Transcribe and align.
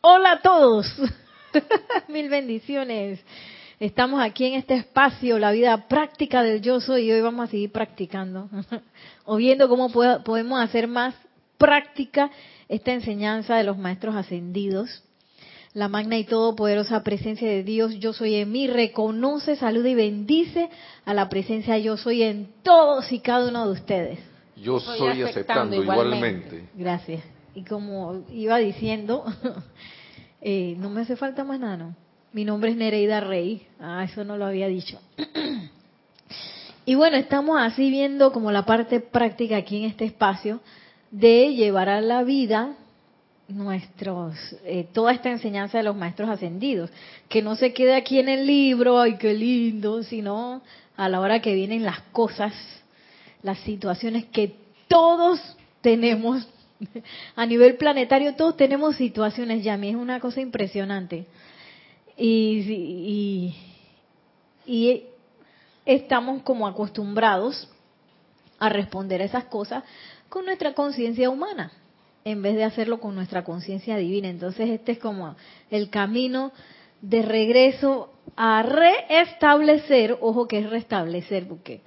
Hola 0.00 0.32
a 0.32 0.40
todos. 0.40 0.86
Mil 2.08 2.28
bendiciones. 2.28 3.20
Estamos 3.78 4.22
aquí 4.22 4.46
en 4.46 4.54
este 4.54 4.74
espacio, 4.74 5.38
la 5.38 5.50
vida 5.50 5.88
práctica 5.88 6.42
del 6.42 6.62
yo 6.62 6.80
soy, 6.80 7.08
y 7.08 7.12
hoy 7.12 7.20
vamos 7.20 7.48
a 7.48 7.50
seguir 7.50 7.72
practicando 7.72 8.48
o 9.24 9.36
viendo 9.36 9.68
cómo 9.68 9.90
podemos 9.90 10.60
hacer 10.60 10.88
más 10.88 11.14
práctica 11.58 12.30
esta 12.68 12.92
enseñanza 12.92 13.56
de 13.56 13.64
los 13.64 13.76
maestros 13.76 14.16
ascendidos. 14.16 15.02
La 15.74 15.88
magna 15.88 16.16
y 16.16 16.24
todopoderosa 16.24 17.02
presencia 17.02 17.48
de 17.48 17.62
Dios, 17.62 17.98
yo 17.98 18.14
soy 18.14 18.36
en 18.36 18.50
mí, 18.50 18.66
reconoce, 18.66 19.56
saluda 19.56 19.90
y 19.90 19.94
bendice 19.94 20.70
a 21.04 21.12
la 21.12 21.28
presencia 21.28 21.76
yo 21.76 21.98
soy 21.98 22.22
en 22.22 22.48
todos 22.62 23.12
y 23.12 23.20
cada 23.20 23.48
uno 23.48 23.66
de 23.66 23.72
ustedes. 23.72 24.18
Yo 24.56 24.80
soy 24.80 25.20
aceptando, 25.20 25.76
igualmente. 25.76 26.64
Gracias. 26.74 27.35
Y 27.56 27.62
como 27.62 28.22
iba 28.30 28.58
diciendo, 28.58 29.24
eh, 30.42 30.76
no 30.78 30.90
me 30.90 31.00
hace 31.00 31.16
falta 31.16 31.42
más 31.42 31.58
nada, 31.58 31.78
¿no? 31.78 31.96
Mi 32.34 32.44
nombre 32.44 32.70
es 32.70 32.76
Nereida 32.76 33.20
Rey. 33.20 33.66
Ah, 33.80 34.04
eso 34.04 34.24
no 34.24 34.36
lo 34.36 34.44
había 34.44 34.68
dicho. 34.68 35.00
y 36.84 36.94
bueno, 36.96 37.16
estamos 37.16 37.58
así 37.58 37.88
viendo 37.88 38.30
como 38.30 38.52
la 38.52 38.66
parte 38.66 39.00
práctica 39.00 39.56
aquí 39.56 39.78
en 39.78 39.84
este 39.84 40.04
espacio 40.04 40.60
de 41.10 41.54
llevar 41.54 41.88
a 41.88 42.02
la 42.02 42.24
vida 42.24 42.74
nuestros 43.48 44.34
eh, 44.66 44.86
toda 44.92 45.12
esta 45.12 45.30
enseñanza 45.30 45.78
de 45.78 45.84
los 45.84 45.96
maestros 45.96 46.28
ascendidos, 46.28 46.90
que 47.26 47.40
no 47.40 47.56
se 47.56 47.72
quede 47.72 47.94
aquí 47.94 48.18
en 48.18 48.28
el 48.28 48.46
libro, 48.46 49.00
ay 49.00 49.16
qué 49.16 49.32
lindo, 49.32 50.02
sino 50.02 50.60
a 50.94 51.08
la 51.08 51.20
hora 51.20 51.40
que 51.40 51.54
vienen 51.54 51.84
las 51.84 52.00
cosas, 52.12 52.52
las 53.42 53.58
situaciones 53.60 54.26
que 54.26 54.54
todos 54.88 55.40
tenemos 55.80 56.46
a 57.36 57.46
nivel 57.46 57.76
planetario, 57.76 58.34
todos 58.34 58.56
tenemos 58.56 58.96
situaciones, 58.96 59.64
ya 59.64 59.74
es 59.74 59.94
una 59.94 60.20
cosa 60.20 60.40
impresionante 60.40 61.26
y, 62.16 63.54
y, 64.66 65.04
estamos 65.84 66.42
como 66.42 66.66
acostumbrados 66.66 67.68
a 68.58 68.68
responder 68.68 69.22
a 69.22 69.26
esas 69.26 69.44
cosas 69.44 69.84
con 70.28 70.44
nuestra 70.44 70.74
conciencia 70.74 71.30
humana 71.30 71.70
en 72.24 72.42
vez 72.42 72.56
de 72.56 72.64
hacerlo 72.64 72.98
con 72.98 73.14
nuestra 73.14 73.44
conciencia 73.44 73.96
divina. 73.96 74.28
Entonces 74.28 74.70
este 74.70 74.92
es 74.92 74.98
como 74.98 75.36
el 75.70 75.90
camino 75.90 76.52
de 77.00 77.22
regreso 77.22 78.10
a 78.34 78.62
reestablecer, 78.62 80.18
ojo 80.20 80.48
que 80.48 80.58
es 80.58 80.70
restablecer, 80.70 81.46
porque 81.46 81.82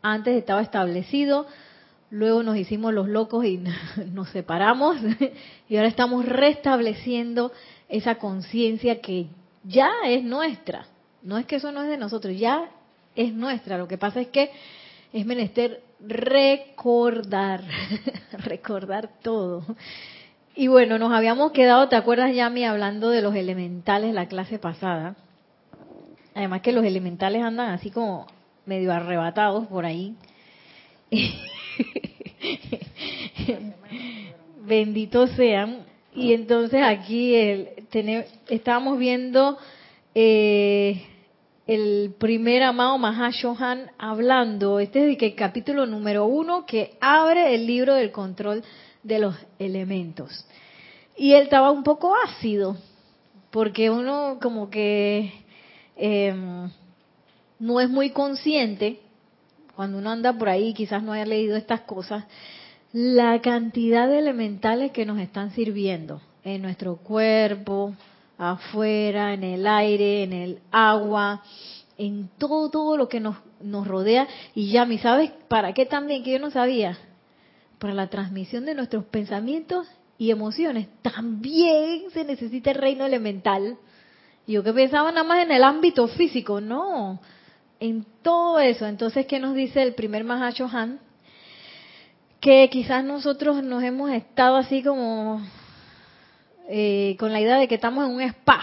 antes 0.00 0.34
estaba 0.36 0.62
establecido, 0.62 1.46
luego 2.10 2.42
nos 2.42 2.56
hicimos 2.56 2.92
los 2.92 3.08
locos 3.08 3.44
y 3.44 3.58
nos 4.12 4.28
separamos, 4.30 4.96
y 5.68 5.76
ahora 5.76 5.88
estamos 5.88 6.24
restableciendo 6.26 7.52
esa 7.88 8.16
conciencia 8.16 9.00
que 9.00 9.26
ya 9.64 9.90
es 10.06 10.24
nuestra. 10.24 10.86
No 11.22 11.38
es 11.38 11.46
que 11.46 11.56
eso 11.56 11.72
no 11.72 11.82
es 11.82 11.88
de 11.88 11.96
nosotros, 11.96 12.38
ya 12.38 12.70
es 13.14 13.32
nuestra. 13.34 13.78
Lo 13.78 13.88
que 13.88 13.98
pasa 13.98 14.20
es 14.20 14.28
que 14.28 14.50
es 15.12 15.26
menester 15.26 15.82
recordar, 16.00 17.62
recordar 18.32 19.10
todo. 19.22 19.64
Y 20.54 20.68
bueno, 20.68 20.98
nos 20.98 21.12
habíamos 21.12 21.52
quedado, 21.52 21.88
¿te 21.88 21.96
acuerdas, 21.96 22.34
Yami, 22.34 22.64
hablando 22.64 23.10
de 23.10 23.22
los 23.22 23.34
elementales 23.34 24.14
la 24.14 24.26
clase 24.26 24.58
pasada? 24.58 25.16
Además 26.34 26.60
que 26.60 26.72
los 26.72 26.84
elementales 26.84 27.42
andan 27.42 27.70
así 27.70 27.90
como 27.90 28.26
medio 28.64 28.92
arrebatados 28.92 29.66
por 29.66 29.84
ahí. 29.84 30.14
Benditos 34.66 35.30
sean. 35.32 35.84
Y 36.14 36.32
entonces 36.32 36.82
aquí 36.82 37.34
el, 37.34 37.68
estábamos 38.48 38.98
viendo 38.98 39.58
eh, 40.14 41.02
el 41.66 42.14
primer 42.18 42.62
amado 42.62 42.96
Mahashohan 42.96 43.90
hablando, 43.98 44.78
este 44.78 45.10
es 45.10 45.22
el 45.22 45.34
capítulo 45.34 45.84
número 45.84 46.24
uno 46.26 46.64
que 46.64 46.96
abre 47.00 47.54
el 47.54 47.66
libro 47.66 47.94
del 47.94 48.12
control 48.12 48.62
de 49.02 49.18
los 49.18 49.34
elementos. 49.58 50.46
Y 51.16 51.32
él 51.32 51.44
estaba 51.44 51.70
un 51.70 51.82
poco 51.82 52.14
ácido, 52.24 52.76
porque 53.50 53.90
uno 53.90 54.38
como 54.40 54.70
que 54.70 55.32
em, 55.96 56.70
no 57.58 57.80
es 57.80 57.90
muy 57.90 58.10
consciente, 58.10 59.00
cuando 59.76 59.98
uno 59.98 60.10
anda 60.10 60.32
por 60.32 60.48
ahí, 60.48 60.72
quizás 60.72 61.02
no 61.02 61.12
haya 61.12 61.26
leído 61.26 61.54
estas 61.54 61.82
cosas, 61.82 62.24
la 62.92 63.40
cantidad 63.42 64.08
de 64.08 64.20
elementales 64.20 64.90
que 64.90 65.04
nos 65.04 65.18
están 65.18 65.50
sirviendo 65.50 66.22
en 66.44 66.62
nuestro 66.62 66.96
cuerpo, 66.96 67.94
afuera, 68.38 69.34
en 69.34 69.44
el 69.44 69.66
aire, 69.66 70.22
en 70.22 70.32
el 70.32 70.58
agua, 70.70 71.42
en 71.98 72.30
todo, 72.38 72.70
todo 72.70 72.96
lo 72.96 73.08
que 73.08 73.20
nos, 73.20 73.36
nos 73.60 73.86
rodea. 73.86 74.26
Y 74.54 74.70
ya, 74.70 74.86
¿me 74.86 74.98
sabes 74.98 75.30
para 75.48 75.74
qué 75.74 75.84
también? 75.84 76.22
Que 76.22 76.32
yo 76.32 76.38
no 76.38 76.50
sabía. 76.50 76.96
Para 77.78 77.92
la 77.92 78.08
transmisión 78.08 78.64
de 78.64 78.74
nuestros 78.74 79.04
pensamientos 79.04 79.86
y 80.16 80.30
emociones. 80.30 80.88
También 81.02 82.10
se 82.12 82.24
necesita 82.24 82.70
el 82.70 82.78
reino 82.78 83.04
elemental. 83.04 83.76
Yo 84.46 84.62
que 84.62 84.72
pensaba 84.72 85.12
nada 85.12 85.26
más 85.26 85.42
en 85.42 85.52
el 85.52 85.64
ámbito 85.64 86.08
físico, 86.08 86.60
no. 86.62 87.20
En 87.80 88.06
todo 88.22 88.58
eso. 88.58 88.86
Entonces, 88.86 89.26
¿qué 89.26 89.38
nos 89.38 89.54
dice 89.54 89.82
el 89.82 89.94
primer 89.94 90.24
Mahacho 90.24 90.68
Han? 90.72 91.00
Que 92.40 92.68
quizás 92.70 93.04
nosotros 93.04 93.62
nos 93.62 93.82
hemos 93.82 94.10
estado 94.10 94.56
así 94.56 94.82
como 94.82 95.42
eh, 96.68 97.16
con 97.18 97.32
la 97.32 97.40
idea 97.40 97.58
de 97.58 97.68
que 97.68 97.76
estamos 97.76 98.08
en 98.08 98.14
un 98.14 98.22
spa. 98.22 98.62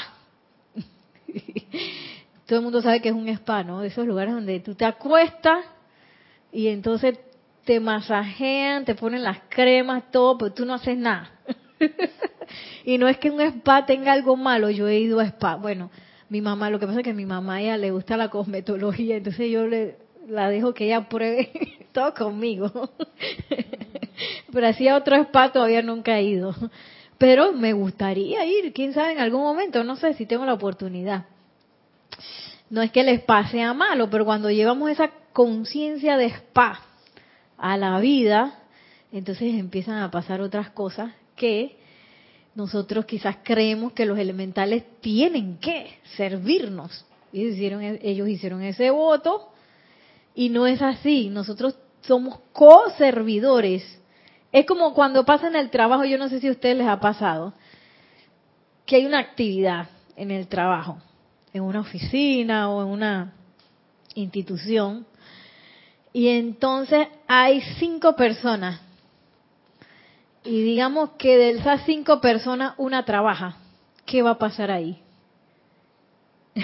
Todo 2.45 2.59
el 2.59 2.63
mundo 2.63 2.81
sabe 2.81 3.01
que 3.01 3.09
es 3.09 3.15
un 3.15 3.29
spa, 3.29 3.63
¿no? 3.63 3.83
Esos 3.83 4.05
lugares 4.05 4.33
donde 4.33 4.59
tú 4.59 4.75
te 4.75 4.85
acuestas 4.85 5.65
y 6.51 6.67
entonces 6.67 7.17
te 7.65 7.79
masajean, 7.79 8.85
te 8.85 8.95
ponen 8.95 9.23
las 9.23 9.39
cremas, 9.49 10.11
todo, 10.11 10.37
pero 10.37 10.53
tú 10.53 10.65
no 10.65 10.73
haces 10.73 10.97
nada. 10.97 11.31
y 12.85 12.97
no 12.97 13.07
es 13.07 13.17
que 13.17 13.31
un 13.31 13.41
spa 13.41 13.85
tenga 13.85 14.11
algo 14.11 14.35
malo, 14.35 14.69
yo 14.69 14.87
he 14.87 14.99
ido 14.99 15.19
a 15.19 15.25
spa. 15.25 15.55
Bueno, 15.55 15.89
mi 16.33 16.41
mamá, 16.41 16.71
lo 16.71 16.79
que 16.79 16.87
pasa 16.87 17.01
es 17.01 17.05
que 17.05 17.13
mi 17.13 17.27
mamá 17.27 17.61
ella 17.61 17.77
le 17.77 17.91
gusta 17.91 18.17
la 18.17 18.29
cosmetología, 18.29 19.17
entonces 19.17 19.51
yo 19.51 19.67
le 19.67 19.97
la 20.27 20.49
dejo 20.49 20.73
que 20.73 20.85
ella 20.85 21.07
pruebe 21.07 21.51
todo 21.91 22.11
conmigo. 22.15 22.71
pero 24.51 24.67
así 24.67 24.87
a 24.87 24.97
otro 24.97 25.15
spa 25.15 25.51
todavía 25.51 25.83
nunca 25.83 26.17
he 26.17 26.23
ido 26.23 26.55
pero 27.19 27.53
me 27.53 27.71
gustaría 27.71 28.43
ir, 28.45 28.73
quién 28.73 28.93
sabe, 28.93 29.13
en 29.13 29.19
algún 29.19 29.43
momento, 29.43 29.83
no 29.85 29.95
sé 29.95 30.13
si 30.15 30.25
tengo 30.25 30.45
la 30.45 30.55
oportunidad. 30.55 31.25
No 32.69 32.81
es 32.81 32.91
que 32.91 32.99
el 32.99 33.09
spa 33.09 33.47
sea 33.47 33.73
malo, 33.73 34.09
pero 34.09 34.25
cuando 34.25 34.49
llevamos 34.49 34.89
esa 34.89 35.09
conciencia 35.31 36.17
de 36.17 36.25
spa 36.25 36.81
a 37.57 37.77
la 37.77 37.97
vida, 37.99 38.59
entonces 39.13 39.53
empiezan 39.53 39.99
a 39.99 40.11
pasar 40.11 40.41
otras 40.41 40.71
cosas 40.71 41.13
que 41.37 41.77
nosotros 42.55 43.05
quizás 43.05 43.37
creemos 43.43 43.93
que 43.93 44.05
los 44.05 44.17
elementales 44.17 44.83
tienen 45.01 45.57
que 45.57 45.99
servirnos. 46.15 47.05
Ellos 47.31 47.53
hicieron, 47.55 47.81
ellos 47.81 48.27
hicieron 48.27 48.61
ese 48.61 48.91
voto 48.91 49.49
y 50.35 50.49
no 50.49 50.67
es 50.67 50.81
así. 50.81 51.29
Nosotros 51.29 51.75
somos 52.01 52.39
co-servidores 52.51 53.99
es 54.53 54.67
como 54.67 54.93
cuando 54.93 55.25
pasa 55.25 55.47
en 55.47 55.55
el 55.55 55.71
trabajo, 55.71 56.05
yo 56.05 56.19
no 56.19 56.29
sé 56.29 56.39
si 56.39 56.47
a 56.47 56.51
ustedes 56.51 56.77
les 56.77 56.87
ha 56.87 56.99
pasado, 56.99 57.53
que 58.85 58.97
hay 58.97 59.05
una 59.07 59.17
actividad 59.17 59.89
en 60.15 60.29
el 60.29 60.47
trabajo, 60.47 60.99
en 61.53 61.63
una 61.63 61.79
oficina 61.79 62.69
o 62.69 62.83
en 62.83 62.89
una 62.89 63.33
institución, 64.13 65.07
y 66.13 66.27
entonces 66.27 67.07
hay 67.27 67.61
cinco 67.79 68.15
personas, 68.15 68.79
y 70.43 70.61
digamos 70.61 71.11
que 71.17 71.37
de 71.37 71.51
esas 71.51 71.85
cinco 71.85 72.19
personas 72.19 72.73
una 72.77 73.05
trabaja, 73.05 73.57
¿qué 74.05 74.21
va 74.21 74.31
a 74.31 74.37
pasar 74.37 74.71
ahí? 74.71 75.01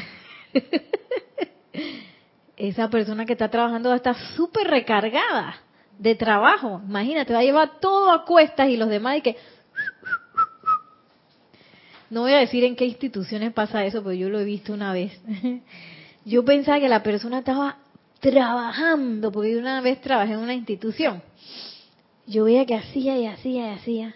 Esa 2.57 2.89
persona 2.89 3.25
que 3.25 3.33
está 3.33 3.49
trabajando 3.49 3.89
va 3.89 3.95
a 3.95 3.97
estar 3.97 4.15
súper 4.35 4.67
recargada 4.67 5.55
de 5.97 6.15
trabajo. 6.15 6.81
Imagínate, 6.85 7.33
va 7.33 7.39
a 7.39 7.43
llevar 7.43 7.79
todo 7.79 8.11
a 8.11 8.25
cuestas 8.25 8.69
y 8.69 8.77
los 8.77 8.89
demás 8.89 9.17
y 9.17 9.21
que... 9.21 9.37
No 12.09 12.21
voy 12.21 12.33
a 12.33 12.39
decir 12.39 12.63
en 12.63 12.75
qué 12.75 12.85
instituciones 12.85 13.53
pasa 13.53 13.85
eso, 13.85 14.03
pero 14.03 14.13
yo 14.13 14.29
lo 14.29 14.39
he 14.39 14.43
visto 14.43 14.73
una 14.73 14.91
vez. 14.93 15.19
Yo 16.25 16.43
pensaba 16.43 16.79
que 16.79 16.89
la 16.89 17.01
persona 17.01 17.39
estaba 17.39 17.77
trabajando, 18.19 19.31
porque 19.31 19.57
una 19.57 19.79
vez 19.81 20.01
trabajé 20.01 20.33
en 20.33 20.39
una 20.39 20.53
institución. 20.53 21.23
Yo 22.29 22.43
veía 22.43 22.65
que 22.67 22.75
hacía 22.75 23.17
y 23.17 23.25
hacía 23.25 23.71
y 23.71 23.73
hacía. 23.73 24.15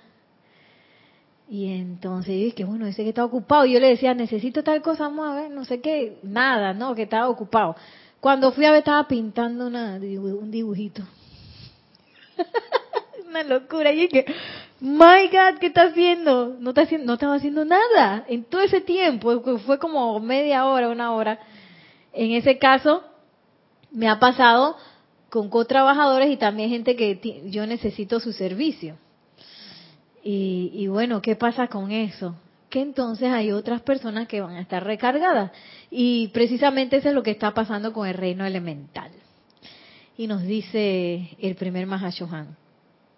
Y 1.50 1.74
entonces 1.74 2.36
yo 2.36 2.46
dije, 2.46 2.64
bueno, 2.64 2.86
dice 2.86 3.02
que 3.02 3.10
está 3.10 3.26
ocupado. 3.26 3.66
Yo 3.66 3.80
le 3.80 3.90
decía, 3.90 4.14
necesito 4.14 4.64
tal 4.64 4.84
cosa, 4.84 5.10
vamos 5.10 5.50
no 5.50 5.66
sé 5.66 5.82
qué, 5.82 6.20
nada, 6.22 6.74
no, 6.74 6.94
que 6.94 7.04
estaba 7.04 7.28
ocupado. 7.28 7.76
Cuando 8.20 8.52
fui 8.52 8.66
a 8.66 8.72
ver, 8.72 8.80
estaba 8.80 9.08
pintando 9.08 9.66
una, 9.66 9.96
un 9.96 10.52
dibujito. 10.52 11.04
Una 13.28 13.44
locura. 13.44 13.92
Y 13.92 14.08
que 14.10 14.26
My 14.80 15.28
God, 15.32 15.60
¿qué 15.60 15.68
está 15.68 15.84
haciendo? 15.86 16.56
No, 16.60 16.70
está 16.70 16.82
haciendo, 16.82 17.08
no 17.08 17.14
estaba 17.14 17.36
haciendo 17.36 17.66
nada. 17.66 18.26
En 18.28 18.44
todo 18.44 18.62
ese 18.62 18.80
tiempo, 18.80 19.42
fue 19.66 19.80
como 19.80 20.20
media 20.20 20.66
hora, 20.66 20.90
una 20.90 21.14
hora. 21.14 21.40
En 22.14 22.32
ese 22.32 22.60
caso, 22.60 23.04
me 23.92 24.08
ha 24.08 24.20
pasado 24.20 24.78
con 25.34 25.50
co-trabajadores 25.50 26.30
y 26.30 26.38
también 26.38 26.70
gente 26.70 26.96
que 26.96 27.50
yo 27.50 27.66
necesito 27.66 28.20
su 28.20 28.34
servicio. 28.34 28.98
Y, 30.24 30.70
y, 30.76 30.86
bueno, 30.86 31.24
¿qué 31.24 31.36
pasa 31.36 31.68
con 31.70 31.90
eso? 31.90 32.36
Que 32.70 32.82
entonces 32.82 33.32
hay 33.32 33.52
otras 33.52 33.82
personas 33.82 34.28
que 34.28 34.42
van 34.42 34.58
a 34.58 34.62
estar 34.62 34.84
recargadas. 34.84 35.50
Y 35.90 36.28
precisamente 36.28 36.98
eso 36.98 37.10
es 37.10 37.16
lo 37.16 37.24
que 37.24 37.32
está 37.32 37.52
pasando 37.52 37.94
con 37.94 38.08
el 38.08 38.14
reino 38.14 38.46
elemental. 38.46 39.10
Y 40.16 40.28
nos 40.28 40.44
dice 40.44 41.36
el 41.40 41.56
primer 41.56 41.88
Mahashohan, 41.88 42.56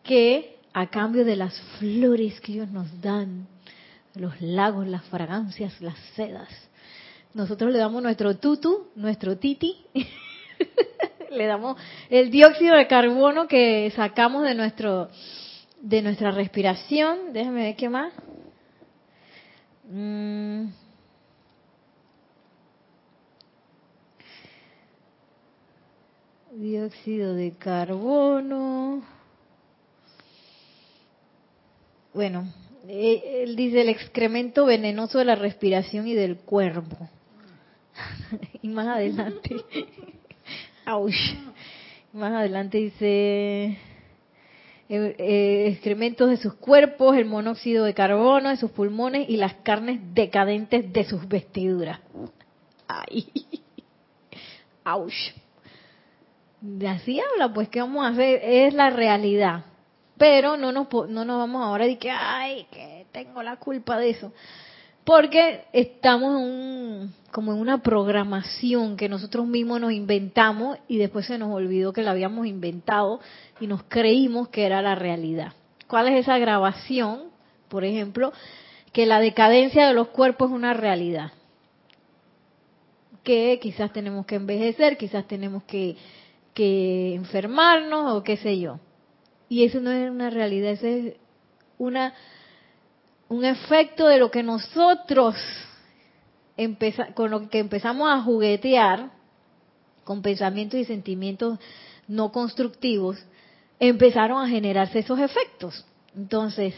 que 0.01 0.56
a 0.71 0.88
cambio 0.88 1.25
de 1.25 1.35
las 1.35 1.59
flores 1.79 2.39
que 2.39 2.53
ellos 2.53 2.71
nos 2.71 3.01
dan, 3.01 3.45
los 4.15 4.39
lagos, 4.39 4.88
las 4.88 5.03
fragancias, 5.03 5.81
las 5.81 6.00
sedas, 6.15 6.69
nosotros 7.33 7.73
le 7.73 7.79
damos 7.79 8.01
nuestro 8.01 8.38
tutu, 8.38 8.88
nuestro 8.95 9.38
titi, 9.38 9.75
le 11.31 11.45
damos 11.45 11.77
el 12.10 12.31
dióxido 12.31 12.75
de 12.75 12.88
carbono 12.88 13.48
que 13.48 13.92
sacamos 13.95 14.44
de 14.44 14.56
nuestro 14.56 15.10
de 15.81 16.01
nuestra 16.01 16.31
respiración. 16.31 17.33
Déjame 17.33 17.63
ver 17.63 17.75
qué 17.75 17.89
más. 17.89 18.13
Mm. 19.89 20.69
Dióxido 26.54 27.36
de 27.36 27.51
carbono. 27.51 29.04
Bueno, 32.13 32.48
eh, 32.88 33.44
él 33.44 33.57
dice 33.57 33.81
el 33.81 33.89
excremento 33.89 34.66
venenoso 34.66 35.19
de 35.19 35.25
la 35.25 35.36
respiración 35.36 36.07
y 36.07 36.13
del 36.13 36.38
cuerpo. 36.38 37.10
y 38.62 38.69
más 38.69 38.88
adelante, 38.88 39.56
más 42.13 42.33
adelante 42.33 42.77
dice 42.77 43.77
eh, 44.87 45.15
eh, 45.17 45.67
excrementos 45.69 46.29
de 46.29 46.37
sus 46.37 46.53
cuerpos, 46.53 47.17
el 47.17 47.25
monóxido 47.25 47.85
de 47.85 47.93
carbono 47.93 48.49
de 48.49 48.57
sus 48.57 48.71
pulmones 48.71 49.27
y 49.29 49.37
las 49.37 49.55
carnes 49.55 49.99
decadentes 50.13 50.93
de 50.93 51.03
sus 51.05 51.27
vestiduras. 51.27 51.99
Ay, 52.87 53.27
De 56.61 56.88
así 56.88 57.19
habla, 57.19 57.53
pues, 57.53 57.69
¿qué 57.69 57.79
vamos 57.79 58.05
a 58.05 58.09
hacer? 58.09 58.39
Es 58.43 58.73
la 58.73 58.89
realidad. 58.89 59.65
Pero 60.17 60.57
no 60.57 60.71
nos, 60.71 60.88
no 61.09 61.25
nos 61.25 61.38
vamos 61.38 61.63
ahora 61.63 61.85
de 61.85 61.97
que, 61.97 62.09
ay, 62.09 62.65
que 62.71 63.05
tengo 63.11 63.43
la 63.43 63.57
culpa 63.57 63.97
de 63.97 64.11
eso. 64.11 64.31
Porque 65.05 65.65
estamos 65.71 66.41
un, 66.41 67.13
como 67.31 67.53
en 67.53 67.59
una 67.59 67.83
programación 67.83 68.97
que 68.97 69.07
nosotros 69.07 69.45
mismos 69.45 69.79
nos 69.79 69.91
inventamos 69.91 70.79
y 70.87 70.97
después 70.97 71.27
se 71.27 71.37
nos 71.37 71.53
olvidó 71.53 71.93
que 71.93 72.01
la 72.01 72.11
habíamos 72.11 72.47
inventado 72.47 73.19
y 73.59 73.67
nos 73.67 73.83
creímos 73.83 74.49
que 74.49 74.65
era 74.65 74.81
la 74.81 74.95
realidad. 74.95 75.53
¿Cuál 75.87 76.07
es 76.07 76.21
esa 76.21 76.39
grabación? 76.39 77.25
Por 77.69 77.85
ejemplo, 77.85 78.33
que 78.93 79.05
la 79.05 79.19
decadencia 79.19 79.87
de 79.87 79.93
los 79.93 80.07
cuerpos 80.07 80.49
es 80.49 80.55
una 80.55 80.73
realidad. 80.73 81.33
Que 83.23 83.59
quizás 83.61 83.93
tenemos 83.93 84.25
que 84.25 84.35
envejecer, 84.35 84.97
quizás 84.97 85.27
tenemos 85.27 85.63
que, 85.65 85.97
que 86.55 87.13
enfermarnos 87.13 88.11
o 88.11 88.23
qué 88.23 88.37
sé 88.37 88.59
yo. 88.59 88.79
Y 89.49 89.65
eso 89.65 89.79
no 89.81 89.91
es 89.91 90.09
una 90.09 90.31
realidad, 90.31 90.71
eso 90.71 90.87
es 90.87 91.13
una 91.77 92.15
un 93.30 93.44
efecto 93.45 94.07
de 94.07 94.19
lo 94.19 94.31
que 94.31 94.44
nosotros 94.44 95.36
con 97.16 97.31
lo 97.31 97.50
que 97.50 97.60
empezamos 97.60 98.10
a 98.10 98.22
juguetear, 98.22 99.12
con 100.04 100.22
pensamientos 100.22 100.80
y 100.80 100.86
sentimientos 100.86 101.60
no 102.07 102.31
constructivos, 102.31 103.18
empezaron 103.80 104.42
a 104.42 104.48
generarse 104.48 105.00
esos 105.00 105.19
efectos. 105.19 105.86
Entonces, 106.16 106.74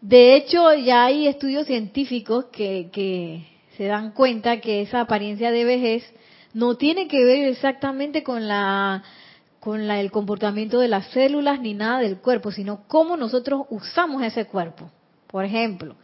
de 0.00 0.36
hecho, 0.36 0.74
ya 0.74 1.06
hay 1.06 1.26
estudios 1.28 1.66
científicos 1.66 2.46
que, 2.52 2.90
que 2.92 3.46
se 3.76 3.84
dan 3.84 4.12
cuenta 4.12 4.60
que 4.60 4.82
esa 4.82 5.00
apariencia 5.00 5.50
de 5.50 5.64
vejez 5.64 6.04
no 6.52 6.76
tiene 6.76 7.08
que 7.08 7.24
ver 7.24 7.48
exactamente 7.48 8.22
con 8.22 8.46
la 8.46 9.02
con 9.60 9.88
la, 9.88 9.98
el 9.98 10.12
comportamiento 10.12 10.78
de 10.78 10.86
las 10.86 11.06
células 11.08 11.60
ni 11.60 11.74
nada 11.74 11.98
del 11.98 12.18
cuerpo, 12.18 12.52
sino 12.52 12.86
cómo 12.86 13.16
nosotros 13.16 13.62
usamos 13.70 14.22
ese 14.22 14.44
cuerpo. 14.44 14.92
Por 15.36 15.44
ejemplo, 15.44 15.96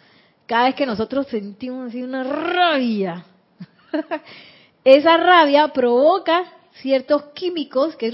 cada 0.45 0.67
vez 0.67 0.75
que 0.75 0.85
nosotros 0.85 1.27
sentimos 1.29 1.89
así 1.89 2.03
una 2.03 2.23
rabia, 2.23 3.25
esa 4.85 5.17
rabia 5.17 5.69
provoca 5.69 6.45
ciertos 6.83 7.23
químicos 7.33 7.97
que 7.97 8.13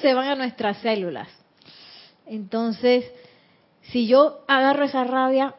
se 0.00 0.14
van 0.14 0.28
a 0.28 0.36
nuestras 0.36 0.78
células. 0.78 1.28
Entonces, 2.26 3.04
si 3.90 4.06
yo 4.06 4.44
agarro 4.46 4.84
esa 4.84 5.02
rabia 5.02 5.56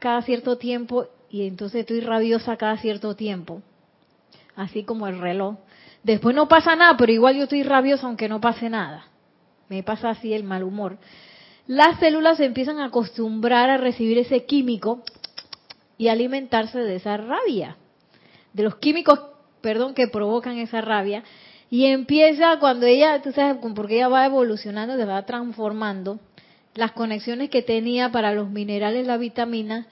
cada 0.00 0.20
cierto 0.22 0.58
tiempo 0.58 1.06
y 1.30 1.46
entonces 1.46 1.82
estoy 1.82 2.00
rabiosa 2.00 2.56
cada 2.56 2.76
cierto 2.78 3.14
tiempo, 3.14 3.62
así 4.56 4.82
como 4.82 5.06
el 5.06 5.20
reloj, 5.20 5.58
después 6.02 6.34
no 6.34 6.48
pasa 6.48 6.74
nada, 6.74 6.96
pero 6.96 7.12
igual 7.12 7.36
yo 7.36 7.44
estoy 7.44 7.62
rabiosa 7.62 8.08
aunque 8.08 8.28
no 8.28 8.40
pase 8.40 8.68
nada. 8.68 9.06
Me 9.68 9.84
pasa 9.84 10.10
así 10.10 10.34
el 10.34 10.42
mal 10.42 10.64
humor 10.64 10.98
las 11.70 12.00
células 12.00 12.38
se 12.38 12.46
empiezan 12.46 12.80
a 12.80 12.86
acostumbrar 12.86 13.70
a 13.70 13.76
recibir 13.76 14.18
ese 14.18 14.44
químico 14.44 15.04
y 15.98 16.08
alimentarse 16.08 16.80
de 16.80 16.96
esa 16.96 17.16
rabia, 17.16 17.76
de 18.52 18.64
los 18.64 18.74
químicos, 18.74 19.20
perdón, 19.60 19.94
que 19.94 20.08
provocan 20.08 20.58
esa 20.58 20.80
rabia. 20.80 21.22
Y 21.70 21.84
empieza 21.84 22.58
cuando 22.58 22.86
ella, 22.86 23.22
tú 23.22 23.30
sabes, 23.30 23.58
porque 23.76 23.94
ella 23.94 24.08
va 24.08 24.26
evolucionando, 24.26 24.96
se 24.96 25.04
va 25.04 25.24
transformando, 25.26 26.18
las 26.74 26.90
conexiones 26.90 27.50
que 27.50 27.62
tenía 27.62 28.10
para 28.10 28.34
los 28.34 28.50
minerales, 28.50 29.06
la 29.06 29.16
vitamina, 29.16 29.86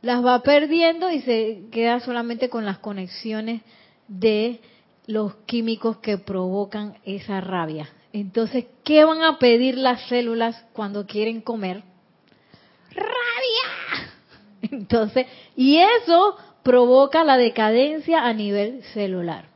las 0.00 0.26
va 0.26 0.42
perdiendo 0.42 1.08
y 1.08 1.20
se 1.20 1.66
queda 1.70 2.00
solamente 2.00 2.48
con 2.48 2.64
las 2.64 2.78
conexiones 2.78 3.62
de 4.08 4.60
los 5.06 5.36
químicos 5.46 5.98
que 5.98 6.18
provocan 6.18 6.94
esa 7.04 7.40
rabia. 7.40 7.88
Entonces, 8.12 8.66
¿qué 8.84 9.04
van 9.04 9.22
a 9.22 9.38
pedir 9.38 9.78
las 9.78 10.02
células 10.08 10.64
cuando 10.72 11.06
quieren 11.06 11.40
comer? 11.40 11.82
Rabia. 12.90 14.10
Entonces, 14.70 15.26
y 15.56 15.78
eso 15.78 16.36
provoca 16.62 17.24
la 17.24 17.36
decadencia 17.36 18.24
a 18.24 18.32
nivel 18.32 18.82
celular. 18.94 19.46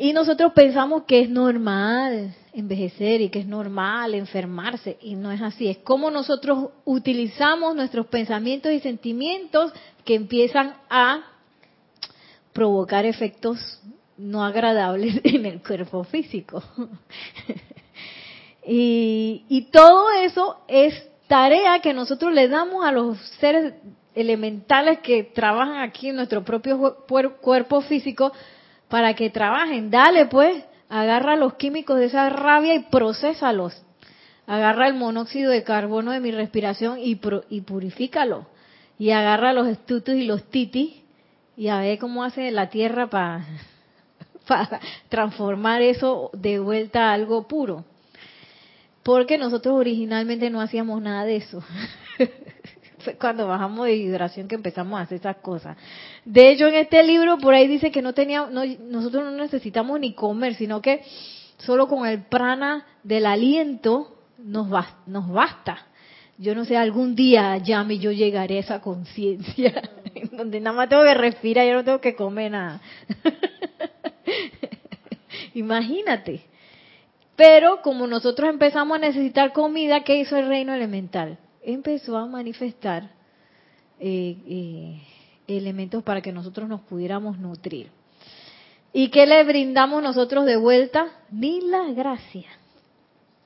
Y 0.00 0.12
nosotros 0.12 0.52
pensamos 0.52 1.04
que 1.04 1.20
es 1.20 1.28
normal 1.28 2.32
envejecer 2.52 3.20
y 3.20 3.30
que 3.30 3.40
es 3.40 3.46
normal 3.46 4.14
enfermarse 4.14 4.96
y 5.02 5.16
no 5.16 5.32
es 5.32 5.42
así. 5.42 5.68
Es 5.68 5.78
como 5.78 6.10
nosotros 6.10 6.70
utilizamos 6.84 7.74
nuestros 7.74 8.06
pensamientos 8.06 8.70
y 8.70 8.78
sentimientos 8.78 9.72
que 10.04 10.14
empiezan 10.14 10.74
a 10.88 11.24
provocar 12.52 13.06
efectos 13.06 13.80
no 14.18 14.44
agradables 14.44 15.20
en 15.24 15.46
el 15.46 15.62
cuerpo 15.62 16.04
físico. 16.04 16.62
y, 18.66 19.44
y 19.48 19.62
todo 19.70 20.10
eso 20.22 20.58
es 20.68 21.08
tarea 21.28 21.80
que 21.80 21.94
nosotros 21.94 22.32
le 22.32 22.48
damos 22.48 22.84
a 22.84 22.92
los 22.92 23.18
seres 23.40 23.74
elementales 24.14 24.98
que 24.98 25.22
trabajan 25.22 25.78
aquí 25.78 26.08
en 26.08 26.16
nuestro 26.16 26.44
propio 26.44 26.96
cuerpo 27.40 27.80
físico 27.82 28.32
para 28.88 29.14
que 29.14 29.30
trabajen. 29.30 29.90
Dale 29.90 30.26
pues, 30.26 30.64
agarra 30.88 31.36
los 31.36 31.54
químicos 31.54 31.98
de 31.98 32.06
esa 32.06 32.28
rabia 32.30 32.74
y 32.74 32.80
procesalos. 32.80 33.80
Agarra 34.46 34.88
el 34.88 34.94
monóxido 34.94 35.52
de 35.52 35.62
carbono 35.62 36.10
de 36.10 36.20
mi 36.20 36.32
respiración 36.32 36.98
y, 36.98 37.20
y 37.50 37.60
purifícalo. 37.60 38.46
Y 38.98 39.10
agarra 39.10 39.52
los 39.52 39.68
estutos 39.68 40.14
y 40.16 40.24
los 40.24 40.44
titis 40.44 40.94
y 41.56 41.68
a 41.68 41.78
ver 41.80 41.98
cómo 41.98 42.24
hace 42.24 42.50
la 42.50 42.70
tierra 42.70 43.08
para 43.08 43.44
para 44.48 44.80
transformar 45.10 45.82
eso 45.82 46.30
de 46.32 46.58
vuelta 46.58 47.10
a 47.10 47.12
algo 47.12 47.46
puro. 47.46 47.84
Porque 49.04 49.38
nosotros 49.38 49.74
originalmente 49.74 50.50
no 50.50 50.60
hacíamos 50.60 51.00
nada 51.00 51.24
de 51.24 51.36
eso. 51.36 51.62
Fue 52.98 53.14
cuando 53.14 53.46
bajamos 53.46 53.86
de 53.86 53.94
vibración 53.94 54.48
que 54.48 54.56
empezamos 54.56 54.98
a 54.98 55.02
hacer 55.02 55.18
esas 55.18 55.36
cosas. 55.36 55.76
De 56.24 56.50
hecho, 56.50 56.66
en 56.66 56.74
este 56.74 57.04
libro 57.04 57.38
por 57.38 57.54
ahí 57.54 57.68
dice 57.68 57.92
que 57.92 58.02
no 58.02 58.12
teníamos, 58.12 58.50
nosotros 58.80 59.22
no 59.22 59.30
necesitamos 59.30 60.00
ni 60.00 60.14
comer, 60.14 60.54
sino 60.54 60.82
que 60.82 61.04
solo 61.58 61.86
con 61.86 62.06
el 62.06 62.22
prana 62.22 62.86
del 63.04 63.26
aliento 63.26 64.16
nos, 64.38 64.68
nos 65.06 65.28
basta. 65.28 65.86
Yo 66.38 66.54
no 66.54 66.64
sé, 66.64 66.76
algún 66.76 67.14
día, 67.14 67.56
ya 67.58 67.84
me 67.84 67.98
yo 67.98 68.12
llegaré 68.12 68.56
a 68.56 68.60
esa 68.60 68.80
conciencia, 68.80 69.82
donde 70.32 70.60
nada 70.60 70.76
más 70.76 70.88
tengo 70.88 71.02
que 71.02 71.14
respirar, 71.14 71.66
yo 71.66 71.74
no 71.74 71.84
tengo 71.84 72.00
que 72.00 72.14
comer 72.14 72.52
nada. 72.52 72.80
Imagínate. 75.54 76.42
Pero 77.36 77.82
como 77.82 78.06
nosotros 78.06 78.50
empezamos 78.50 78.96
a 78.96 79.00
necesitar 79.00 79.52
comida, 79.52 80.02
¿qué 80.02 80.18
hizo 80.18 80.36
el 80.36 80.48
reino 80.48 80.74
elemental? 80.74 81.38
empezó 81.72 82.16
a 82.16 82.26
manifestar 82.26 83.10
eh, 84.00 84.36
eh, 84.46 85.02
elementos 85.46 86.02
para 86.02 86.20
que 86.20 86.32
nosotros 86.32 86.68
nos 86.68 86.80
pudiéramos 86.82 87.38
nutrir. 87.38 87.90
¿Y 88.92 89.08
qué 89.08 89.26
le 89.26 89.44
brindamos 89.44 90.02
nosotros 90.02 90.46
de 90.46 90.56
vuelta? 90.56 91.08
Ni 91.30 91.60
la 91.60 91.92
gracia. 91.92 92.48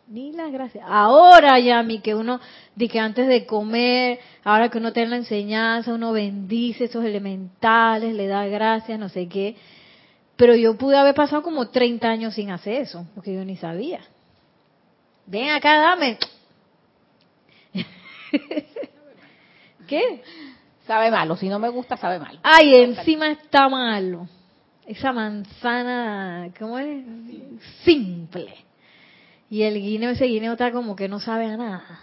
Ni 0.06 0.32
la 0.32 0.48
gracia. 0.50 0.84
Ahora 0.86 1.58
ya, 1.58 1.82
mi 1.82 2.00
que 2.00 2.14
uno, 2.14 2.40
di 2.76 2.88
que 2.88 3.00
antes 3.00 3.26
de 3.26 3.44
comer, 3.44 4.20
ahora 4.44 4.68
que 4.68 4.78
uno 4.78 4.92
tiene 4.92 5.10
la 5.10 5.16
enseñanza, 5.16 5.94
uno 5.94 6.12
bendice 6.12 6.84
esos 6.84 7.04
elementales, 7.04 8.14
le 8.14 8.26
da 8.26 8.46
gracias, 8.46 8.98
no 8.98 9.08
sé 9.08 9.26
qué. 9.28 9.56
Pero 10.42 10.56
yo 10.56 10.76
pude 10.76 10.96
haber 10.96 11.14
pasado 11.14 11.40
como 11.40 11.68
30 11.68 12.08
años 12.08 12.34
sin 12.34 12.50
hacer 12.50 12.82
eso, 12.82 13.06
porque 13.14 13.32
yo 13.32 13.44
ni 13.44 13.56
sabía. 13.56 14.00
Ven 15.24 15.50
acá, 15.50 15.78
dame. 15.78 16.18
¿Qué? 19.86 20.20
Sabe 20.84 21.12
malo, 21.12 21.36
si 21.36 21.48
no 21.48 21.60
me 21.60 21.68
gusta, 21.68 21.96
sabe 21.96 22.18
malo. 22.18 22.40
Ay, 22.42 22.74
encima 22.74 23.30
está 23.30 23.68
malo. 23.68 24.26
Esa 24.84 25.12
manzana, 25.12 26.50
¿cómo 26.58 26.76
es? 26.76 27.04
Simple. 27.84 28.52
Y 29.48 29.62
el 29.62 29.80
guineo, 29.80 30.10
ese 30.10 30.24
guineo 30.24 30.54
está 30.54 30.72
como 30.72 30.96
que 30.96 31.06
no 31.06 31.20
sabe 31.20 31.46
a 31.46 31.56
nada. 31.56 32.00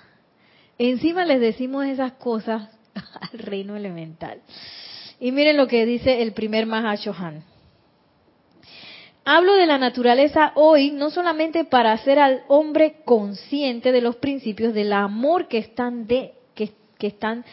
Encima 0.78 1.26
les 1.26 1.42
decimos 1.42 1.88
esas 1.88 2.14
cosas 2.14 2.70
al 3.34 3.40
reino 3.40 3.76
elemental. 3.76 4.40
Y 5.20 5.34
miren 5.34 5.58
lo 5.58 5.68
que 5.68 5.86
dice 5.86 6.22
el 6.22 6.32
primer 6.32 6.68
Mahashohan. 6.68 7.49
Hablo 9.32 9.54
de 9.54 9.68
la 9.68 9.78
naturaleza 9.78 10.54
hoy 10.56 10.90
no 10.90 11.12
solamente 11.12 11.64
para 11.64 11.92
hacer 11.92 12.18
al 12.18 12.42
hombre 12.48 13.04
consciente 13.06 13.92
de 13.92 14.02
los 14.02 14.16
principios 14.16 14.74
del 14.74 14.92
amor 14.92 15.48
que 15.48 15.60
están 15.60 16.08
de 16.08 16.34
que, 16.56 16.72
están 17.06 17.46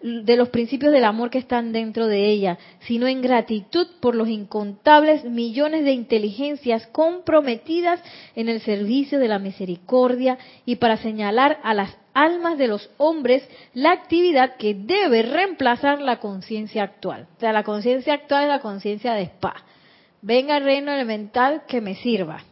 de 0.00 0.36
los 0.38 0.48
principios 0.48 0.90
del 0.90 1.04
amor 1.04 1.28
que 1.28 1.36
están 1.36 1.70
dentro 1.70 2.06
de 2.06 2.30
ella, 2.30 2.56
sino 2.86 3.06
en 3.06 3.20
gratitud 3.20 3.86
por 4.00 4.14
los 4.14 4.30
incontables 4.30 5.22
millones 5.24 5.84
de 5.84 5.92
inteligencias 5.92 6.86
comprometidas 6.86 8.02
en 8.34 8.48
el 8.48 8.62
servicio 8.62 9.18
de 9.18 9.28
la 9.28 9.38
misericordia 9.38 10.38
y 10.64 10.76
para 10.76 10.96
señalar 10.96 11.60
a 11.62 11.74
las 11.74 11.94
almas 12.14 12.56
de 12.56 12.68
los 12.68 12.88
hombres 12.96 13.46
la 13.74 13.92
actividad 13.92 14.56
que 14.56 14.72
debe 14.72 15.20
reemplazar 15.24 16.00
la 16.00 16.20
conciencia 16.20 16.84
actual. 16.84 17.28
O 17.36 17.40
sea, 17.40 17.52
la 17.52 17.64
conciencia 17.64 18.14
actual 18.14 18.44
es 18.44 18.48
la 18.48 18.60
conciencia 18.60 19.12
de 19.12 19.24
spa. 19.24 19.66
Venga 20.22 20.56
el 20.56 20.64
reino 20.64 20.92
elemental 20.92 21.62
que 21.66 21.80
me 21.80 21.94
sirva. 21.94 22.42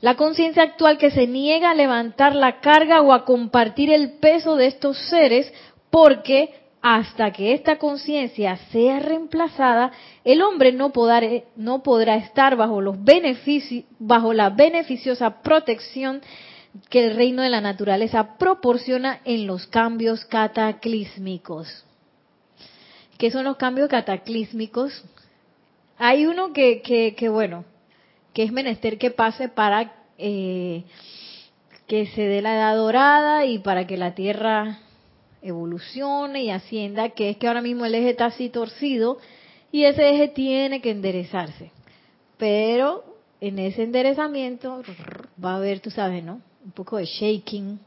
La 0.00 0.14
conciencia 0.14 0.62
actual 0.62 0.98
que 0.98 1.10
se 1.10 1.26
niega 1.26 1.70
a 1.70 1.74
levantar 1.74 2.34
la 2.34 2.60
carga 2.60 3.00
o 3.02 3.12
a 3.12 3.24
compartir 3.24 3.90
el 3.90 4.18
peso 4.18 4.56
de 4.56 4.66
estos 4.66 4.98
seres 5.08 5.52
porque 5.90 6.54
hasta 6.82 7.32
que 7.32 7.52
esta 7.52 7.78
conciencia 7.78 8.56
sea 8.70 9.00
reemplazada, 9.00 9.90
el 10.22 10.42
hombre 10.42 10.72
no 10.72 10.92
podrá, 10.92 11.20
no 11.56 11.82
podrá 11.82 12.16
estar 12.16 12.54
bajo, 12.56 12.80
los 12.80 12.96
bajo 13.98 14.32
la 14.32 14.50
beneficiosa 14.50 15.42
protección 15.42 16.20
que 16.90 17.06
el 17.06 17.16
reino 17.16 17.42
de 17.42 17.48
la 17.48 17.60
naturaleza 17.60 18.36
proporciona 18.38 19.20
en 19.24 19.46
los 19.46 19.66
cambios 19.66 20.24
cataclísmicos. 20.26 21.84
¿Qué 23.18 23.30
son 23.30 23.44
los 23.44 23.56
cambios 23.56 23.88
cataclísmicos? 23.88 25.02
Hay 25.98 26.26
uno 26.26 26.52
que, 26.52 26.82
que, 26.82 27.28
bueno, 27.28 27.64
que 28.34 28.42
es 28.42 28.52
menester 28.52 28.98
que 28.98 29.10
pase 29.10 29.48
para 29.48 29.92
eh, 30.18 30.84
que 31.86 32.06
se 32.08 32.22
dé 32.22 32.42
la 32.42 32.54
edad 32.54 32.76
dorada 32.76 33.46
y 33.46 33.58
para 33.58 33.86
que 33.86 33.96
la 33.96 34.14
Tierra 34.14 34.80
evolucione 35.42 36.42
y 36.42 36.50
ascienda, 36.50 37.10
que 37.10 37.30
es 37.30 37.36
que 37.36 37.46
ahora 37.48 37.62
mismo 37.62 37.86
el 37.86 37.94
eje 37.94 38.10
está 38.10 38.26
así 38.26 38.50
torcido 38.50 39.18
y 39.72 39.84
ese 39.84 40.10
eje 40.10 40.28
tiene 40.28 40.80
que 40.80 40.90
enderezarse. 40.90 41.70
Pero 42.36 43.04
en 43.40 43.58
ese 43.58 43.84
enderezamiento 43.84 44.82
va 45.42 45.52
a 45.52 45.56
haber, 45.56 45.80
tú 45.80 45.90
sabes, 45.90 46.24
¿no? 46.24 46.40
Un 46.64 46.72
poco 46.72 46.96
de 46.96 47.06
shaking, 47.06 47.78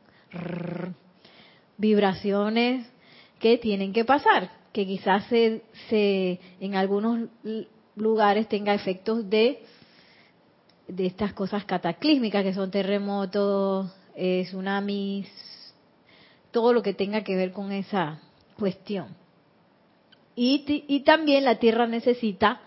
vibraciones 1.78 2.88
que 3.40 3.58
tienen 3.58 3.94
que 3.94 4.06
pasar, 4.06 4.50
que 4.72 4.86
quizás 4.86 5.26
se, 5.26 5.62
se 5.90 6.40
en 6.60 6.76
algunos 6.76 7.30
lugares 8.00 8.48
tenga 8.48 8.74
efectos 8.74 9.30
de 9.30 9.64
de 10.90 11.06
estas 11.06 11.34
cosas 11.34 11.64
cataclísmicas 11.66 12.44
que 12.44 12.54
son 12.54 12.72
terremotos, 12.72 13.92
eh, 14.16 14.44
tsunamis, 14.46 15.28
todo 16.52 16.74
lo 16.74 16.82
que 16.82 16.94
tenga 16.94 17.24
que 17.24 17.36
ver 17.36 17.52
con 17.52 17.72
esa 17.72 18.20
cuestión. 18.58 19.16
Y, 20.36 20.84
y 20.88 21.02
también 21.02 21.46
la 21.46 21.60
tierra 21.60 21.86
necesita, 21.86 22.62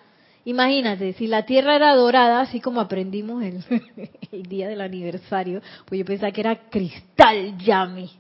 imagínate, 0.45 1.15
si 1.15 1.27
la 1.27 1.45
tierra 1.45 1.75
era 1.75 1.95
dorada, 1.97 2.41
así 2.41 2.61
como 2.61 2.81
aprendimos 2.81 3.43
el, 3.43 3.65
el 4.33 4.43
día 4.45 4.69
del 4.69 4.81
aniversario, 4.81 5.61
pues 5.87 5.99
yo 5.99 6.05
pensaba 6.05 6.31
que 6.33 6.41
era 6.43 6.69
cristal 6.71 7.59
Yami. 7.59 8.11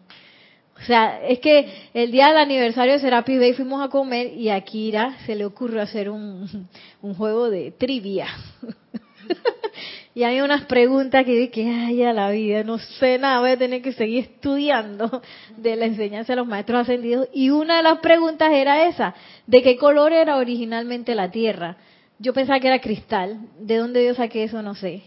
O 0.80 0.84
sea, 0.84 1.22
es 1.26 1.38
que 1.38 1.68
el 1.94 2.10
día 2.10 2.28
del 2.28 2.38
aniversario 2.38 2.94
de 2.94 2.98
Serapis 2.98 3.38
Bay 3.38 3.52
fuimos 3.52 3.84
a 3.84 3.88
comer 3.88 4.32
y 4.34 4.48
a 4.48 4.60
Kira 4.62 5.16
se 5.26 5.36
le 5.36 5.44
ocurrió 5.44 5.80
hacer 5.80 6.10
un, 6.10 6.68
juego 7.16 7.50
de 7.50 7.70
trivia. 7.70 8.26
y 10.14 10.24
hay 10.24 10.40
unas 10.40 10.64
preguntas 10.64 11.24
que 11.24 11.50
que 11.50 11.68
ay, 11.68 12.02
a 12.02 12.12
la 12.12 12.30
vida, 12.30 12.64
no 12.64 12.78
sé 12.78 13.18
nada, 13.18 13.40
voy 13.40 13.50
a 13.50 13.56
tener 13.56 13.80
que 13.80 13.92
seguir 13.92 14.24
estudiando 14.24 15.22
de 15.56 15.76
la 15.76 15.86
enseñanza 15.86 16.32
de 16.32 16.38
los 16.38 16.48
maestros 16.48 16.80
ascendidos. 16.80 17.28
Y 17.32 17.50
una 17.50 17.76
de 17.76 17.84
las 17.84 17.98
preguntas 17.98 18.50
era 18.52 18.88
esa, 18.88 19.14
¿de 19.46 19.62
qué 19.62 19.76
color 19.76 20.12
era 20.12 20.36
originalmente 20.36 21.14
la 21.14 21.30
Tierra? 21.30 21.76
Yo 22.18 22.32
pensaba 22.32 22.58
que 22.60 22.68
era 22.68 22.80
cristal, 22.80 23.40
¿de 23.58 23.76
dónde 23.76 24.04
yo 24.04 24.14
saqué 24.14 24.44
eso? 24.44 24.62
No 24.62 24.74
sé. 24.74 25.02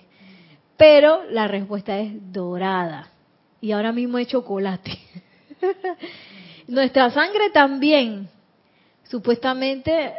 Pero 0.77 1.23
la 1.29 1.47
respuesta 1.47 1.99
es 1.99 2.11
dorada. 2.31 3.09
Y 3.61 3.71
ahora 3.71 3.91
mismo 3.91 4.17
es 4.17 4.27
chocolate. 4.27 4.91
Nuestra 6.67 7.11
sangre 7.11 7.49
también, 7.51 8.27
supuestamente 9.03 10.13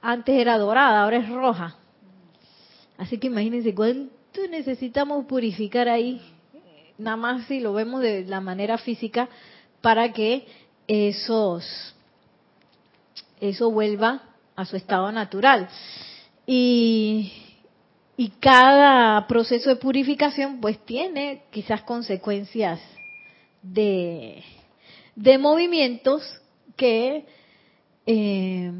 antes 0.00 0.34
era 0.34 0.58
dorada, 0.58 1.02
ahora 1.02 1.18
es 1.18 1.28
roja. 1.28 1.76
Así 2.96 3.18
que 3.18 3.28
imagínense 3.28 3.74
cuánto 3.74 4.46
necesitamos 4.50 5.26
purificar 5.26 5.88
ahí, 5.88 6.20
nada 6.98 7.16
más 7.16 7.46
si 7.46 7.60
lo 7.60 7.72
vemos 7.72 8.00
de 8.00 8.24
la 8.24 8.40
manera 8.40 8.78
física, 8.78 9.28
para 9.80 10.12
que 10.12 10.46
esos, 10.86 11.94
eso 13.40 13.70
vuelva 13.70 14.22
a 14.56 14.64
su 14.64 14.76
estado 14.76 15.10
natural. 15.12 15.68
Y, 16.46 17.32
y 18.16 18.30
cada 18.40 19.26
proceso 19.26 19.70
de 19.70 19.76
purificación 19.76 20.60
pues 20.60 20.78
tiene 20.84 21.42
quizás 21.50 21.82
consecuencias 21.82 22.80
de, 23.62 24.42
de 25.18 25.36
movimientos 25.36 26.22
que 26.76 27.26
eh, 28.06 28.72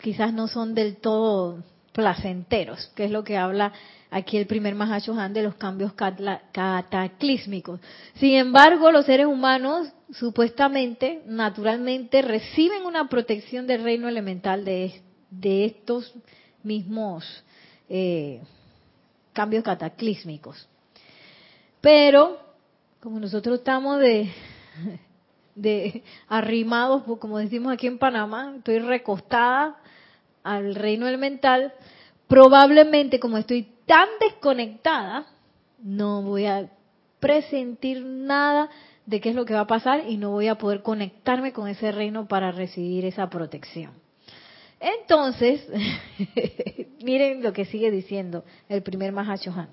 quizás 0.00 0.32
no 0.32 0.48
son 0.48 0.74
del 0.74 0.96
todo 0.96 1.62
placenteros, 1.92 2.90
que 2.94 3.04
es 3.04 3.10
lo 3.10 3.22
que 3.22 3.36
habla 3.36 3.74
aquí 4.10 4.38
el 4.38 4.46
primer 4.46 4.74
Mahashohan 4.74 5.34
de 5.34 5.42
los 5.42 5.56
cambios 5.56 5.92
cataclísmicos. 5.92 7.80
Sin 8.14 8.34
embargo, 8.36 8.90
los 8.90 9.04
seres 9.04 9.26
humanos 9.26 9.88
supuestamente, 10.10 11.22
naturalmente, 11.26 12.22
reciben 12.22 12.86
una 12.86 13.10
protección 13.10 13.66
del 13.66 13.82
reino 13.82 14.08
elemental 14.08 14.64
de, 14.64 15.02
de 15.30 15.66
estos 15.66 16.14
mismos 16.62 17.44
eh, 17.90 18.40
cambios 19.34 19.64
cataclísmicos. 19.64 20.66
Pero, 21.82 22.38
como 23.00 23.20
nosotros 23.20 23.58
estamos 23.58 23.98
de, 24.00 24.30
de 25.62 26.02
arrimados, 26.28 27.02
como 27.18 27.38
decimos 27.38 27.72
aquí 27.72 27.86
en 27.86 27.98
Panamá, 27.98 28.54
estoy 28.56 28.78
recostada 28.78 29.76
al 30.42 30.74
reino 30.74 31.06
elemental, 31.06 31.72
probablemente 32.26 33.20
como 33.20 33.38
estoy 33.38 33.68
tan 33.86 34.08
desconectada, 34.20 35.26
no 35.82 36.22
voy 36.22 36.46
a 36.46 36.70
presentir 37.20 38.04
nada 38.04 38.68
de 39.06 39.20
qué 39.20 39.30
es 39.30 39.34
lo 39.34 39.44
que 39.44 39.54
va 39.54 39.60
a 39.60 39.66
pasar 39.66 40.08
y 40.08 40.16
no 40.16 40.30
voy 40.30 40.48
a 40.48 40.56
poder 40.56 40.82
conectarme 40.82 41.52
con 41.52 41.68
ese 41.68 41.92
reino 41.92 42.28
para 42.28 42.52
recibir 42.52 43.04
esa 43.04 43.30
protección. 43.30 43.92
Entonces, 44.80 45.66
miren 47.02 47.42
lo 47.42 47.52
que 47.52 47.64
sigue 47.64 47.90
diciendo 47.90 48.44
el 48.68 48.82
primer 48.82 49.12
Mahashohan. 49.12 49.68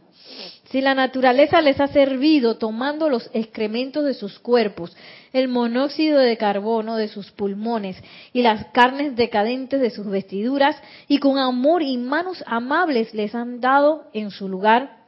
Si 0.70 0.82
la 0.82 0.96
naturaleza 0.96 1.62
les 1.62 1.80
ha 1.80 1.88
servido 1.88 2.58
tomando 2.58 3.08
los 3.08 3.30
excrementos 3.34 4.04
de 4.04 4.16
sus 4.16 4.40
cuerpos, 4.40 4.96
el 5.32 5.48
monóxido 5.48 6.20
de 6.20 6.38
carbono 6.38 6.96
de 6.96 7.08
sus 7.08 7.32
pulmones 7.32 7.98
y 8.34 8.42
las 8.42 8.66
carnes 8.68 9.16
decadentes 9.16 9.80
de 9.80 9.92
sus 9.92 10.08
vestiduras, 10.08 10.76
y 11.08 11.20
con 11.20 11.38
amor 11.38 11.84
y 11.84 11.98
manos 11.98 12.44
amables 12.48 13.14
les 13.14 13.36
han 13.36 13.62
dado 13.62 14.06
en 14.14 14.32
su 14.32 14.50
lugar 14.50 15.06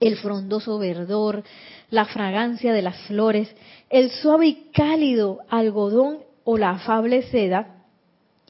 el 0.00 0.16
frondoso 0.16 0.78
verdor, 0.78 1.44
la 1.90 2.04
fragancia 2.04 2.72
de 2.72 2.82
las 2.82 2.96
flores, 3.02 3.54
el 3.90 4.10
suave 4.10 4.46
y 4.46 4.70
cálido 4.72 5.38
algodón 5.48 6.18
o 6.44 6.58
la 6.58 6.70
afable 6.70 7.22
seda, 7.22 7.77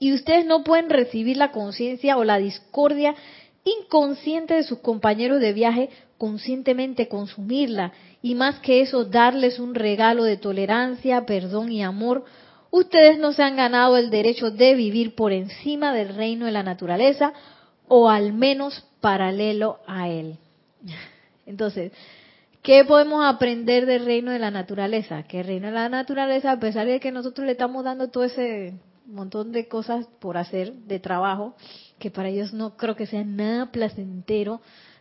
y 0.01 0.13
ustedes 0.13 0.47
no 0.47 0.65
pueden 0.65 0.91
recibir 0.91 1.37
la 1.37 1.51
conciencia 1.51 2.17
o 2.17 2.25
la 2.25 2.39
discordia 2.39 3.15
inconsciente 3.65 4.55
de 4.55 4.63
sus 4.63 4.79
compañeros 4.79 5.41
de 5.41 5.53
viaje, 5.53 5.91
conscientemente 6.17 7.09
consumirla, 7.09 7.93
y 8.23 8.35
más 8.35 8.59
que 8.61 8.81
eso, 8.81 9.05
darles 9.05 9.59
un 9.59 9.75
regalo 9.75 10.25
de 10.25 10.37
tolerancia, 10.37 11.27
perdón 11.27 11.71
y 11.71 11.83
amor, 11.83 12.25
ustedes 12.71 13.19
no 13.19 13.33
se 13.33 13.43
han 13.43 13.57
ganado 13.57 13.97
el 13.97 14.11
derecho 14.11 14.51
de 14.51 14.75
vivir 14.75 15.15
por 15.15 15.33
encima 15.33 15.93
del 15.93 16.15
reino 16.15 16.47
de 16.47 16.53
la 16.53 16.63
naturaleza, 16.63 17.33
o 17.87 18.09
al 18.09 18.33
menos 18.33 18.87
paralelo 19.01 19.79
a 19.87 20.09
él. 20.09 20.37
Entonces, 21.47 21.93
¿qué 22.63 22.85
podemos 22.85 23.25
aprender 23.25 23.87
del 23.87 24.05
reino 24.05 24.33
de 24.33 24.39
la 24.39 24.51
naturaleza? 24.51 25.23
Que 25.23 25.41
el 25.41 25.47
reino 25.47 25.69
de 25.69 25.75
la 25.75 25.89
naturaleza, 25.89 26.53
a 26.53 26.61
pesar 26.61 26.87
de 26.87 27.01
que 27.01 27.13
nosotros 27.13 27.47
le 27.47 27.53
estamos 27.53 27.85
dando 27.85 28.09
todo 28.09 28.25
ese 28.25 28.75
montón 29.15 29.53
de 29.53 29.69
cosas 29.69 30.07
por 30.21 30.37
hacer, 30.37 30.73
de 30.73 31.01
trabajo, 31.01 31.55
que 31.99 32.11
para 32.11 32.29
ellos 32.29 32.53
no 32.53 32.77
creo 32.77 32.97
que 32.97 33.07
sea 33.07 33.25
nada 33.25 33.73
placentero 33.73 34.61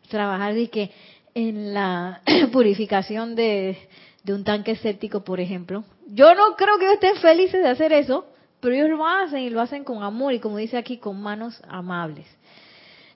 trabajar 0.10 0.54
de 0.54 0.70
que 0.70 0.92
en 1.34 1.74
la 1.74 2.22
purificación 2.52 3.36
de, 3.36 3.78
de 4.24 4.34
un 4.34 4.44
tanque 4.44 4.72
escéptico, 4.72 5.24
por 5.24 5.40
ejemplo. 5.40 5.84
Yo 6.08 6.34
no 6.36 6.56
creo 6.56 6.78
que 6.80 6.94
estén 6.94 7.16
felices 7.18 7.62
de 7.62 7.70
hacer 7.70 7.94
eso, 7.94 8.26
pero 8.60 8.76
ellos 8.76 8.90
lo 8.90 9.06
hacen 9.06 9.42
y 9.42 9.50
lo 9.50 9.62
hacen 9.62 9.84
con 9.84 10.04
amor 10.04 10.34
y 10.34 10.40
como 10.40 10.58
dice 10.58 10.78
aquí, 10.78 10.98
con 10.98 11.22
manos 11.22 11.62
amables. 11.68 12.26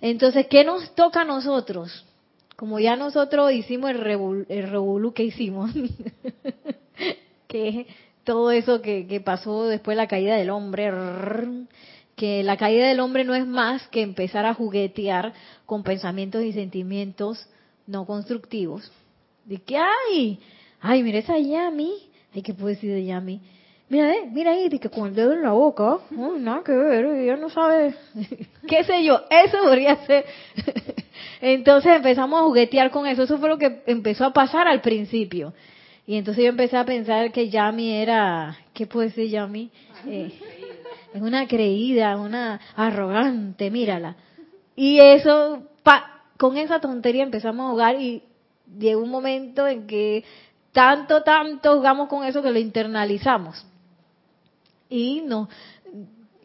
Entonces, 0.01 0.48
¿qué 0.48 0.63
nos 0.63 0.93
toca 0.95 1.21
a 1.21 1.25
nosotros? 1.25 2.05
Como 2.55 2.79
ya 2.79 2.95
nosotros 2.95 3.51
hicimos 3.51 3.91
el, 3.91 4.00
revolú, 4.00 5.13
que 5.13 5.24
hicimos, 5.24 5.71
que 7.48 7.88
todo 8.31 8.50
eso 8.51 8.81
que, 8.81 9.07
que 9.07 9.19
pasó 9.19 9.67
después 9.67 9.97
de 9.97 10.03
la 10.03 10.07
caída 10.07 10.38
del 10.38 10.51
hombre, 10.51 10.89
que 12.15 12.43
la 12.43 12.55
caída 12.55 12.88
del 12.88 13.01
hombre 13.01 13.25
no 13.25 13.35
es 13.35 13.45
más 13.45 13.85
que 13.89 14.01
empezar 14.01 14.45
a 14.45 14.53
juguetear 14.53 15.33
con 15.65 15.83
pensamientos 15.83 16.41
y 16.41 16.53
sentimientos 16.53 17.45
no 17.88 18.05
constructivos. 18.05 18.89
De 19.43 19.57
que, 19.57 19.75
ay, 19.75 20.39
ay, 20.79 21.03
mira 21.03 21.19
esa 21.19 21.38
Yami, 21.38 21.91
ay, 22.33 22.41
¿qué 22.41 22.53
puedo 22.53 22.67
decir 22.67 22.93
de 22.93 23.03
Yami? 23.03 23.41
Mira, 23.89 24.15
eh, 24.15 24.29
mira 24.31 24.51
ahí, 24.51 24.69
de 24.69 24.79
que 24.79 24.89
con 24.89 25.09
el 25.09 25.15
dedo 25.15 25.33
en 25.33 25.43
la 25.43 25.51
boca, 25.51 25.97
oh, 26.17 26.38
nada 26.39 26.63
que 26.63 26.71
ver, 26.71 27.03
ella 27.07 27.35
no 27.35 27.50
sabe, 27.50 27.95
qué 28.65 28.85
sé 28.85 29.03
yo, 29.03 29.23
eso 29.29 29.57
podría 29.61 29.97
ser. 30.05 30.25
entonces 31.41 31.97
empezamos 31.97 32.39
a 32.39 32.43
juguetear 32.45 32.91
con 32.91 33.07
eso, 33.07 33.23
eso 33.23 33.38
fue 33.39 33.50
lo 33.50 33.57
que 33.57 33.81
empezó 33.88 34.23
a 34.23 34.31
pasar 34.31 34.69
al 34.69 34.79
principio. 34.79 35.53
Y 36.11 36.17
entonces 36.17 36.43
yo 36.43 36.49
empecé 36.49 36.75
a 36.75 36.83
pensar 36.83 37.31
que 37.31 37.49
Yami 37.49 37.93
era, 37.93 38.57
¿qué 38.73 38.85
puede 38.85 39.11
ser 39.11 39.29
Yami? 39.29 39.71
Eh, 40.05 40.37
es 41.13 41.21
una 41.21 41.47
creída, 41.47 42.17
una 42.17 42.59
arrogante, 42.75 43.71
mírala. 43.71 44.17
Y 44.75 44.99
eso, 44.99 45.63
con 46.35 46.57
esa 46.57 46.81
tontería 46.81 47.23
empezamos 47.23 47.65
a 47.65 47.69
jugar 47.71 48.01
y 48.01 48.23
llegó 48.77 49.01
un 49.01 49.09
momento 49.09 49.65
en 49.65 49.87
que 49.87 50.25
tanto, 50.73 51.23
tanto 51.23 51.77
jugamos 51.77 52.09
con 52.09 52.25
eso 52.25 52.41
que 52.41 52.51
lo 52.51 52.59
internalizamos. 52.59 53.65
Y 54.89 55.21
nos 55.21 55.47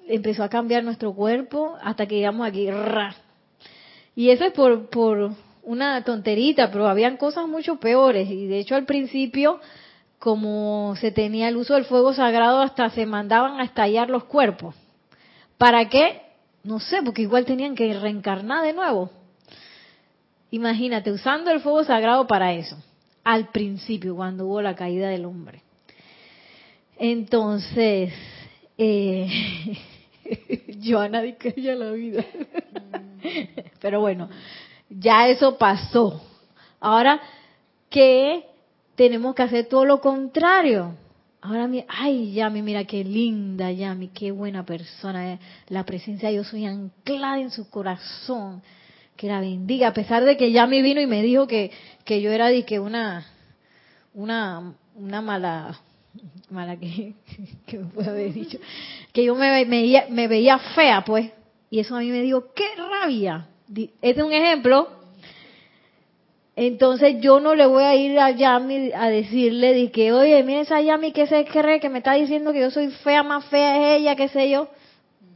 empezó 0.07 0.45
a 0.45 0.49
cambiar 0.49 0.85
nuestro 0.85 1.13
cuerpo 1.13 1.77
hasta 1.83 2.07
que 2.07 2.15
llegamos 2.15 2.47
aquí. 2.47 2.69
Y 4.15 4.31
eso 4.31 4.45
es 4.45 4.53
por, 4.53 4.89
por 4.91 5.33
una 5.67 6.03
tonterita, 6.05 6.71
pero 6.71 6.89
habían 6.89 7.19
cosas 7.19 7.47
mucho 7.47 7.77
peores. 7.77 8.31
Y 8.31 8.47
de 8.47 8.59
hecho 8.59 8.75
al 8.75 8.87
principio 8.87 9.61
como 10.19 10.95
se 10.97 11.11
tenía 11.11 11.49
el 11.49 11.57
uso 11.57 11.75
del 11.75 11.85
fuego 11.85 12.15
sagrado, 12.15 12.61
hasta 12.61 12.89
se 12.91 13.07
mandaban 13.07 13.61
a 13.61 13.65
estallar 13.65 14.09
los 14.09 14.25
cuerpos. 14.25 14.75
¿Para 15.59 15.89
qué? 15.89 16.23
No 16.65 16.81
sé, 16.81 17.03
porque 17.05 17.23
igual 17.23 17.45
tenían 17.45 17.75
que 17.75 17.93
reencarnar 17.99 18.65
de 18.65 18.73
nuevo. 18.73 19.11
Imagínate, 20.51 21.13
usando 21.13 21.51
el 21.51 21.61
fuego 21.61 21.85
sagrado 21.85 22.27
para 22.27 22.55
eso, 22.55 22.77
al 23.25 23.49
principio, 23.49 24.17
cuando 24.17 24.47
hubo 24.47 24.63
la 24.63 24.75
caída 24.75 25.09
del 25.09 25.27
hombre. 25.27 25.63
Entonces, 26.99 28.13
eh, 28.79 29.29
Joana 30.85 31.23
que 31.37 31.55
ya 31.61 31.75
la 31.75 31.91
vida. 31.93 32.25
Pero 33.81 34.01
bueno, 34.01 34.29
ya 34.89 35.29
eso 35.29 35.59
pasó. 35.59 36.23
Ahora, 36.81 37.21
¿qué 37.91 38.45
tenemos 38.97 39.35
que 39.35 39.43
hacer 39.43 39.67
todo 39.67 39.85
lo 39.85 40.01
contrario. 40.01 40.95
Ahora, 41.41 41.69
ay, 41.87 42.33
Yami, 42.33 42.63
mira 42.63 42.85
qué 42.85 43.05
linda, 43.05 43.71
Yami, 43.71 44.09
qué 44.09 44.33
buena 44.33 44.65
persona. 44.65 45.35
Eh. 45.35 45.39
La 45.69 45.85
presencia 45.85 46.31
de 46.31 46.37
yo 46.37 46.45
soy 46.45 46.65
anclada 46.65 47.39
en 47.39 47.51
su 47.51 47.71
corazón. 47.71 48.63
Que 49.17 49.29
la 49.29 49.41
bendiga, 49.41 49.89
a 49.89 49.95
pesar 49.95 50.25
de 50.25 50.37
que 50.37 50.51
Yami 50.51 50.83
vino 50.83 51.01
y 51.01 51.07
me 51.07 51.23
dijo 51.23 51.47
que, 51.47 51.71
que 52.05 52.21
yo 52.21 52.33
era 52.33 52.49
de 52.49 52.65
que 52.65 52.81
una, 52.81 53.25
una, 54.13 54.75
una 54.95 55.23
mala, 55.23 55.79
mala 56.51 56.77
que, 56.77 57.15
que 57.67 57.79
me 57.79 57.85
puede 57.87 58.11
haber 58.11 58.33
dicho, 58.33 58.59
que 59.13 59.25
yo 59.25 59.35
me, 59.35 59.65
me, 59.65 60.07
me 60.11 60.29
veía 60.29 60.59
fea, 60.59 61.05
pues. 61.05 61.31
Y 61.71 61.81
eso 61.81 61.97
a 61.97 62.01
mí 62.01 62.11
me 62.11 62.23
dijo, 62.23 62.53
qué 62.55 62.65
rabia. 62.77 63.47
Este 63.69 63.91
es 64.03 64.17
un 64.19 64.33
ejemplo 64.33 64.89
entonces 66.57 67.21
yo 67.21 67.39
no 67.39 67.55
le 67.55 67.67
voy 67.67 67.85
a 67.85 67.95
ir 67.95 68.19
a 68.19 68.31
Yami 68.31 68.91
a 68.95 69.11
decirle 69.11 69.75
de 69.75 69.91
que, 69.91 70.15
oye, 70.15 70.43
mira 70.43 70.63
esa 70.63 70.81
Yami 70.81 71.13
que 71.13 71.27
se 71.27 71.45
cree 71.45 71.81
que 71.81 71.91
me 71.91 71.99
está 71.99 72.15
diciendo 72.15 72.51
que 72.51 72.61
yo 72.61 72.71
soy 72.71 72.89
fea, 72.89 73.23
más 73.23 73.45
fea 73.45 73.77
es 73.95 74.01
ella, 74.01 74.17
qué 74.17 74.29
sé 74.29 74.49
yo. 74.49 74.69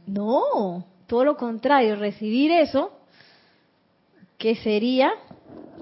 No, 0.07 0.83
todo 1.05 1.23
lo 1.23 1.37
contrario, 1.37 1.95
recibir 1.95 2.51
eso, 2.51 2.91
que 4.39 4.55
sería, 4.55 5.11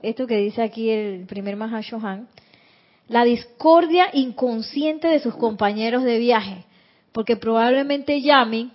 esto 0.03 0.27
que 0.27 0.35
dice 0.35 0.61
aquí 0.61 0.89
el 0.89 1.25
primer 1.25 1.55
Mahashohan, 1.55 2.27
la 3.07 3.23
discordia 3.23 4.09
inconsciente 4.11 5.07
de 5.07 5.21
sus 5.21 5.35
compañeros 5.35 6.03
de 6.03 6.19
viaje. 6.19 6.65
Porque 7.13 7.37
probablemente 7.37 8.21
Yami 8.21 8.71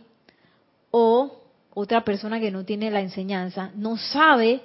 o 0.90 1.43
otra 1.74 2.04
persona 2.04 2.40
que 2.40 2.50
no 2.50 2.64
tiene 2.64 2.90
la 2.90 3.00
enseñanza 3.00 3.70
no 3.74 3.96
sabe 3.96 4.62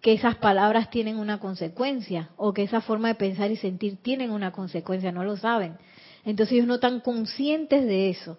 que 0.00 0.12
esas 0.12 0.36
palabras 0.36 0.90
tienen 0.90 1.18
una 1.18 1.38
consecuencia 1.38 2.30
o 2.36 2.52
que 2.52 2.62
esa 2.62 2.80
forma 2.80 3.08
de 3.08 3.14
pensar 3.14 3.50
y 3.50 3.56
sentir 3.56 3.96
tienen 4.02 4.30
una 4.30 4.52
consecuencia, 4.52 5.12
no 5.12 5.24
lo 5.24 5.36
saben. 5.36 5.76
Entonces 6.24 6.54
ellos 6.54 6.66
no 6.66 6.74
están 6.76 7.00
conscientes 7.00 7.84
de 7.84 8.10
eso. 8.10 8.38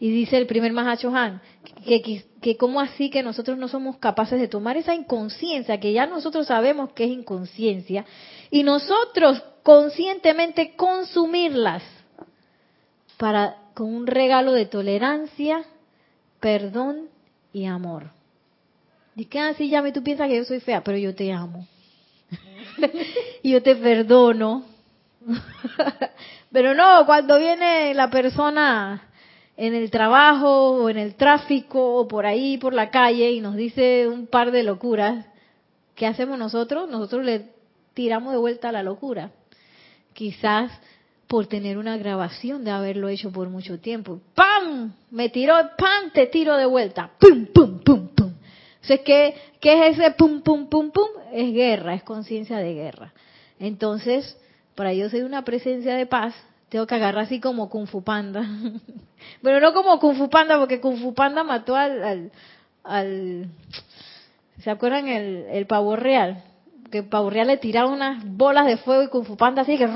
Y 0.00 0.10
dice 0.10 0.36
el 0.36 0.46
primer 0.46 0.72
Mahacho 0.72 1.14
Han, 1.14 1.40
que, 1.84 2.02
que, 2.02 2.24
que 2.40 2.56
cómo 2.56 2.80
así 2.80 3.10
que 3.10 3.22
nosotros 3.22 3.58
no 3.58 3.68
somos 3.68 3.96
capaces 3.96 4.38
de 4.38 4.46
tomar 4.46 4.76
esa 4.76 4.94
inconsciencia, 4.94 5.80
que 5.80 5.92
ya 5.92 6.06
nosotros 6.06 6.46
sabemos 6.46 6.92
que 6.92 7.04
es 7.04 7.10
inconsciencia, 7.10 8.04
y 8.50 8.62
nosotros 8.62 9.42
conscientemente 9.62 10.76
consumirlas 10.76 11.82
para 13.16 13.56
con 13.74 13.92
un 13.92 14.06
regalo 14.06 14.52
de 14.52 14.66
tolerancia, 14.66 15.64
perdón 16.38 17.08
y 17.58 17.66
amor. 17.66 18.10
Dice, 19.14 19.38
ah, 19.40 19.52
sí, 19.56 19.68
Yami, 19.68 19.92
tú 19.92 20.02
piensas 20.02 20.28
que 20.28 20.36
yo 20.36 20.44
soy 20.44 20.60
fea, 20.60 20.82
pero 20.82 20.96
yo 20.96 21.14
te 21.14 21.32
amo. 21.32 21.66
y 23.42 23.50
yo 23.50 23.62
te 23.62 23.74
perdono. 23.74 24.64
pero 26.52 26.74
no, 26.74 27.04
cuando 27.04 27.38
viene 27.38 27.92
la 27.94 28.10
persona 28.10 29.02
en 29.56 29.74
el 29.74 29.90
trabajo 29.90 30.70
o 30.70 30.88
en 30.88 30.98
el 30.98 31.16
tráfico 31.16 31.96
o 31.96 32.06
por 32.06 32.26
ahí, 32.26 32.58
por 32.58 32.72
la 32.72 32.90
calle 32.90 33.32
y 33.32 33.40
nos 33.40 33.56
dice 33.56 34.06
un 34.06 34.28
par 34.28 34.52
de 34.52 34.62
locuras, 34.62 35.26
¿qué 35.96 36.06
hacemos 36.06 36.38
nosotros? 36.38 36.88
Nosotros 36.88 37.24
le 37.24 37.48
tiramos 37.94 38.32
de 38.32 38.38
vuelta 38.38 38.70
la 38.70 38.84
locura. 38.84 39.32
Quizás 40.12 40.70
por 41.28 41.46
tener 41.46 41.76
una 41.76 41.98
grabación 41.98 42.64
de 42.64 42.70
haberlo 42.70 43.08
hecho 43.08 43.30
por 43.30 43.50
mucho 43.50 43.78
tiempo. 43.78 44.20
¡Pam! 44.34 44.94
Me 45.10 45.28
tiró, 45.28 45.54
¡pam! 45.76 46.10
Te 46.12 46.26
tiro 46.26 46.56
de 46.56 46.64
vuelta. 46.64 47.10
¡Pum, 47.20 47.46
pum, 47.54 47.80
pum, 47.80 48.08
pum! 48.08 48.32
Entonces, 48.76 49.00
¿qué, 49.04 49.34
¿qué 49.60 49.88
es 49.88 49.98
ese 49.98 50.10
pum, 50.12 50.40
pum, 50.40 50.68
pum, 50.68 50.90
pum? 50.90 51.08
Es 51.30 51.52
guerra, 51.52 51.94
es 51.94 52.02
conciencia 52.02 52.56
de 52.56 52.72
guerra. 52.72 53.12
Entonces, 53.60 54.38
para 54.74 54.94
yo 54.94 55.10
ser 55.10 55.24
una 55.24 55.44
presencia 55.44 55.94
de 55.96 56.06
paz, 56.06 56.34
tengo 56.70 56.86
que 56.86 56.94
agarrar 56.94 57.24
así 57.24 57.40
como 57.40 57.68
Kung 57.68 57.86
Fu 57.86 58.02
Panda. 58.02 58.46
Pero 59.42 59.60
no 59.60 59.74
como 59.74 60.00
Kung 60.00 60.16
Fu 60.16 60.30
Panda, 60.30 60.58
porque 60.58 60.80
Kung 60.80 60.96
Fu 60.96 61.12
Panda 61.12 61.44
mató 61.44 61.76
al... 61.76 62.30
al, 62.84 63.50
¿Se 64.62 64.70
acuerdan 64.70 65.08
el, 65.08 65.44
el 65.50 65.66
pavo 65.66 65.94
real? 65.94 66.42
Que 66.90 66.98
el 66.98 67.08
pavo 67.08 67.28
real 67.28 67.48
le 67.48 67.58
tiraba 67.58 67.90
unas 67.90 68.24
bolas 68.24 68.66
de 68.66 68.78
fuego 68.78 69.02
y 69.02 69.08
Kung 69.08 69.26
Fu 69.26 69.36
Panda 69.36 69.62
así 69.62 69.76
que... 69.76 69.86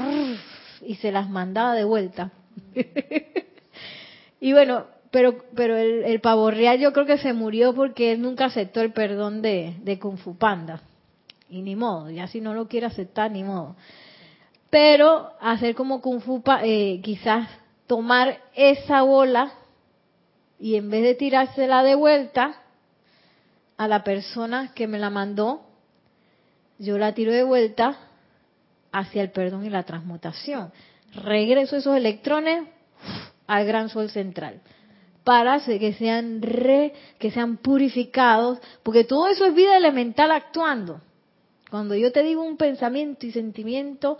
Y 0.83 0.97
se 0.97 1.13
las 1.13 1.31
mandaba 1.31 1.75
de 1.75 1.85
vuelta. 1.85 2.33
y 4.41 4.53
bueno, 4.53 4.87
pero 5.11 5.37
pero 5.55 5.77
el, 5.77 6.05
el 6.05 6.21
real 6.55 6.79
yo 6.79 6.93
creo 6.93 7.07
que 7.07 7.19
se 7.19 7.33
murió 7.33 7.75
porque 7.75 8.13
él 8.13 8.23
nunca 8.23 8.47
aceptó 8.47 8.81
el 8.81 8.93
perdón 8.93 9.43
de, 9.43 9.75
de 9.83 9.99
Kung 9.99 10.19
Fu 10.19 10.37
Panda. 10.37 10.81
y 11.49 11.63
ni 11.63 11.77
modo, 11.77 12.11
ya 12.11 12.27
si 12.27 12.41
no 12.41 12.55
lo 12.55 12.67
quiere 12.67 12.87
aceptar, 12.87 13.31
ni 13.31 13.45
modo. 13.45 13.77
Pero 14.71 15.33
hacer 15.41 15.75
como 15.75 16.01
Kung 16.01 16.21
Fu, 16.21 16.43
eh, 16.63 17.01
quizás 17.03 17.49
tomar 17.87 18.39
esa 18.55 19.03
bola 19.03 19.53
y 20.59 20.77
en 20.77 20.89
vez 20.89 21.03
de 21.03 21.15
tirársela 21.15 21.83
de 21.83 21.95
vuelta 21.95 22.55
a 23.77 23.89
la 23.89 24.03
persona 24.03 24.73
que 24.75 24.87
me 24.87 24.99
la 24.99 25.11
mandó, 25.11 25.61
yo 26.79 26.97
la 26.97 27.13
tiro 27.13 27.33
de 27.33 27.43
vuelta 27.43 27.99
hacia 28.93 29.23
el 29.23 29.31
perdón 29.31 29.65
y 29.67 29.71
la 29.71 29.83
transmutación. 29.83 30.71
Regreso 31.15 31.77
esos 31.77 31.97
electrones 31.97 32.69
al 33.47 33.67
gran 33.67 33.89
sol 33.89 34.11
central 34.11 34.61
para 35.25 35.61
que 35.61 35.93
sean 35.95 36.43
re, 36.43 36.93
que 37.19 37.31
sean 37.31 37.57
purificados, 37.57 38.59
porque 38.83 39.05
todo 39.05 39.29
eso 39.29 39.47
es 39.47 39.55
vida 39.55 39.77
elemental 39.77 40.31
actuando. 40.33 41.01
Cuando 41.71 41.95
yo 41.95 42.13
te 42.13 42.23
digo 42.23 42.43
un 42.43 42.57
pensamiento 42.57 43.27
y 43.27 43.33
sentimiento 43.33 44.19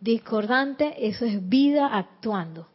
discordante, 0.00 0.94
eso 1.06 1.24
es 1.24 1.48
vida 1.48 1.86
actuando. 1.86 2.68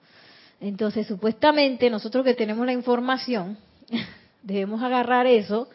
Entonces, 0.61 1.05
supuestamente 1.05 1.89
nosotros 1.89 2.23
que 2.23 2.33
tenemos 2.33 2.65
la 2.65 2.73
información, 2.73 3.57
debemos 4.41 4.81
agarrar 4.81 5.27
eso, 5.27 5.69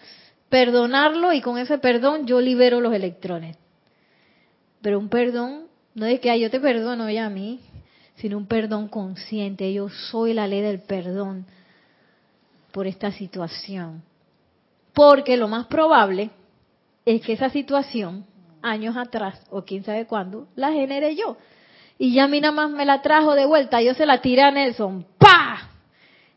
perdonarlo 0.48 1.33
y 1.33 1.42
con 1.42 1.59
ese 1.59 1.78
perdón 1.78 2.26
yo 2.26 2.40
libero 2.40 2.80
los 2.80 2.94
electrones. 2.94 3.56
Pero 4.82 4.98
un 4.98 5.08
perdón 5.08 5.66
no 5.94 6.06
es 6.06 6.20
que 6.20 6.38
yo 6.38 6.50
te 6.50 6.60
perdono 6.60 7.10
ya 7.10 7.26
a 7.26 7.30
mí, 7.30 7.60
sino 8.16 8.36
un 8.36 8.46
perdón 8.46 8.88
consciente. 8.88 9.72
Yo 9.72 9.88
soy 9.88 10.34
la 10.34 10.46
ley 10.46 10.60
del 10.60 10.80
perdón 10.80 11.46
por 12.72 12.86
esta 12.86 13.12
situación. 13.12 14.02
Porque 14.92 15.36
lo 15.36 15.48
más 15.48 15.66
probable 15.66 16.30
es 17.04 17.22
que 17.22 17.32
esa 17.32 17.50
situación, 17.50 18.26
años 18.62 18.96
atrás, 18.96 19.42
o 19.50 19.62
quién 19.62 19.84
sabe 19.84 20.06
cuándo, 20.06 20.48
la 20.56 20.72
generé 20.72 21.16
yo. 21.16 21.36
Y 21.98 22.14
ya 22.14 22.24
a 22.24 22.28
mí 22.28 22.40
nada 22.40 22.52
más 22.52 22.70
me 22.70 22.86
la 22.86 23.02
trajo 23.02 23.34
de 23.34 23.46
vuelta, 23.46 23.82
yo 23.82 23.94
se 23.94 24.06
la 24.06 24.20
tiré 24.20 24.42
a 24.42 24.50
Nelson, 24.50 25.06
¡pa! 25.18 25.68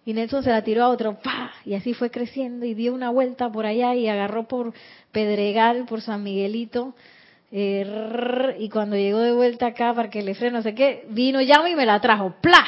Y 0.06 0.14
Nelson 0.14 0.44
se 0.44 0.50
la 0.50 0.62
tiró 0.62 0.84
a 0.84 0.90
otro, 0.90 1.20
¡pa! 1.22 1.52
Y 1.66 1.76
así 1.76 1.94
fue 1.94 2.12
creciendo 2.12 2.66
y 2.66 2.74
dio 2.74 2.94
una 2.94 3.10
vuelta 3.10 3.50
por 3.50 3.66
allá 3.66 3.96
y 3.96 4.08
agarró 4.08 4.48
por 4.48 4.74
Pedregal, 5.12 5.86
por 5.86 6.02
San 6.02 6.24
Miguelito. 6.24 6.96
Eh, 7.56 8.56
y 8.58 8.68
cuando 8.70 8.96
llegó 8.96 9.20
de 9.20 9.32
vuelta 9.32 9.68
acá 9.68 9.94
para 9.94 10.10
que 10.10 10.24
le 10.24 10.34
frene, 10.34 10.58
no 10.58 10.64
sé 10.64 10.74
qué, 10.74 11.06
vino 11.10 11.40
llama 11.40 11.70
y 11.70 11.76
me 11.76 11.86
la 11.86 12.02
trajo, 12.02 12.34
¡pla! 12.42 12.66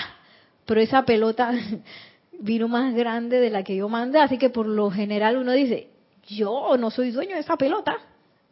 Pero 0.64 0.80
esa 0.80 1.06
pelota 1.06 1.52
vino 2.40 2.68
más 2.68 2.94
grande 2.94 3.40
de 3.40 3.50
la 3.50 3.64
que 3.64 3.76
yo 3.76 3.90
mandé, 3.90 4.20
así 4.20 4.38
que 4.38 4.52
por 4.52 4.68
lo 4.68 4.92
general 4.92 5.38
uno 5.38 5.54
dice, 5.54 5.88
yo 6.28 6.78
no 6.78 6.92
soy 6.92 7.10
dueño 7.10 7.34
de 7.34 7.42
esa 7.42 7.58
pelota, 7.58 7.98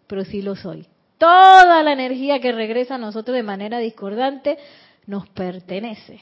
pero 0.07 0.25
sí 0.25 0.41
lo 0.41 0.55
soy. 0.55 0.87
Toda 1.19 1.83
la 1.83 1.93
energía 1.93 2.39
que 2.39 2.51
regresa 2.51 2.95
a 2.95 2.97
nosotros 2.97 3.35
de 3.35 3.43
manera 3.43 3.77
discordante 3.77 4.57
nos 5.05 5.29
pertenece. 5.29 6.19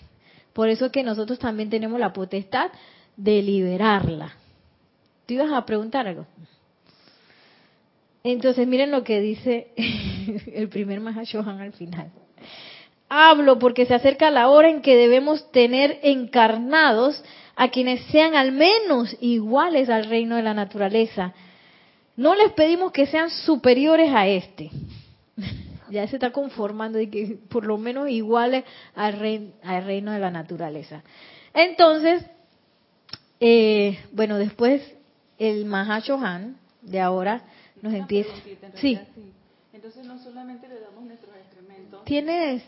Por 0.52 0.68
eso 0.68 0.88
es 0.88 0.92
que 0.92 1.04
nosotros 1.04 1.40
también 1.40 1.70
tenemos 1.70 1.98
la 2.02 2.12
potestad 2.12 2.70
de 3.16 3.42
liberarla. 3.42 4.34
¿Tú 5.26 5.36
ibas 5.36 5.54
a 5.54 5.66
preguntar 5.66 6.06
algo? 6.06 6.26
Entonces, 8.24 8.68
miren 8.68 8.92
lo 8.92 9.04
que 9.04 9.20
dice 9.20 9.72
el 10.54 10.70
primer 10.70 11.00
Mahashohan 11.00 11.60
al 11.60 11.74
final. 11.74 12.12
Hablo 13.10 13.60
porque 13.60 13.86
se 13.86 13.94
acerca 13.94 14.32
la 14.32 14.50
hora 14.50 14.70
en 14.70 14.82
que 14.82 14.96
debemos 14.96 15.52
tener 15.52 16.00
encarnados 16.04 17.22
a 17.56 17.70
quienes 17.70 18.02
sean 18.06 18.36
al 18.36 18.52
menos 18.52 19.16
iguales 19.20 19.90
al 19.90 20.06
reino 20.06 20.38
de 20.38 20.44
la 20.44 20.54
naturaleza. 20.54 21.34
No 22.16 22.36
les 22.36 22.52
pedimos 22.54 22.92
que 22.92 23.08
sean 23.08 23.30
superiores 23.30 24.12
a 24.14 24.28
este. 24.28 24.72
ya 25.90 26.08
se 26.08 26.16
está 26.16 26.32
conformando 26.32 26.98
de 26.98 27.10
que 27.10 27.38
por 27.50 27.66
lo 27.66 27.78
menos 27.78 28.10
iguales 28.10 28.64
al, 28.96 29.20
reino 29.20 30.12
de 30.12 30.20
la 30.20 30.32
naturaleza. 30.32 31.04
Entonces, 31.54 32.24
eh, 33.40 34.00
bueno, 34.14 34.38
después 34.38 34.82
el 35.38 35.66
Mahashohan 35.66 36.56
de 36.82 37.02
ahora 37.02 37.44
nos 37.82 37.94
empieza. 37.94 38.32
Sí. 38.76 39.00
Entonces 39.74 40.06
no 40.06 40.18
solamente 40.20 40.68
le 40.68 40.80
damos 40.80 41.04
nuestros 41.04 41.36
excrementos. 41.36 42.04
¿Tienes? 42.06 42.64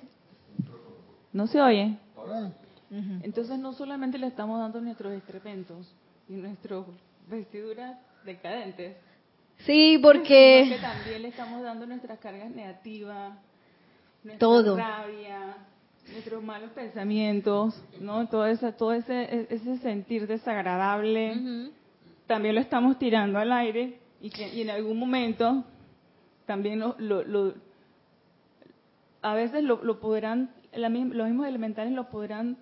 ¿No 1.32 1.48
se 1.48 1.62
oye? 1.62 1.98
Entonces 3.24 3.58
no 3.60 3.74
solamente 3.74 4.18
le 4.18 4.28
estamos 4.28 4.60
dando 4.60 4.80
nuestros 4.80 5.14
excrementos 5.14 5.94
y 6.30 6.34
nuestras 6.34 6.86
vestiduras 7.28 7.98
decadentes. 8.24 8.98
Sí, 9.60 10.00
porque... 10.02 10.64
Sino 10.66 10.76
que 10.76 10.82
también 10.82 11.22
le 11.22 11.28
estamos 11.30 11.62
dando 11.64 11.86
nuestras 11.86 12.20
cargas 12.20 12.52
negativas, 12.52 13.34
nuestra 14.24 14.40
todo. 14.40 14.78
rabia, 14.78 15.58
nuestros 16.12 16.44
malos 16.44 16.72
pensamientos, 16.72 17.84
¿no? 18.00 18.28
Todo 18.28 18.46
ese, 18.46 18.72
todo 18.74 18.94
ese, 18.94 19.48
ese 19.50 19.78
sentir 19.78 20.28
desagradable, 20.28 21.72
también 22.28 22.56
lo 22.56 22.62
estamos 22.62 23.00
tirando 23.00 23.40
al 23.40 23.52
aire 23.52 24.03
y 24.24 24.32
que 24.32 24.48
y 24.48 24.62
en 24.62 24.72
algún 24.72 24.98
momento 24.98 25.64
también 26.48 26.80
lo, 26.80 26.96
lo, 26.98 27.54
a 29.22 29.36
veces 29.36 29.64
lo, 29.64 29.84
lo 29.84 30.00
podrán, 30.00 30.50
los 30.74 30.92
mismos 30.92 31.46
elementales 31.46 31.94
lo 31.94 32.10
podrán 32.10 32.58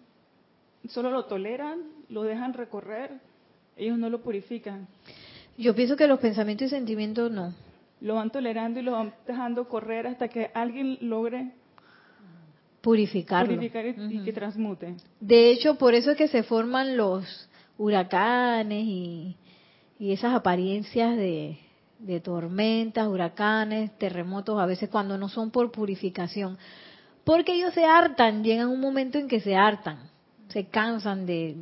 solo 0.90 1.12
lo 1.12 1.26
toleran, 1.26 1.80
lo 2.10 2.24
dejan 2.24 2.54
recorrer, 2.54 3.12
ellos 3.78 3.98
no 3.98 4.10
lo 4.10 4.22
purifican. 4.22 4.88
Yo 5.58 5.76
pienso 5.76 5.96
que 5.96 6.08
los 6.08 6.20
pensamientos 6.20 6.68
y 6.68 6.70
sentimientos 6.70 7.32
no. 7.32 7.54
Lo 8.02 8.16
van 8.16 8.32
tolerando 8.32 8.80
y 8.80 8.84
lo 8.84 8.94
van 8.94 9.14
dejando 9.28 9.68
correr 9.70 10.08
hasta 10.08 10.28
que 10.28 10.50
alguien 10.54 10.98
logre 11.02 11.52
purificarlo. 12.82 13.54
Purificar 13.54 13.86
y, 13.86 14.24
que 14.24 14.34
transmute. 14.34 14.96
De 15.20 15.52
hecho, 15.52 15.76
por 15.76 15.94
eso 15.94 16.12
es 16.12 16.18
que 16.18 16.28
se 16.28 16.42
forman 16.42 16.98
los 16.98 17.48
huracanes 17.78 18.84
y, 18.84 19.36
esas 20.10 20.34
apariencias 20.34 21.16
de, 21.16 21.60
de 22.00 22.20
tormentas, 22.20 23.08
huracanes, 23.08 23.96
terremotos, 24.00 24.60
a 24.60 24.66
veces 24.66 24.90
cuando 24.90 25.18
no 25.18 25.30
son 25.30 25.52
por 25.52 25.72
purificación. 25.72 26.58
Porque 27.24 27.54
ellos 27.54 27.74
se 27.74 27.86
hartan, 27.86 28.44
llegan 28.44 28.70
un 28.70 28.80
momento 28.80 29.20
en 29.20 29.28
que 29.28 29.40
se 29.40 29.56
hartan 29.56 30.12
se 30.52 30.66
cansan 30.66 31.26
de, 31.26 31.56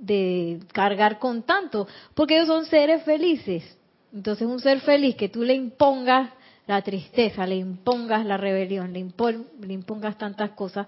de, 0.00 0.60
cargar 0.72 1.18
con 1.18 1.42
tanto, 1.42 1.88
porque 2.14 2.36
ellos 2.36 2.48
son 2.48 2.66
seres 2.66 3.02
felices. 3.02 3.64
Entonces 4.12 4.46
un 4.46 4.60
ser 4.60 4.80
feliz 4.80 5.16
que 5.16 5.28
tú 5.28 5.42
le 5.42 5.54
impongas 5.54 6.30
la 6.66 6.82
tristeza, 6.82 7.46
le 7.46 7.56
impongas 7.56 8.24
la 8.24 8.36
rebelión, 8.36 8.92
le, 8.92 9.04
le 9.60 9.72
impongas 9.72 10.18
tantas 10.18 10.50
cosas, 10.50 10.86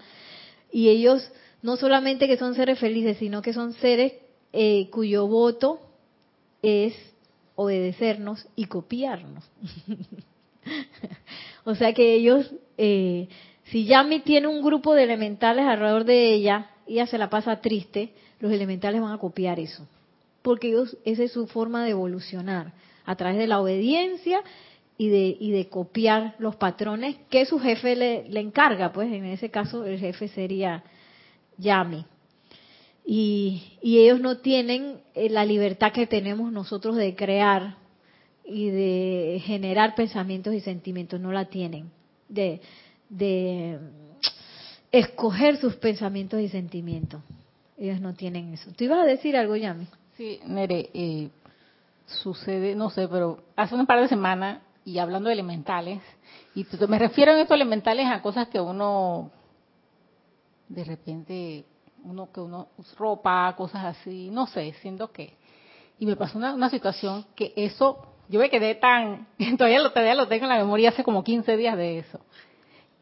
y 0.71 0.89
ellos 0.89 1.31
no 1.63 1.77
solamente 1.77 2.27
que 2.27 2.37
son 2.37 2.55
seres 2.55 2.79
felices, 2.79 3.17
sino 3.19 3.43
que 3.43 3.53
son 3.53 3.73
seres 3.75 4.13
eh, 4.53 4.89
cuyo 4.91 5.27
voto 5.27 5.81
es 6.63 6.95
obedecernos 7.55 8.47
y 8.55 8.67
copiarnos. 8.67 9.45
o 11.65 11.75
sea 11.75 11.93
que 11.93 12.15
ellos, 12.15 12.53
eh, 12.77 13.29
si 13.65 13.85
Yami 13.85 14.21
tiene 14.21 14.47
un 14.47 14.63
grupo 14.63 14.95
de 14.95 15.05
elementales 15.05 15.67
alrededor 15.67 16.05
de 16.05 16.35
ella, 16.35 16.71
ella 16.87 17.07
se 17.07 17.19
la 17.19 17.31
pasa 17.31 17.61
triste, 17.61 18.13
los 18.41 18.53
elementales 18.53 19.01
van 19.01 19.13
a 19.13 19.19
copiar 19.19 19.59
eso. 19.59 19.87
Porque 20.43 20.69
ellos, 20.69 20.97
esa 21.05 21.25
es 21.25 21.33
su 21.33 21.47
forma 21.47 21.85
de 21.85 21.91
evolucionar, 21.91 22.73
a 23.05 23.17
través 23.17 23.39
de 23.39 23.47
la 23.47 23.61
obediencia 23.61 24.43
y 24.97 25.09
de, 25.09 25.37
y 25.41 25.51
de 25.51 25.69
copiar 25.69 26.35
los 26.39 26.57
patrones 26.57 27.17
que 27.31 27.47
su 27.47 27.59
jefe 27.59 27.97
le, 27.97 28.29
le 28.29 28.41
encarga. 28.41 28.93
Pues 28.93 29.11
en 29.13 29.25
ese 29.25 29.51
caso 29.51 29.85
el 29.85 29.99
jefe 29.99 30.29
sería 30.29 30.85
Yami. 31.57 32.05
Y, 33.11 33.63
y 33.81 34.01
ellos 34.01 34.21
no 34.21 34.37
tienen 34.37 35.01
eh, 35.15 35.31
la 35.31 35.47
libertad 35.47 35.93
que 35.93 36.07
tenemos 36.07 36.53
nosotros 36.53 36.95
de 36.95 37.17
crear 37.17 37.77
y 38.45 38.69
de 38.69 39.41
generar 39.47 39.95
pensamientos 39.95 40.53
y 40.53 40.61
sentimientos, 40.61 41.19
no 41.19 41.33
la 41.33 41.47
tienen. 41.47 41.91
De, 42.29 42.61
de 43.09 43.79
escoger 44.93 45.57
sus 45.57 45.77
pensamientos 45.77 46.39
y 46.43 46.51
sentimientos. 46.51 47.23
Ellos 47.79 47.99
no 48.03 48.13
tienen 48.13 48.53
eso. 48.53 48.71
¿Tú 48.77 48.85
ibas 48.85 48.99
a 48.99 49.07
decir 49.07 49.39
algo, 49.39 49.57
Yami? 49.57 49.87
Sí, 50.19 50.39
Nere, 50.45 50.91
eh, 50.93 51.31
sucede, 52.05 52.75
no 52.75 52.91
sé, 52.91 53.09
pero 53.09 53.43
hace 53.57 53.75
un 53.75 53.87
par 53.87 54.03
de 54.03 54.09
semanas, 54.09 54.61
y 54.85 54.99
hablando 54.99 55.29
de 55.29 55.33
elementales, 55.33 56.03
y 56.55 56.67
me 56.87 56.99
refiero 56.99 57.33
en 57.33 57.39
estos 57.39 57.55
elementales 57.55 58.07
a 58.07 58.21
cosas 58.21 58.49
que 58.49 58.61
uno, 58.61 59.31
de 60.69 60.85
repente, 60.85 61.65
uno 62.09 62.31
que 62.33 62.41
uno, 62.41 62.69
ropa, 62.97 63.55
cosas 63.57 63.85
así, 63.85 64.31
no 64.31 64.47
sé, 64.47 64.73
siendo 64.81 65.13
que. 65.13 65.35
Y 65.99 66.07
me 66.07 66.17
pasó 66.17 66.39
una, 66.39 66.55
una 66.55 66.71
situación 66.71 67.27
que 67.35 67.53
eso, 67.57 68.07
yo 68.29 68.41
me 68.41 68.51
quedé 68.51 68.75
tan, 68.75 69.27
todavía 69.59 69.81
lo, 69.81 69.91
todavía 69.91 70.15
lo 70.15 70.29
tengo 70.29 70.45
en 70.45 70.51
la 70.51 70.59
memoria 70.59 70.91
hace 70.91 71.05
como 71.05 71.25
15 71.25 71.57
días 71.57 71.77
de 71.77 71.99
eso 71.99 72.21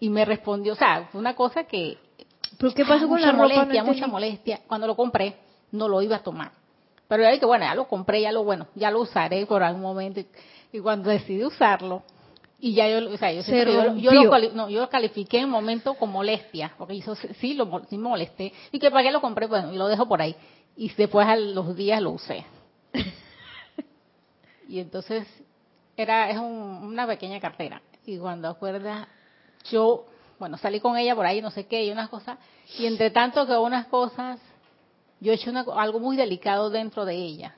y 0.00 0.10
me 0.10 0.24
respondió, 0.24 0.74
o 0.74 0.76
sea, 0.76 1.08
fue 1.10 1.20
una 1.20 1.34
cosa 1.34 1.64
que... 1.64 1.98
¿Pero 2.58 2.74
qué 2.74 2.84
pasó 2.84 3.08
con 3.08 3.20
la 3.20 3.32
ropa? 3.32 3.42
Molestia, 3.44 3.84
mucha 3.84 4.06
molestia. 4.06 4.60
Cuando 4.66 4.86
lo 4.86 4.96
compré, 4.96 5.36
no 5.72 5.88
lo 5.88 6.00
iba 6.02 6.16
a 6.16 6.22
tomar. 6.22 6.52
Pero 7.08 7.22
ya 7.22 7.38
que 7.38 7.46
bueno, 7.46 7.64
ya 7.64 7.74
lo 7.74 7.86
compré, 7.86 8.22
ya 8.22 8.32
lo 8.32 8.44
bueno, 8.44 8.66
ya 8.74 8.90
lo 8.90 9.00
usaré 9.00 9.44
por 9.46 9.62
algún 9.62 9.82
momento. 9.82 10.20
Y 10.72 10.80
cuando 10.80 11.10
decidí 11.10 11.44
usarlo, 11.44 12.02
Y 12.58 12.74
ya 12.74 12.88
yo, 12.88 13.12
o 13.12 13.16
sea, 13.18 13.32
yo, 13.32 13.42
yo, 13.42 13.64
lo, 13.64 13.94
no, 14.54 14.68
yo, 14.70 14.80
lo, 14.80 14.88
califiqué 14.88 15.40
en 15.40 15.50
momento 15.50 15.94
con 15.94 16.10
molestia, 16.10 16.72
porque 16.78 16.94
hizo, 16.94 17.14
sí, 17.14 17.52
lo, 17.52 17.82
sí 17.90 17.98
me 17.98 18.08
molesté. 18.08 18.52
Y 18.72 18.78
que 18.78 18.90
para 18.90 19.02
qué 19.02 19.12
lo 19.12 19.20
compré, 19.20 19.46
bueno, 19.46 19.74
y 19.74 19.76
lo 19.76 19.88
dejo 19.88 20.08
por 20.08 20.22
ahí. 20.22 20.34
Y 20.76 20.90
después 20.94 21.26
a 21.26 21.36
los 21.36 21.76
días 21.76 22.00
lo 22.00 22.12
usé. 22.12 22.46
y 24.68 24.78
entonces, 24.78 25.26
era, 25.96 26.30
es 26.30 26.38
una 26.38 27.06
pequeña 27.06 27.40
cartera. 27.40 27.82
Y 28.06 28.16
cuando 28.16 28.48
acuerdas, 28.48 29.06
yo, 29.70 30.06
bueno, 30.38 30.56
salí 30.56 30.80
con 30.80 30.96
ella 30.96 31.14
por 31.14 31.26
ahí, 31.26 31.42
no 31.42 31.50
sé 31.50 31.66
qué, 31.66 31.84
y 31.84 31.90
unas 31.90 32.08
cosas. 32.08 32.38
Y 32.78 32.86
entre 32.86 33.10
tanto 33.10 33.46
que 33.46 33.56
unas 33.56 33.86
cosas, 33.88 34.40
yo 35.20 35.32
he 35.32 35.34
hecho 35.34 35.52
algo 35.78 36.00
muy 36.00 36.16
delicado 36.16 36.70
dentro 36.70 37.04
de 37.04 37.16
ella 37.16 37.54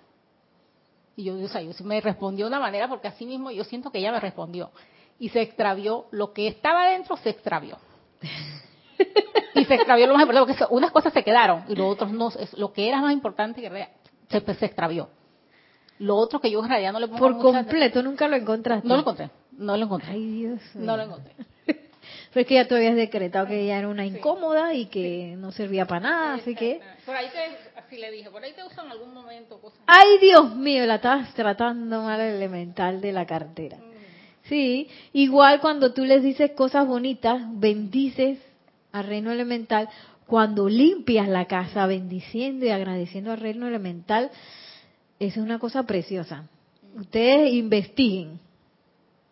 y 1.18 1.24
yo, 1.24 1.35
o 1.35 1.48
sea, 1.48 1.61
yo 1.61 1.72
me 1.83 2.00
respondió 2.00 2.44
de 2.44 2.50
una 2.50 2.61
manera 2.61 2.87
porque 2.87 3.09
así 3.09 3.26
mismo 3.26 3.50
yo 3.50 3.64
siento 3.64 3.90
que 3.90 3.98
ella 3.98 4.12
me 4.12 4.20
respondió. 4.20 4.70
Y 5.18 5.31
se 5.31 5.40
extravió, 5.40 6.07
lo 6.12 6.33
que 6.33 6.46
estaba 6.46 6.90
dentro 6.90 7.16
se 7.16 7.31
extravió. 7.31 7.76
y 9.57 9.64
se 9.64 9.74
extravió 9.74 10.07
lo 10.07 10.14
más 10.14 10.22
importante, 10.22 10.54
porque 10.54 10.72
unas 10.72 10.92
cosas 10.92 11.12
se 11.12 11.24
quedaron 11.24 11.64
y 11.66 11.74
lo 11.74 11.88
otros 11.88 12.12
no, 12.12 12.31
lo 12.57 12.72
que 12.72 12.88
era 12.88 13.02
más 13.02 13.12
importante 13.12 13.61
que 13.61 13.88
se, 14.28 14.54
se 14.54 14.66
extravió. 14.66 15.09
Lo 15.98 16.14
otro 16.14 16.38
que 16.38 16.52
yo 16.52 16.62
en 16.62 16.68
realidad 16.68 16.92
no 16.92 17.00
le 17.00 17.09
pongo 17.09 17.18
Por 17.18 17.38
completo, 17.40 18.00
nunca 18.00 18.28
lo 18.28 18.37
encontraste. 18.37 18.87
No 18.87 18.94
lo 18.94 19.00
encontré, 19.00 19.31
no 19.50 19.76
lo 19.76 19.85
encontré. 19.87 20.12
Ay, 20.12 20.24
Dios 20.24 20.61
No 20.76 20.96
lo 20.96 21.02
encontré. 21.02 21.35
Pero 22.32 22.42
es 22.42 22.46
que 22.46 22.54
ya 22.54 22.68
tú 22.68 22.74
habías 22.74 22.96
decretado 22.96 23.46
que 23.46 23.62
ella 23.62 23.78
era 23.78 23.88
una 23.88 24.06
incómoda 24.06 24.74
y 24.74 24.86
que 24.86 25.34
no 25.38 25.52
servía 25.52 25.86
para 25.86 26.00
nada, 26.00 26.34
así 26.34 26.54
que... 26.54 26.80
Por 27.06 27.16
ahí 27.16 27.28
te, 27.32 27.78
así 27.78 27.96
le 27.96 28.10
dije, 28.10 28.30
por 28.30 28.42
ahí 28.42 28.52
te 28.52 28.64
usan 28.64 28.86
en 28.86 28.92
algún 28.92 29.14
momento 29.14 29.60
cosas. 29.60 29.80
¡Ay, 29.86 30.18
Dios 30.20 30.54
mío! 30.56 30.86
La 30.86 30.96
estabas 30.96 31.32
tratando 31.34 32.02
mal 32.02 32.20
el 32.20 32.36
elemental 32.36 33.00
de 33.00 33.12
la 33.12 33.26
cartera. 33.26 33.78
Sí, 34.44 34.88
igual 35.12 35.60
cuando 35.60 35.92
tú 35.92 36.04
les 36.04 36.22
dices 36.22 36.52
cosas 36.52 36.86
bonitas, 36.86 37.42
bendices 37.52 38.38
al 38.92 39.04
reino 39.04 39.30
elemental, 39.30 39.88
cuando 40.26 40.68
limpias 40.68 41.28
la 41.28 41.46
casa 41.46 41.86
bendiciendo 41.86 42.64
y 42.66 42.70
agradeciendo 42.70 43.32
al 43.32 43.40
reino 43.40 43.66
elemental, 43.66 44.30
eso 45.18 45.40
es 45.40 45.44
una 45.44 45.58
cosa 45.58 45.84
preciosa. 45.84 46.48
Ustedes 46.94 47.52
investiguen, 47.52 48.40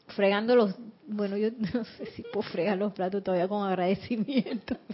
fregando 0.08 0.54
los 0.56 0.74
bueno, 1.06 1.36
yo 1.36 1.50
no 1.74 1.84
sé 1.84 2.06
si 2.14 2.22
puedo 2.22 2.42
fregar 2.42 2.76
los 2.76 2.92
platos 2.92 3.22
todavía 3.22 3.48
con 3.48 3.66
agradecimiento. 3.66 4.76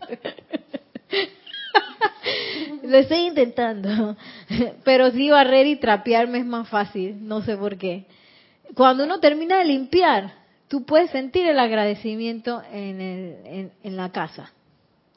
Lo 2.83 2.99
estoy 2.99 3.27
intentando. 3.27 4.17
Pero 4.85 5.11
sí 5.11 5.31
barrer 5.31 5.67
y 5.67 5.77
trapearme 5.77 6.39
es 6.39 6.47
más 6.47 6.69
fácil, 6.69 7.27
no 7.27 7.43
sé 7.43 7.57
por 7.57 7.77
qué. 7.77 8.07
Cuando 8.75 9.05
uno 9.05 9.21
termina 9.21 9.59
de 9.59 9.65
limpiar, 9.67 10.33
tú 10.69 10.85
puedes 10.85 11.11
sentir 11.11 11.47
el 11.47 11.59
agradecimiento 11.59 12.63
en, 12.73 13.01
el, 13.01 13.71
en, 13.83 13.97
la 13.97 14.11
casa. 14.11 14.53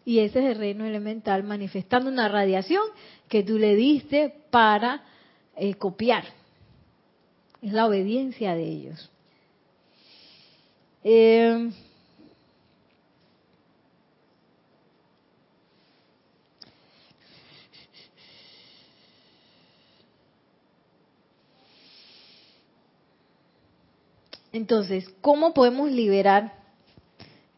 Y 0.04 0.20
ese 0.20 0.40
es 0.40 0.52
el 0.52 0.58
reino 0.58 0.86
elemental 0.86 1.44
manifestando 1.44 2.10
una 2.10 2.28
radiación 2.28 2.84
que 3.30 3.44
tú 3.44 3.58
le 3.58 3.76
diste 3.76 4.34
para 4.52 5.04
eh, 5.56 5.76
copiar. 5.76 6.26
Es 7.62 7.72
la 7.72 7.88
obediencia 7.88 8.54
de 8.56 8.64
ellos. 8.64 9.10
Eh, 11.08 11.70
entonces, 24.52 25.08
¿cómo 25.22 25.54
podemos 25.54 25.92
liberar 25.92 26.56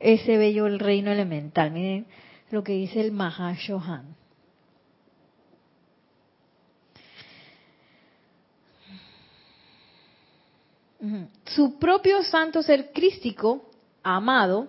ese 0.01 0.37
bello 0.37 0.67
el 0.67 0.79
reino 0.79 1.13
elemental? 1.13 1.71
Miren 1.71 2.05
lo 2.51 2.65
que 2.65 2.73
dice 2.73 2.99
el 2.99 3.13
Mahashohan. 3.13 4.16
Su 11.45 11.77
propio 11.77 12.23
santo 12.23 12.63
ser 12.63 12.91
crístico, 12.91 13.69
amado, 14.03 14.67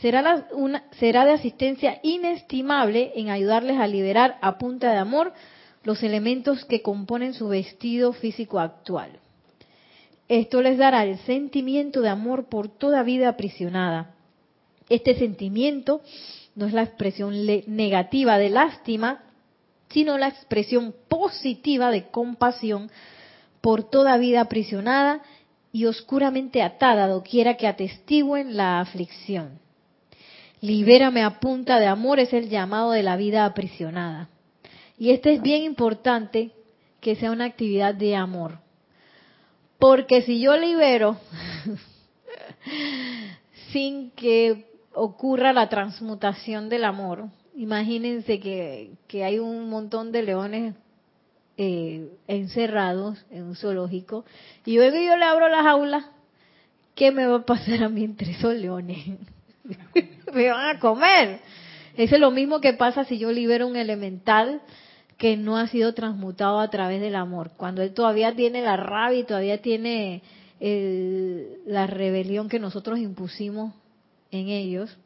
será, 0.00 0.46
una, 0.52 0.84
será 0.98 1.24
de 1.24 1.32
asistencia 1.32 1.98
inestimable 2.02 3.12
en 3.16 3.30
ayudarles 3.30 3.78
a 3.78 3.86
liberar 3.86 4.38
a 4.40 4.58
punta 4.58 4.92
de 4.92 4.98
amor 4.98 5.32
los 5.82 6.02
elementos 6.02 6.64
que 6.64 6.82
componen 6.82 7.34
su 7.34 7.48
vestido 7.48 8.12
físico 8.12 8.60
actual. 8.60 9.18
Esto 10.28 10.60
les 10.60 10.78
dará 10.78 11.04
el 11.04 11.18
sentimiento 11.20 12.02
de 12.02 12.10
amor 12.10 12.48
por 12.48 12.68
toda 12.68 13.02
vida 13.02 13.30
aprisionada. 13.30 14.14
Este 14.88 15.16
sentimiento 15.16 16.02
no 16.54 16.66
es 16.66 16.72
la 16.72 16.82
expresión 16.82 17.34
negativa 17.66 18.38
de 18.38 18.50
lástima, 18.50 19.22
sino 19.88 20.18
la 20.18 20.28
expresión 20.28 20.94
positiva 21.08 21.90
de 21.90 22.08
compasión 22.08 22.90
por 23.60 23.84
toda 23.84 24.18
vida 24.18 24.42
aprisionada 24.42 25.22
y 25.72 25.86
oscuramente 25.86 26.62
atada 26.62 27.08
doquiera 27.08 27.56
que 27.56 27.66
atestiguen 27.66 28.56
la 28.56 28.80
aflicción. 28.80 29.58
Libérame 30.60 31.22
a 31.22 31.38
punta 31.38 31.78
de 31.78 31.86
amor 31.86 32.18
es 32.18 32.32
el 32.32 32.48
llamado 32.48 32.90
de 32.90 33.02
la 33.02 33.16
vida 33.16 33.44
aprisionada. 33.44 34.28
Y 34.98 35.10
este 35.10 35.34
es 35.34 35.42
bien 35.42 35.62
importante 35.62 36.50
que 37.00 37.14
sea 37.14 37.30
una 37.30 37.44
actividad 37.44 37.94
de 37.94 38.16
amor. 38.16 38.58
Porque 39.78 40.22
si 40.22 40.40
yo 40.40 40.56
libero 40.56 41.16
sin 43.72 44.10
que 44.10 44.66
ocurra 44.92 45.52
la 45.52 45.68
transmutación 45.68 46.68
del 46.68 46.84
amor, 46.84 47.26
imagínense 47.54 48.40
que, 48.40 48.90
que 49.06 49.22
hay 49.22 49.38
un 49.38 49.70
montón 49.70 50.10
de 50.10 50.24
leones 50.24 50.74
eh, 51.60 52.12
encerrados 52.28 53.18
en 53.32 53.42
un 53.42 53.56
zoológico 53.56 54.24
y 54.64 54.76
luego 54.76 54.96
yo 54.96 55.16
le 55.16 55.24
abro 55.24 55.48
las 55.48 55.66
aulas, 55.66 56.04
¿qué 56.94 57.10
me 57.10 57.26
va 57.26 57.38
a 57.38 57.44
pasar 57.44 57.82
a 57.82 57.88
mí 57.88 58.04
entre 58.04 58.30
esos 58.30 58.54
leones? 58.54 59.04
me 60.32 60.48
van 60.48 60.76
a 60.76 60.78
comer. 60.78 61.40
Eso 61.96 62.14
es 62.14 62.20
lo 62.20 62.30
mismo 62.30 62.60
que 62.60 62.74
pasa 62.74 63.04
si 63.04 63.18
yo 63.18 63.32
libero 63.32 63.66
un 63.66 63.74
elemental 63.74 64.62
que 65.16 65.36
no 65.36 65.56
ha 65.56 65.66
sido 65.66 65.94
transmutado 65.94 66.60
a 66.60 66.70
través 66.70 67.00
del 67.00 67.16
amor. 67.16 67.50
Cuando 67.56 67.82
él 67.82 67.92
todavía 67.92 68.36
tiene 68.36 68.62
la 68.62 68.76
rabia 68.76 69.18
y 69.18 69.24
todavía 69.24 69.60
tiene 69.60 70.22
la 70.60 71.88
rebelión 71.88 72.48
que 72.48 72.60
nosotros 72.60 73.00
impusimos 73.00 73.74
en 74.30 74.48
ellos, 74.48 74.96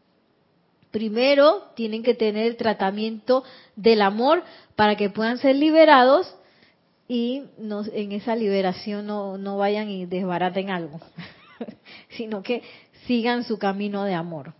primero 0.90 1.62
tienen 1.76 2.02
que 2.02 2.12
tener 2.12 2.46
el 2.46 2.56
tratamiento 2.56 3.42
del 3.74 4.02
amor 4.02 4.42
para 4.76 4.96
que 4.96 5.08
puedan 5.08 5.38
ser 5.38 5.56
liberados 5.56 6.36
y 7.12 7.42
en 7.58 8.12
esa 8.12 8.34
liberación 8.34 9.06
no, 9.06 9.36
no 9.36 9.58
vayan 9.58 9.90
y 9.90 10.06
desbaraten 10.06 10.70
algo, 10.70 10.98
sino 12.16 12.42
que 12.42 12.62
sigan 13.06 13.44
su 13.44 13.58
camino 13.58 14.04
de 14.04 14.14
amor. 14.14 14.54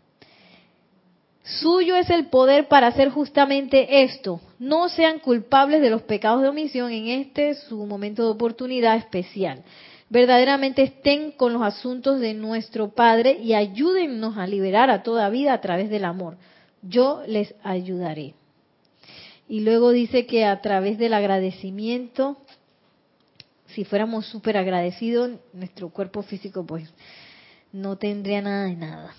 Suyo 1.45 1.97
es 1.97 2.11
el 2.11 2.27
poder 2.27 2.69
para 2.69 2.89
hacer 2.89 3.09
justamente 3.09 4.03
esto. 4.03 4.39
No 4.59 4.91
sean 4.91 5.21
culpables 5.21 5.81
de 5.81 5.89
los 5.89 6.03
pecados 6.03 6.43
de 6.43 6.51
omisión 6.51 6.93
en 6.93 7.09
este 7.09 7.55
su 7.55 7.87
momento 7.87 8.23
de 8.23 8.33
oportunidad 8.33 8.97
especial. 8.97 9.63
Verdaderamente 10.11 10.83
estén 10.83 11.31
con 11.31 11.55
los 11.55 11.63
asuntos 11.63 12.21
de 12.21 12.35
nuestro 12.35 12.91
Padre 12.91 13.39
y 13.43 13.55
ayúdennos 13.55 14.37
a 14.37 14.47
liberar 14.47 14.91
a 14.91 15.03
toda 15.03 15.31
vida 15.31 15.55
a 15.55 15.63
través 15.63 15.89
del 15.89 16.05
amor. 16.05 16.37
Yo 16.83 17.23
les 17.27 17.55
ayudaré. 17.63 18.35
Y 19.49 19.61
luego 19.61 19.91
dice 19.91 20.25
que 20.25 20.45
a 20.45 20.61
través 20.61 20.99
del 20.99 21.15
agradecimiento, 21.15 22.39
si 23.75 23.85
fuéramos 23.85 24.27
súper 24.27 24.57
agradecidos, 24.57 25.39
nuestro 25.53 25.91
cuerpo 25.91 26.23
físico 26.23 26.65
pues 26.65 26.93
no 27.73 27.97
tendría 27.97 28.43
nada 28.43 28.65
de 28.65 28.77
nada. 28.77 29.15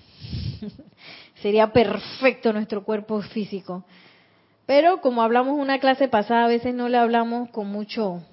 Sería 1.42 1.74
perfecto 1.74 2.54
nuestro 2.54 2.84
cuerpo 2.84 3.22
físico. 3.22 3.84
Pero 4.66 5.02
como 5.02 5.22
hablamos 5.22 5.60
una 5.60 5.80
clase 5.80 6.08
pasada, 6.08 6.46
a 6.46 6.48
veces 6.48 6.74
no 6.74 6.88
le 6.88 6.98
hablamos 6.98 7.50
con 7.50 7.68
mucho, 7.68 8.24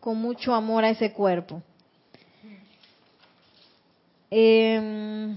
con 0.00 0.16
mucho 0.16 0.54
amor 0.54 0.84
a 0.84 0.90
ese 0.90 1.12
cuerpo. 1.12 1.62
Eh, 4.30 5.36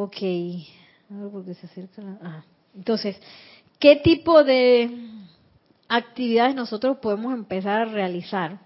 Ok. 0.00 0.14
se 0.20 1.66
acerca 1.66 2.02
Entonces, 2.74 3.16
¿qué 3.78 3.96
tipo 3.96 4.44
de 4.44 4.90
actividades 5.88 6.54
nosotros 6.54 6.98
podemos 6.98 7.34
empezar 7.34 7.80
a 7.80 7.84
realizar 7.84 8.58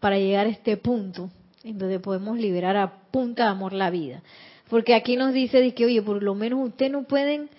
para 0.00 0.18
llegar 0.18 0.46
a 0.46 0.50
este 0.50 0.76
punto 0.76 1.30
en 1.64 1.78
donde 1.78 2.00
podemos 2.00 2.38
liberar 2.38 2.76
a 2.76 2.92
punta 3.10 3.44
de 3.44 3.50
amor 3.50 3.72
la 3.72 3.90
vida? 3.90 4.22
Porque 4.68 4.94
aquí 4.94 5.16
nos 5.16 5.32
dice 5.32 5.60
de 5.60 5.74
que, 5.74 5.84
oye, 5.84 6.02
por 6.02 6.22
lo 6.22 6.34
menos 6.34 6.66
ustedes 6.68 6.92
no 6.92 7.04
pueden 7.04 7.50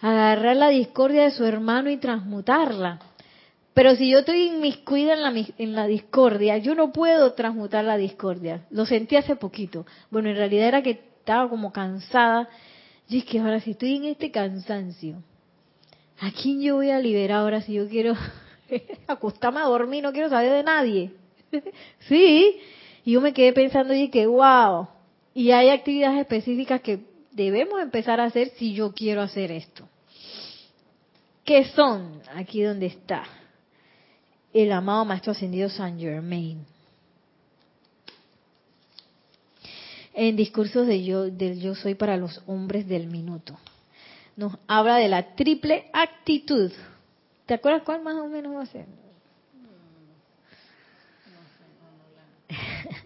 agarrar 0.00 0.56
la 0.56 0.68
discordia 0.68 1.24
de 1.24 1.30
su 1.30 1.44
hermano 1.44 1.90
y 1.90 1.96
transmutarla. 1.96 3.00
Pero 3.74 3.94
si 3.94 4.10
yo 4.10 4.20
estoy 4.20 4.48
inmiscuida 4.48 5.14
en 5.14 5.22
la, 5.22 5.46
en 5.56 5.74
la 5.74 5.86
discordia, 5.86 6.58
yo 6.58 6.74
no 6.74 6.92
puedo 6.92 7.32
transmutar 7.34 7.84
la 7.84 7.96
discordia. 7.96 8.66
Lo 8.70 8.86
sentí 8.86 9.14
hace 9.14 9.36
poquito. 9.36 9.86
Bueno, 10.10 10.30
en 10.30 10.36
realidad 10.36 10.66
era 10.66 10.82
que 10.82 10.90
estaba 10.90 11.48
como 11.48 11.72
cansada. 11.72 12.48
Y 13.08 13.18
es 13.18 13.24
que 13.24 13.38
ahora 13.38 13.60
si 13.60 13.70
estoy 13.70 13.96
en 13.96 14.04
este 14.04 14.30
cansancio, 14.30 15.22
¿a 16.20 16.30
quién 16.30 16.60
yo 16.60 16.76
voy 16.76 16.90
a 16.90 17.00
liberar 17.00 17.38
ahora 17.38 17.62
si 17.62 17.74
yo 17.74 17.88
quiero 17.88 18.14
acostarme 19.06 19.60
a 19.60 19.64
dormir? 19.64 20.02
No 20.02 20.12
quiero 20.12 20.28
saber 20.28 20.52
de 20.52 20.62
nadie. 20.62 21.12
sí. 22.08 22.58
Y 23.04 23.12
yo 23.12 23.20
me 23.20 23.32
quedé 23.32 23.52
pensando 23.52 23.94
y 23.94 24.08
que, 24.10 24.26
wow. 24.26 24.88
Y 25.32 25.52
hay 25.52 25.70
actividades 25.70 26.20
específicas 26.20 26.82
que 26.82 27.00
debemos 27.32 27.80
empezar 27.80 28.20
a 28.20 28.24
hacer 28.24 28.50
si 28.56 28.74
yo 28.74 28.92
quiero 28.92 29.22
hacer 29.22 29.52
esto. 29.52 29.88
¿Qué 31.44 31.64
son? 31.64 32.20
Aquí 32.34 32.62
donde 32.62 32.86
está 32.86 33.24
el 34.52 34.72
amado 34.72 35.04
Maestro 35.04 35.32
Ascendido 35.32 35.70
San 35.70 35.98
Germain. 35.98 36.66
En 40.20 40.34
discursos 40.34 40.88
de 40.88 41.04
yo, 41.04 41.30
del 41.30 41.60
yo 41.60 41.76
soy 41.76 41.94
para 41.94 42.16
los 42.16 42.42
hombres 42.48 42.88
del 42.88 43.06
minuto. 43.06 43.56
Nos 44.34 44.58
habla 44.66 44.96
de 44.96 45.06
la 45.06 45.36
triple 45.36 45.88
actitud. 45.92 46.72
¿Te 47.46 47.54
acuerdas 47.54 47.84
cuál 47.84 48.02
más 48.02 48.16
o 48.16 48.26
menos 48.26 48.56
va 48.56 48.62
a 48.62 48.66
ser? 48.66 48.86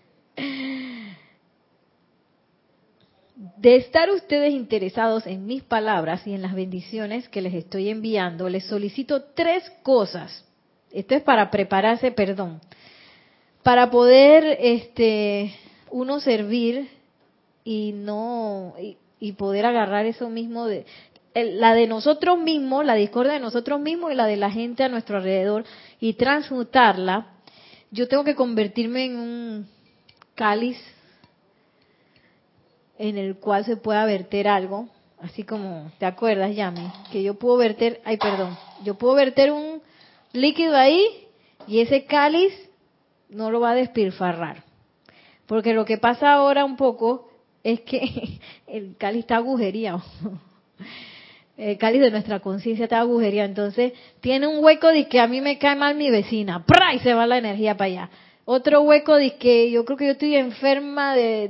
De 3.59 3.77
estar 3.77 4.09
ustedes 4.09 4.55
interesados 4.55 5.27
en 5.27 5.45
mis 5.45 5.63
palabras 5.63 6.27
y 6.27 6.33
en 6.33 6.41
las 6.41 6.55
bendiciones 6.55 7.29
que 7.29 7.43
les 7.43 7.53
estoy 7.53 7.91
enviando, 7.91 8.49
les 8.49 8.65
solicito 8.65 9.23
tres 9.35 9.71
cosas. 9.83 10.47
Esto 10.91 11.15
es 11.15 11.23
para 11.23 11.51
prepararse, 11.51 12.11
perdón, 12.11 12.63
para 13.63 13.91
poder 13.91 14.57
este 14.59 15.55
uno 15.91 16.19
servir 16.19 17.02
y 17.65 17.93
no 17.93 18.75
y, 19.21 19.33
poder 19.33 19.67
agarrar 19.67 20.07
eso 20.07 20.29
mismo 20.29 20.67
de 20.67 20.85
la 21.35 21.75
de 21.75 21.87
nosotros 21.87 22.39
mismos, 22.39 22.85
la 22.85 22.95
discordia 22.95 23.35
de 23.35 23.41
nosotros 23.41 23.81
mismos 23.81 24.13
y 24.13 24.17
la 24.17 24.27
de 24.27 24.37
la 24.37 24.51
gente 24.51 24.85
a 24.85 24.89
nuestro 24.89 25.17
alrededor 25.17 25.65
y 26.01 26.15
transmutarla. 26.15 27.27
Yo 27.91 28.09
tengo 28.09 28.25
que 28.25 28.35
convertirme 28.35 29.07
en 29.07 29.17
un 29.17 29.69
cáliz 30.35 30.77
en 32.99 33.17
el 33.17 33.37
cual 33.37 33.65
se 33.65 33.77
pueda 33.77 34.05
verter 34.05 34.49
algo, 34.49 34.89
así 35.21 35.43
como, 35.45 35.91
¿te 35.99 36.07
acuerdas, 36.07 36.55
Yami? 36.55 36.91
Que 37.11 37.23
yo 37.23 37.35
puedo 37.35 37.57
verter, 37.57 38.01
ay, 38.05 38.17
perdón, 38.17 38.57
yo 38.85 38.95
puedo 38.97 39.15
verter 39.15 39.53
un 39.53 39.81
líquido 40.33 40.77
ahí 40.77 41.29
y 41.67 41.81
ese 41.81 42.05
cáliz 42.05 42.53
no 43.29 43.51
lo 43.51 43.61
va 43.61 43.71
a 43.71 43.75
despilfarrar. 43.75 44.65
Porque 45.47 45.75
lo 45.75 45.85
que 45.85 45.99
pasa 45.99 46.33
ahora 46.33 46.65
un 46.65 46.77
poco 46.77 47.32
es 47.63 47.81
que 47.81 48.39
el 48.67 48.97
cáliz 48.97 49.21
está 49.21 49.37
agujereado. 49.37 50.03
El 51.57 51.79
cáliz 51.79 52.01
de 52.01 52.11
nuestra 52.11 52.41
conciencia 52.41 52.85
está 52.85 53.01
agujereado. 53.01 53.49
Entonces 53.49 53.93
tiene 54.21 54.47
un 54.47 54.65
hueco 54.65 54.89
de 54.89 55.09
que 55.09 55.21
a 55.21 55.27
mí 55.27 55.41
me 55.41 55.59
cae 55.59 55.77
mal 55.77 55.95
mi 55.95 56.11
vecina. 56.11 56.65
¡Pra! 56.65 56.95
Y 56.95 56.99
se 57.01 57.15
va 57.15 57.27
la 57.27 57.39
energía 57.39 57.77
para 57.77 57.87
allá. 57.87 58.11
Otro 58.45 58.83
hueco 58.83 59.17
de 59.17 59.37
que 59.37 59.71
yo 59.71 59.85
creo 59.85 59.97
que 59.97 60.07
yo 60.07 60.13
estoy 60.13 60.37
enferma 60.37 61.15
de 61.15 61.49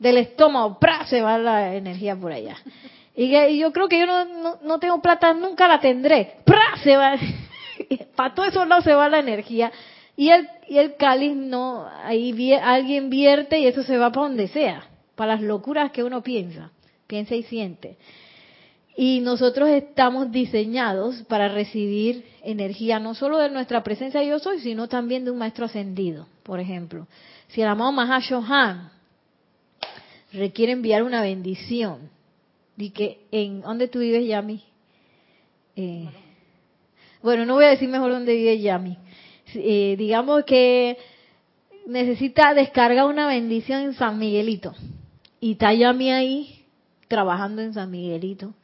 del 0.00 0.16
estómago, 0.16 0.78
¡pra! 0.80 1.06
se 1.06 1.20
va 1.20 1.38
la 1.38 1.76
energía 1.76 2.16
por 2.16 2.32
allá. 2.32 2.56
Y, 3.14 3.58
yo 3.58 3.70
creo 3.70 3.86
que 3.86 4.00
yo 4.00 4.06
no, 4.06 4.58
no, 4.62 4.78
tengo 4.78 5.00
plata, 5.00 5.34
nunca 5.34 5.68
la 5.68 5.78
tendré, 5.78 6.36
¡pra! 6.44 6.76
se 6.82 6.96
va, 6.96 7.16
para 8.16 8.34
todo 8.34 8.46
eso 8.46 8.64
no 8.64 8.80
se 8.80 8.94
va 8.94 9.08
la 9.08 9.18
energía. 9.18 9.70
Y 10.20 10.28
el, 10.28 10.50
y 10.68 10.76
el 10.76 10.96
cáliz 10.96 11.34
no, 11.34 11.88
ahí 12.04 12.52
alguien 12.52 13.08
vierte 13.08 13.58
y 13.58 13.64
eso 13.64 13.82
se 13.82 13.96
va 13.96 14.12
para 14.12 14.26
donde 14.26 14.48
sea, 14.48 14.84
para 15.14 15.32
las 15.32 15.42
locuras 15.42 15.92
que 15.92 16.04
uno 16.04 16.22
piensa, 16.22 16.72
piensa 17.06 17.34
y 17.34 17.42
siente. 17.44 17.96
Y 18.98 19.20
nosotros 19.20 19.70
estamos 19.70 20.30
diseñados 20.30 21.22
para 21.22 21.48
recibir 21.48 22.26
energía 22.42 23.00
no 23.00 23.14
solo 23.14 23.38
de 23.38 23.48
nuestra 23.48 23.82
presencia 23.82 24.22
yo 24.22 24.38
soy, 24.40 24.60
sino 24.60 24.88
también 24.88 25.24
de 25.24 25.30
un 25.30 25.38
maestro 25.38 25.64
ascendido, 25.64 26.26
por 26.42 26.60
ejemplo. 26.60 27.06
Si 27.48 27.62
el 27.62 27.68
amado 27.68 27.90
Mahashohan 27.90 28.90
requiere 30.34 30.72
enviar 30.72 31.02
una 31.02 31.22
bendición. 31.22 32.10
Y 32.76 32.90
que 32.90 33.22
en 33.32 33.62
dónde 33.62 33.88
tú 33.88 34.00
vives, 34.00 34.26
Yami. 34.26 34.62
Eh, 35.76 36.10
bueno, 37.22 37.46
no 37.46 37.54
voy 37.54 37.64
a 37.64 37.70
decir 37.70 37.88
mejor 37.88 38.12
dónde 38.12 38.34
vive 38.34 38.60
Yami. 38.60 38.98
Eh, 39.54 39.96
digamos 39.98 40.44
que 40.44 40.96
necesita 41.86 42.54
descargar 42.54 43.06
una 43.06 43.26
bendición 43.26 43.82
en 43.82 43.94
San 43.94 44.18
Miguelito. 44.18 44.74
Y 45.40 45.52
está 45.52 45.72
Yami 45.72 46.10
ahí 46.10 46.64
trabajando 47.08 47.62
en 47.62 47.74
San 47.74 47.90
Miguelito. 47.90 48.54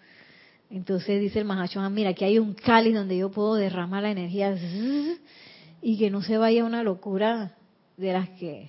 Entonces 0.70 1.20
dice 1.20 1.40
el 1.40 1.44
Mahashoggi, 1.44 1.92
mira, 1.92 2.10
aquí 2.10 2.24
hay 2.24 2.38
un 2.38 2.54
cáliz 2.54 2.94
donde 2.94 3.16
yo 3.16 3.30
puedo 3.30 3.54
derramar 3.54 4.02
la 4.02 4.10
energía 4.10 4.56
y 5.80 5.98
que 5.98 6.10
no 6.10 6.22
se 6.22 6.38
vaya 6.38 6.64
una 6.64 6.82
locura 6.82 7.54
de 7.96 8.12
las 8.12 8.28
que 8.30 8.68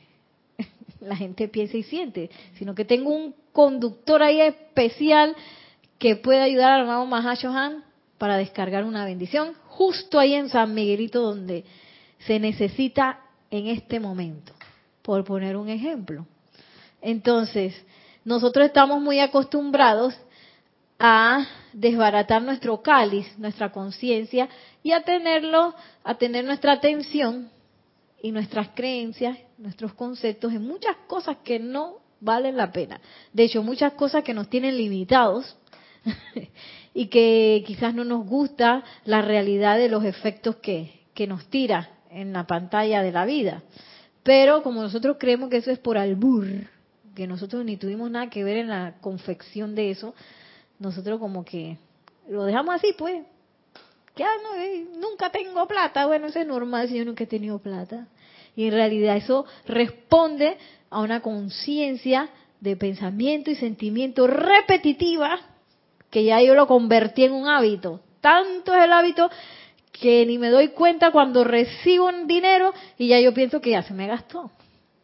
la 1.00 1.16
gente 1.16 1.48
piensa 1.48 1.78
y 1.78 1.84
siente, 1.84 2.30
sino 2.58 2.76
que 2.76 2.86
tengo 2.86 3.10
un 3.10 3.34
conductor 3.52 4.22
ahí 4.22 4.42
especial 4.42 5.36
que 5.98 6.16
puede 6.16 6.42
ayudar 6.42 6.74
al 6.74 6.82
hermano 6.82 7.06
Mahashohan 7.08 7.84
para 8.18 8.38
descargar 8.38 8.84
una 8.84 9.06
bendición 9.06 9.54
justo 9.68 10.20
ahí 10.20 10.34
en 10.34 10.50
San 10.50 10.74
Miguelito 10.74 11.22
donde 11.22 11.66
se 12.20 12.40
necesita 12.40 13.20
en 13.50 13.68
este 13.68 14.00
momento, 14.00 14.54
por 15.02 15.24
poner 15.24 15.56
un 15.56 15.70
ejemplo. 15.70 16.26
Entonces, 17.02 17.74
nosotros 18.26 18.66
estamos 18.66 19.02
muy 19.02 19.20
acostumbrados 19.20 20.14
a 21.00 21.46
desbaratar 21.74 22.42
nuestro 22.42 22.82
cáliz, 22.82 23.28
nuestra 23.38 23.72
conciencia 23.72 24.50
y 24.84 24.92
a 24.92 25.04
tenerlo, 25.04 25.76
a 26.04 26.16
tener 26.16 26.44
nuestra 26.44 26.74
atención 26.74 27.50
y 28.22 28.32
nuestras 28.32 28.70
creencias, 28.74 29.38
nuestros 29.58 29.94
conceptos 29.94 30.54
en 30.54 30.64
muchas 30.64 30.96
cosas 31.08 31.38
que 31.44 31.60
no 31.60 31.98
valen 32.20 32.58
la 32.58 32.72
pena. 32.72 33.00
De 33.32 33.44
hecho, 33.44 33.62
muchas 33.62 33.94
cosas 33.94 34.24
que 34.24 34.34
nos 34.34 34.50
tienen 34.50 34.76
limitados 34.76 35.56
y 36.94 37.08
que 37.08 37.64
quizás 37.66 37.94
no 37.94 38.04
nos 38.04 38.26
gusta 38.26 38.84
la 39.06 39.22
realidad 39.22 39.78
de 39.78 39.90
los 39.90 40.04
efectos 40.04 40.56
que, 40.58 41.02
que 41.14 41.28
nos 41.28 41.46
tira 41.46 41.92
en 42.12 42.34
la 42.34 42.46
pantalla 42.46 43.02
de 43.02 43.12
la 43.12 43.26
vida. 43.26 43.64
Pero 44.24 44.64
como 44.64 44.82
nosotros 44.82 45.18
creemos 45.20 45.50
que 45.50 45.58
eso 45.58 45.72
es 45.72 45.80
por 45.80 45.98
albur, 45.98 46.48
que 47.16 47.28
nosotros 47.28 47.64
ni 47.66 47.78
tuvimos 47.78 48.12
nada 48.12 48.30
que 48.30 48.44
ver 48.44 48.58
en 48.58 48.68
la 48.68 48.96
confección 49.02 49.74
de 49.74 49.92
eso, 49.92 50.14
nosotros 50.80 51.20
como 51.20 51.44
que 51.46 51.78
lo 52.30 52.44
dejamos 52.44 52.76
así, 52.76 52.94
pues, 52.98 53.24
ya 54.16 54.28
no, 54.44 54.62
eh, 54.62 54.86
nunca 55.00 55.32
tengo 55.32 55.68
plata. 55.68 56.06
Bueno, 56.08 56.28
eso 56.28 56.40
es 56.40 56.48
normal 56.48 56.90
si 56.90 56.98
yo 56.98 57.06
nunca 57.06 57.24
he 57.24 57.28
tenido 57.28 57.60
plata. 57.60 58.08
Y 58.56 58.66
en 58.66 58.74
realidad 58.74 59.16
eso 59.16 59.46
responde 59.66 60.58
a 60.90 61.00
una 61.00 61.22
conciencia 61.22 62.30
de 62.60 62.76
pensamiento 62.76 63.52
y 63.52 63.56
sentimiento 63.56 64.28
repetitiva 64.28 65.40
que 66.10 66.24
ya 66.24 66.42
yo 66.42 66.56
lo 66.56 66.68
convertí 66.68 67.24
en 67.24 67.34
un 67.34 67.48
hábito. 67.48 68.02
Tanto 68.22 68.74
es 68.74 68.84
el 68.84 68.92
hábito 68.92 69.30
que 70.02 70.26
ni 70.26 70.38
me 70.38 70.50
doy 70.50 70.70
cuenta 70.70 71.12
cuando 71.12 71.44
recibo 71.44 72.08
un 72.08 72.28
dinero 72.28 72.74
y 72.98 73.08
ya 73.08 73.20
yo 73.20 73.34
pienso 73.34 73.62
que 73.62 73.72
ya 73.72 73.84
se 73.84 73.94
me 73.94 74.08
gastó. 74.08 74.52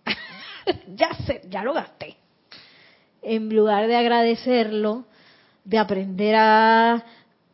ya 0.95 1.13
se, 1.25 1.41
ya 1.49 1.63
lo 1.63 1.73
gasté. 1.73 2.17
En 3.21 3.53
lugar 3.56 3.88
de 3.88 3.95
agradecerlo, 3.95 5.06
de 5.63 5.77
aprender 5.77 6.36
a, 6.36 7.03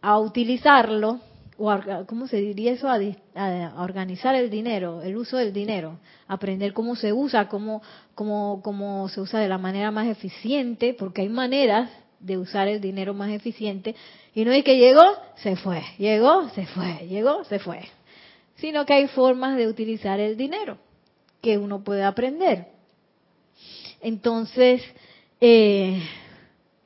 a 0.02 0.20
utilizarlo, 0.20 1.20
o 1.58 2.06
¿cómo 2.08 2.28
se 2.28 2.38
diría 2.38 2.72
eso? 2.72 2.88
A, 2.90 3.84
organizar 3.84 4.34
el 4.36 4.50
dinero, 4.50 5.02
el 5.02 5.18
uso 5.18 5.38
del 5.38 5.54
dinero, 5.54 6.00
aprender 6.28 6.74
cómo 6.74 6.96
se 6.96 7.12
usa, 7.12 7.50
cómo, 7.50 7.82
cómo, 8.16 8.62
cómo 8.64 9.10
se 9.10 9.22
usa 9.22 9.40
de 9.40 9.50
la 9.50 9.58
manera 9.58 9.92
más 9.92 10.08
eficiente, 10.08 10.96
porque 10.98 11.22
hay 11.22 11.30
maneras 11.30 11.90
de 12.20 12.38
usar 12.38 12.68
el 12.68 12.82
dinero 12.82 13.14
más 13.14 13.32
eficiente, 13.32 13.96
y 14.34 14.46
no 14.46 14.52
es 14.52 14.64
que 14.64 14.78
llegó, 14.78 15.04
se 15.36 15.56
fue, 15.56 15.82
llegó, 15.98 16.50
se 16.50 16.66
fue, 16.66 17.08
llegó, 17.08 17.44
se 17.46 17.60
fue, 17.60 17.82
sino 18.56 18.86
que 18.86 18.94
hay 18.94 19.08
formas 19.08 19.58
de 19.58 19.68
utilizar 19.68 20.20
el 20.20 20.38
dinero 20.38 20.78
que 21.42 21.58
uno 21.58 21.84
puede 21.84 22.04
aprender. 22.04 22.68
Entonces, 24.02 24.82
eh, 25.42 26.02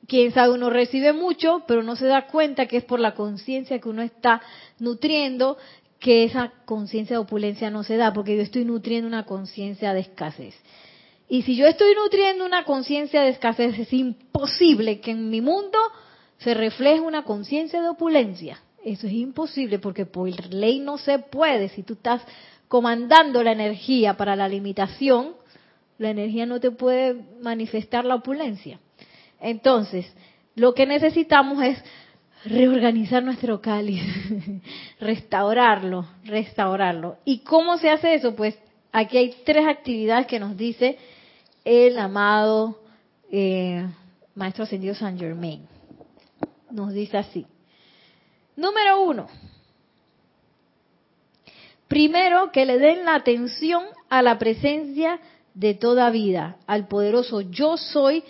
quién 0.06 0.32
sabe, 0.32 0.52
uno 0.52 0.70
recibe 0.70 1.12
mucho, 1.12 1.62
pero 1.66 1.82
no 1.82 1.96
se 1.96 2.06
da 2.06 2.26
cuenta 2.26 2.66
que 2.66 2.78
es 2.78 2.84
por 2.84 3.00
la 3.00 3.14
conciencia 3.14 3.78
que 3.80 3.88
uno 3.88 4.02
está 4.02 4.42
nutriendo, 4.78 5.56
que 5.98 6.24
esa 6.24 6.52
conciencia 6.64 7.16
de 7.16 7.22
opulencia 7.22 7.70
no 7.70 7.82
se 7.82 7.96
da, 7.96 8.12
porque 8.12 8.36
yo 8.36 8.42
estoy 8.42 8.64
nutriendo 8.64 9.08
una 9.08 9.24
conciencia 9.24 9.94
de 9.94 10.00
escasez. 10.00 10.54
Y 11.34 11.42
si 11.42 11.56
yo 11.56 11.66
estoy 11.66 11.96
nutriendo 11.96 12.46
una 12.46 12.62
conciencia 12.62 13.22
de 13.22 13.30
escasez, 13.30 13.76
es 13.76 13.92
imposible 13.92 15.00
que 15.00 15.10
en 15.10 15.30
mi 15.30 15.40
mundo 15.40 15.76
se 16.38 16.54
refleje 16.54 17.00
una 17.00 17.24
conciencia 17.24 17.82
de 17.82 17.88
opulencia. 17.88 18.62
Eso 18.84 19.08
es 19.08 19.14
imposible 19.14 19.80
porque 19.80 20.06
por 20.06 20.30
ley 20.54 20.78
no 20.78 20.96
se 20.96 21.18
puede. 21.18 21.70
Si 21.70 21.82
tú 21.82 21.94
estás 21.94 22.22
comandando 22.68 23.42
la 23.42 23.50
energía 23.50 24.16
para 24.16 24.36
la 24.36 24.48
limitación, 24.48 25.32
la 25.98 26.10
energía 26.10 26.46
no 26.46 26.60
te 26.60 26.70
puede 26.70 27.16
manifestar 27.40 28.04
la 28.04 28.14
opulencia. 28.14 28.78
Entonces, 29.40 30.06
lo 30.54 30.72
que 30.72 30.86
necesitamos 30.86 31.64
es 31.64 31.82
reorganizar 32.44 33.24
nuestro 33.24 33.60
cáliz, 33.60 34.04
restaurarlo, 35.00 36.06
restaurarlo. 36.26 37.16
¿Y 37.24 37.40
cómo 37.40 37.76
se 37.76 37.90
hace 37.90 38.14
eso? 38.14 38.36
Pues 38.36 38.56
aquí 38.92 39.18
hay 39.18 39.34
tres 39.44 39.66
actividades 39.66 40.28
que 40.28 40.38
nos 40.38 40.56
dice 40.56 40.96
el 41.64 41.98
amado 41.98 42.78
eh, 43.30 43.86
Maestro 44.34 44.64
Ascendido 44.64 44.94
San 44.94 45.18
Germain. 45.18 45.66
Nos 46.70 46.92
dice 46.92 47.16
así. 47.16 47.46
Número 48.56 49.02
uno. 49.02 49.28
Primero, 51.88 52.50
que 52.50 52.64
le 52.64 52.78
den 52.78 53.04
la 53.04 53.14
atención 53.14 53.84
a 54.08 54.22
la 54.22 54.38
presencia 54.38 55.20
de 55.54 55.74
toda 55.74 56.10
vida, 56.10 56.56
al 56.66 56.88
poderoso 56.88 57.40
yo 57.40 57.76
soy, 57.76 58.24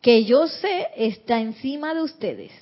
que 0.00 0.24
yo 0.24 0.46
sé 0.46 0.88
está 0.96 1.40
encima 1.40 1.94
de 1.94 2.02
ustedes. 2.02 2.52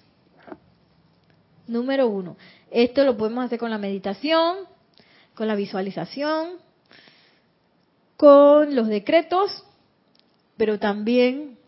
Número 1.67 2.09
uno. 2.09 2.37
Esto 2.71 3.05
lo 3.05 3.17
podemos 3.17 3.45
hacer 3.45 3.59
con 3.59 3.71
la 3.71 3.79
meditación, 3.79 4.59
con 5.35 5.47
la 5.47 5.55
visualización, 5.55 6.53
con 8.17 8.75
los 8.75 8.89
decretos, 8.89 9.65
pero 10.57 10.79
también 10.79 11.59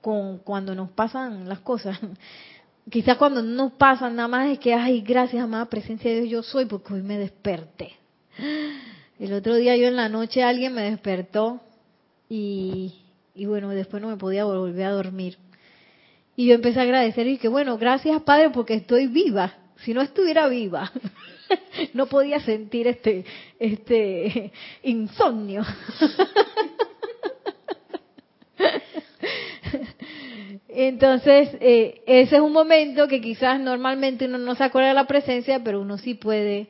con 0.00 0.38
cuando 0.38 0.74
nos 0.74 0.90
pasan 0.90 1.48
las 1.48 1.60
cosas. 1.60 1.98
Quizás 2.90 3.16
cuando 3.16 3.42
no 3.42 3.64
nos 3.64 3.72
pasan 3.72 4.16
nada 4.16 4.28
más 4.28 4.50
es 4.50 4.58
que, 4.58 4.74
ay, 4.74 5.02
gracias, 5.02 5.42
amada 5.42 5.66
presencia 5.66 6.10
de 6.10 6.22
Dios, 6.22 6.30
yo 6.30 6.42
soy, 6.42 6.64
porque 6.64 6.94
hoy 6.94 7.02
me 7.02 7.18
desperté. 7.18 7.94
El 9.18 9.34
otro 9.34 9.56
día 9.56 9.76
yo 9.76 9.86
en 9.86 9.96
la 9.96 10.08
noche 10.08 10.42
alguien 10.42 10.72
me 10.72 10.82
despertó 10.82 11.60
y, 12.26 12.94
y 13.34 13.44
bueno, 13.44 13.68
después 13.68 14.02
no 14.02 14.08
me 14.08 14.16
podía 14.16 14.46
volver 14.46 14.86
a 14.86 14.92
dormir. 14.92 15.36
Y 16.36 16.46
yo 16.46 16.54
empecé 16.54 16.80
a 16.80 16.84
agradecer 16.84 17.26
y 17.26 17.36
que 17.36 17.48
bueno, 17.48 17.76
gracias 17.76 18.22
Padre 18.22 18.48
porque 18.48 18.72
estoy 18.72 19.08
viva. 19.08 19.52
Si 19.84 19.92
no 19.92 20.00
estuviera 20.00 20.48
viva, 20.48 20.90
no 21.94 22.06
podía 22.06 22.40
sentir 22.40 22.86
este, 22.86 23.26
este 23.58 24.52
insomnio. 24.82 25.64
Entonces, 30.88 31.50
eh, 31.60 32.00
ese 32.06 32.36
es 32.36 32.40
un 32.40 32.52
momento 32.52 33.06
que 33.06 33.20
quizás 33.20 33.60
normalmente 33.60 34.24
uno 34.24 34.38
no 34.38 34.54
se 34.54 34.64
acuerda 34.64 34.88
de 34.88 34.94
la 34.94 35.06
presencia, 35.06 35.62
pero 35.62 35.78
uno 35.78 35.98
sí 35.98 36.14
puede 36.14 36.68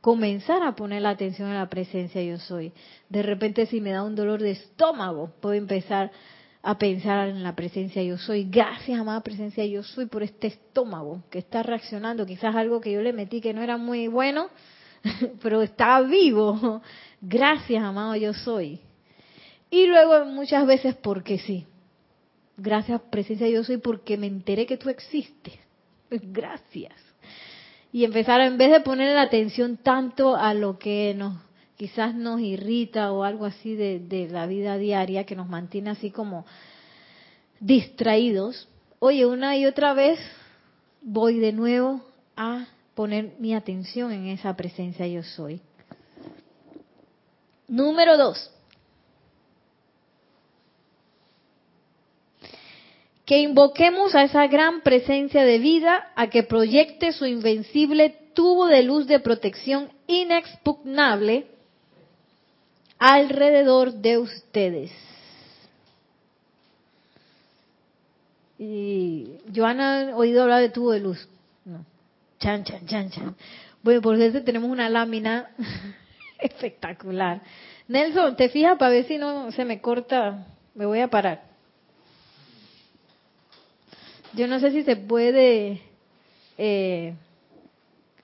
comenzar 0.00 0.62
a 0.62 0.76
poner 0.76 1.02
la 1.02 1.10
atención 1.10 1.50
a 1.50 1.58
la 1.58 1.68
presencia 1.68 2.22
yo 2.22 2.38
soy. 2.38 2.72
De 3.08 3.24
repente 3.24 3.66
si 3.66 3.80
me 3.80 3.90
da 3.90 4.04
un 4.04 4.14
dolor 4.14 4.40
de 4.40 4.52
estómago, 4.52 5.32
puedo 5.40 5.54
empezar 5.54 6.12
a 6.62 6.78
pensar 6.78 7.28
en 7.28 7.42
la 7.42 7.56
presencia 7.56 8.00
yo 8.04 8.18
soy. 8.18 8.44
Gracias, 8.48 9.00
amada 9.00 9.20
presencia 9.20 9.66
yo 9.66 9.82
soy, 9.82 10.06
por 10.06 10.22
este 10.22 10.46
estómago 10.46 11.24
que 11.28 11.40
está 11.40 11.64
reaccionando. 11.64 12.26
Quizás 12.26 12.54
algo 12.54 12.80
que 12.80 12.92
yo 12.92 13.02
le 13.02 13.12
metí 13.12 13.40
que 13.40 13.52
no 13.52 13.62
era 13.62 13.78
muy 13.78 14.06
bueno, 14.06 14.46
pero 15.42 15.60
está 15.60 16.00
vivo. 16.02 16.82
Gracias, 17.20 17.82
amado 17.82 18.14
yo 18.14 18.32
soy. 18.32 18.78
Y 19.70 19.88
luego 19.88 20.24
muchas 20.26 20.68
veces 20.68 20.94
porque 20.94 21.38
sí. 21.38 21.66
Gracias, 22.62 23.00
presencia 23.10 23.48
yo 23.48 23.64
soy, 23.64 23.78
porque 23.78 24.16
me 24.16 24.26
enteré 24.26 24.66
que 24.66 24.76
tú 24.76 24.88
existes. 24.88 25.54
Gracias 26.10 26.94
y 27.92 28.04
empezar 28.04 28.40
en 28.40 28.56
vez 28.56 28.70
de 28.70 28.80
poner 28.80 29.14
la 29.14 29.22
atención 29.22 29.76
tanto 29.76 30.36
a 30.36 30.54
lo 30.54 30.78
que 30.78 31.14
nos 31.16 31.34
quizás 31.76 32.14
nos 32.14 32.40
irrita 32.40 33.10
o 33.10 33.24
algo 33.24 33.46
así 33.46 33.74
de, 33.74 34.28
la 34.30 34.46
vida 34.46 34.76
diaria 34.76 35.24
que 35.24 35.34
nos 35.34 35.48
mantiene 35.48 35.90
así 35.90 36.10
como 36.10 36.44
distraídos, 37.58 38.68
oye, 38.98 39.24
una 39.24 39.56
y 39.56 39.64
otra 39.64 39.94
vez 39.94 40.18
voy 41.00 41.38
de 41.38 41.52
nuevo 41.52 42.02
a 42.36 42.66
poner 42.94 43.32
mi 43.38 43.54
atención 43.54 44.12
en 44.12 44.26
esa 44.26 44.54
presencia 44.56 45.06
yo 45.06 45.22
soy. 45.22 45.62
Número 47.66 48.18
dos, 48.18 48.52
que 53.30 53.38
invoquemos 53.38 54.16
a 54.16 54.24
esa 54.24 54.48
gran 54.48 54.80
presencia 54.80 55.44
de 55.44 55.60
vida 55.60 56.10
a 56.16 56.26
que 56.30 56.42
proyecte 56.42 57.12
su 57.12 57.26
invencible 57.26 58.10
tubo 58.34 58.66
de 58.66 58.82
luz 58.82 59.06
de 59.06 59.20
protección 59.20 59.88
inexpugnable 60.08 61.46
alrededor 62.98 63.92
de 63.92 64.18
ustedes. 64.18 64.90
Y 68.58 69.28
Joana 69.54 70.10
ha 70.10 70.16
oído 70.16 70.42
hablar 70.42 70.60
de 70.60 70.70
tubo 70.70 70.90
de 70.90 70.98
luz. 70.98 71.28
No. 71.64 71.86
Chan, 72.40 72.64
chan, 72.64 72.84
chan, 72.86 73.10
chan. 73.10 73.36
Bueno, 73.84 74.02
por 74.02 74.20
eso 74.20 74.42
tenemos 74.42 74.68
una 74.68 74.88
lámina 74.88 75.50
espectacular. 76.40 77.42
Nelson, 77.86 78.34
¿te 78.34 78.48
fijas 78.48 78.76
para 78.76 78.90
ver 78.90 79.04
si 79.04 79.18
no 79.18 79.52
se 79.52 79.64
me 79.64 79.80
corta? 79.80 80.48
Me 80.74 80.84
voy 80.84 80.98
a 80.98 81.08
parar. 81.08 81.49
Yo 84.34 84.46
no 84.46 84.60
sé 84.60 84.70
si 84.70 84.82
se 84.84 84.96
puede 84.96 85.80
eh, 86.56 87.14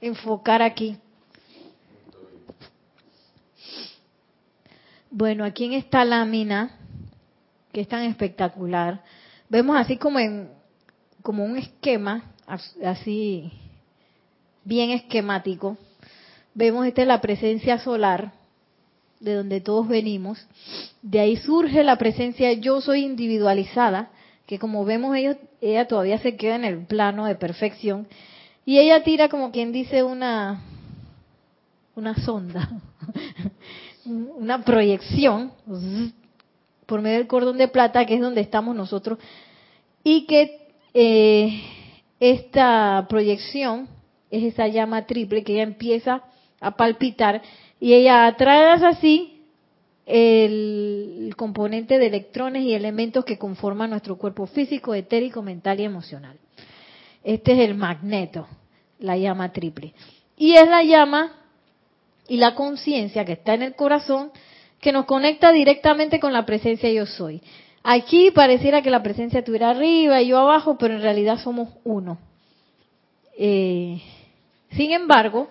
enfocar 0.01 0.63
aquí. 0.63 0.97
Bueno, 5.11 5.45
aquí 5.45 5.65
en 5.65 5.73
esta 5.73 6.05
lámina, 6.05 6.77
que 7.73 7.81
es 7.81 7.89
tan 7.89 8.03
espectacular, 8.03 9.03
vemos 9.49 9.77
así 9.77 9.97
como 9.97 10.19
en 10.19 10.51
como 11.23 11.45
un 11.45 11.57
esquema, 11.57 12.31
así 12.85 13.51
bien 14.63 14.91
esquemático. 14.91 15.77
Vemos 16.55 16.87
esta 16.87 17.03
es 17.03 17.09
la 17.09 17.21
presencia 17.21 17.79
solar, 17.79 18.33
de 19.19 19.35
donde 19.35 19.61
todos 19.61 19.89
venimos. 19.89 20.47
De 21.03 21.19
ahí 21.19 21.37
surge 21.37 21.83
la 21.83 21.99
presencia 21.99 22.53
yo 22.53 22.81
soy 22.81 23.05
individualizada, 23.05 24.11
que 24.47 24.59
como 24.59 24.85
vemos 24.85 25.17
ellos, 25.17 25.37
ella 25.61 25.89
todavía 25.89 26.19
se 26.19 26.37
queda 26.37 26.57
en 26.57 26.65
el 26.65 26.87
plano 26.87 27.27
de 27.27 27.35
perfección. 27.35 28.07
Y 28.65 28.79
ella 28.79 29.03
tira 29.03 29.29
como 29.29 29.51
quien 29.51 29.73
dice 29.73 30.03
una 30.03 30.63
una 31.97 32.15
sonda, 32.15 32.69
una 34.05 34.63
proyección 34.63 35.53
por 36.85 37.01
medio 37.01 37.19
del 37.19 37.27
cordón 37.27 37.57
de 37.57 37.69
plata 37.69 38.05
que 38.05 38.15
es 38.15 38.21
donde 38.21 38.43
estamos 38.43 38.77
nosotros. 38.77 39.19
Y 40.05 40.27
que 40.27 40.69
eh, 40.95 41.63
esta 42.21 43.07
proyección 43.09 43.89
es 44.31 44.45
esa 44.45 44.69
llama 44.69 45.07
triple 45.07 45.43
que 45.43 45.55
ella 45.55 45.63
empieza 45.63 46.23
a 46.61 46.77
palpitar. 46.77 47.43
Y 47.81 47.95
ella 47.95 48.27
atrae 48.27 48.73
así 48.73 49.36
el 50.07 51.35
componente 51.37 51.99
de 51.99 52.07
electrones 52.07 52.63
y 52.63 52.75
elementos 52.75 53.25
que 53.25 53.39
conforman 53.39 53.91
nuestro 53.91 54.17
cuerpo 54.17 54.47
físico, 54.47 54.95
etérico, 54.95 55.43
mental 55.43 55.81
y 55.81 55.85
emocional. 55.85 56.39
Este 57.25 57.53
es 57.53 57.69
el 57.69 57.75
magneto, 57.75 58.47
la 59.01 59.17
llama 59.17 59.53
triple. 59.53 59.93
Y 60.37 60.55
es 60.55 60.69
la 60.69 60.85
llama 60.85 61.33
y 62.29 62.37
la 62.37 62.55
conciencia 62.55 63.25
que 63.25 63.33
está 63.33 63.55
en 63.55 63.63
el 63.63 63.75
corazón 63.75 64.31
que 64.81 64.93
nos 64.93 65.07
conecta 65.07 65.51
directamente 65.51 66.21
con 66.21 66.33
la 66.33 66.47
presencia 66.47 66.89
yo 66.91 67.07
soy. 67.07 67.43
Aquí 67.83 68.31
pareciera 68.31 68.83
que 68.83 68.91
la 68.91 69.03
presencia 69.03 69.41
estuviera 69.41 69.71
arriba 69.71 70.23
y 70.23 70.29
yo 70.29 70.39
abajo, 70.39 70.77
pero 70.79 70.95
en 70.95 71.03
realidad 71.03 71.39
somos 71.39 71.71
uno. 71.83 72.19
Eh, 73.39 74.01
sin 74.71 74.93
embargo, 74.93 75.49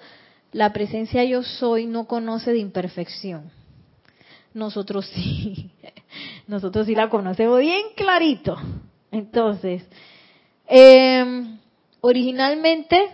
la 0.53 0.71
presencia 0.71 1.25
yo 1.25 1.43
soy 1.43 1.87
no 1.87 2.05
conoce 2.05 2.53
de 2.53 2.59
imperfección 2.59 3.51
nosotros 4.55 5.05
sí, 5.13 5.69
nosotros 6.47 6.87
sí 6.87 6.95
la 6.95 7.09
conocemos 7.09 7.59
bien 7.59 7.87
clarito. 7.95 8.57
Entonces, 9.11 9.83
em, 10.65 11.59
originalmente 12.01 13.09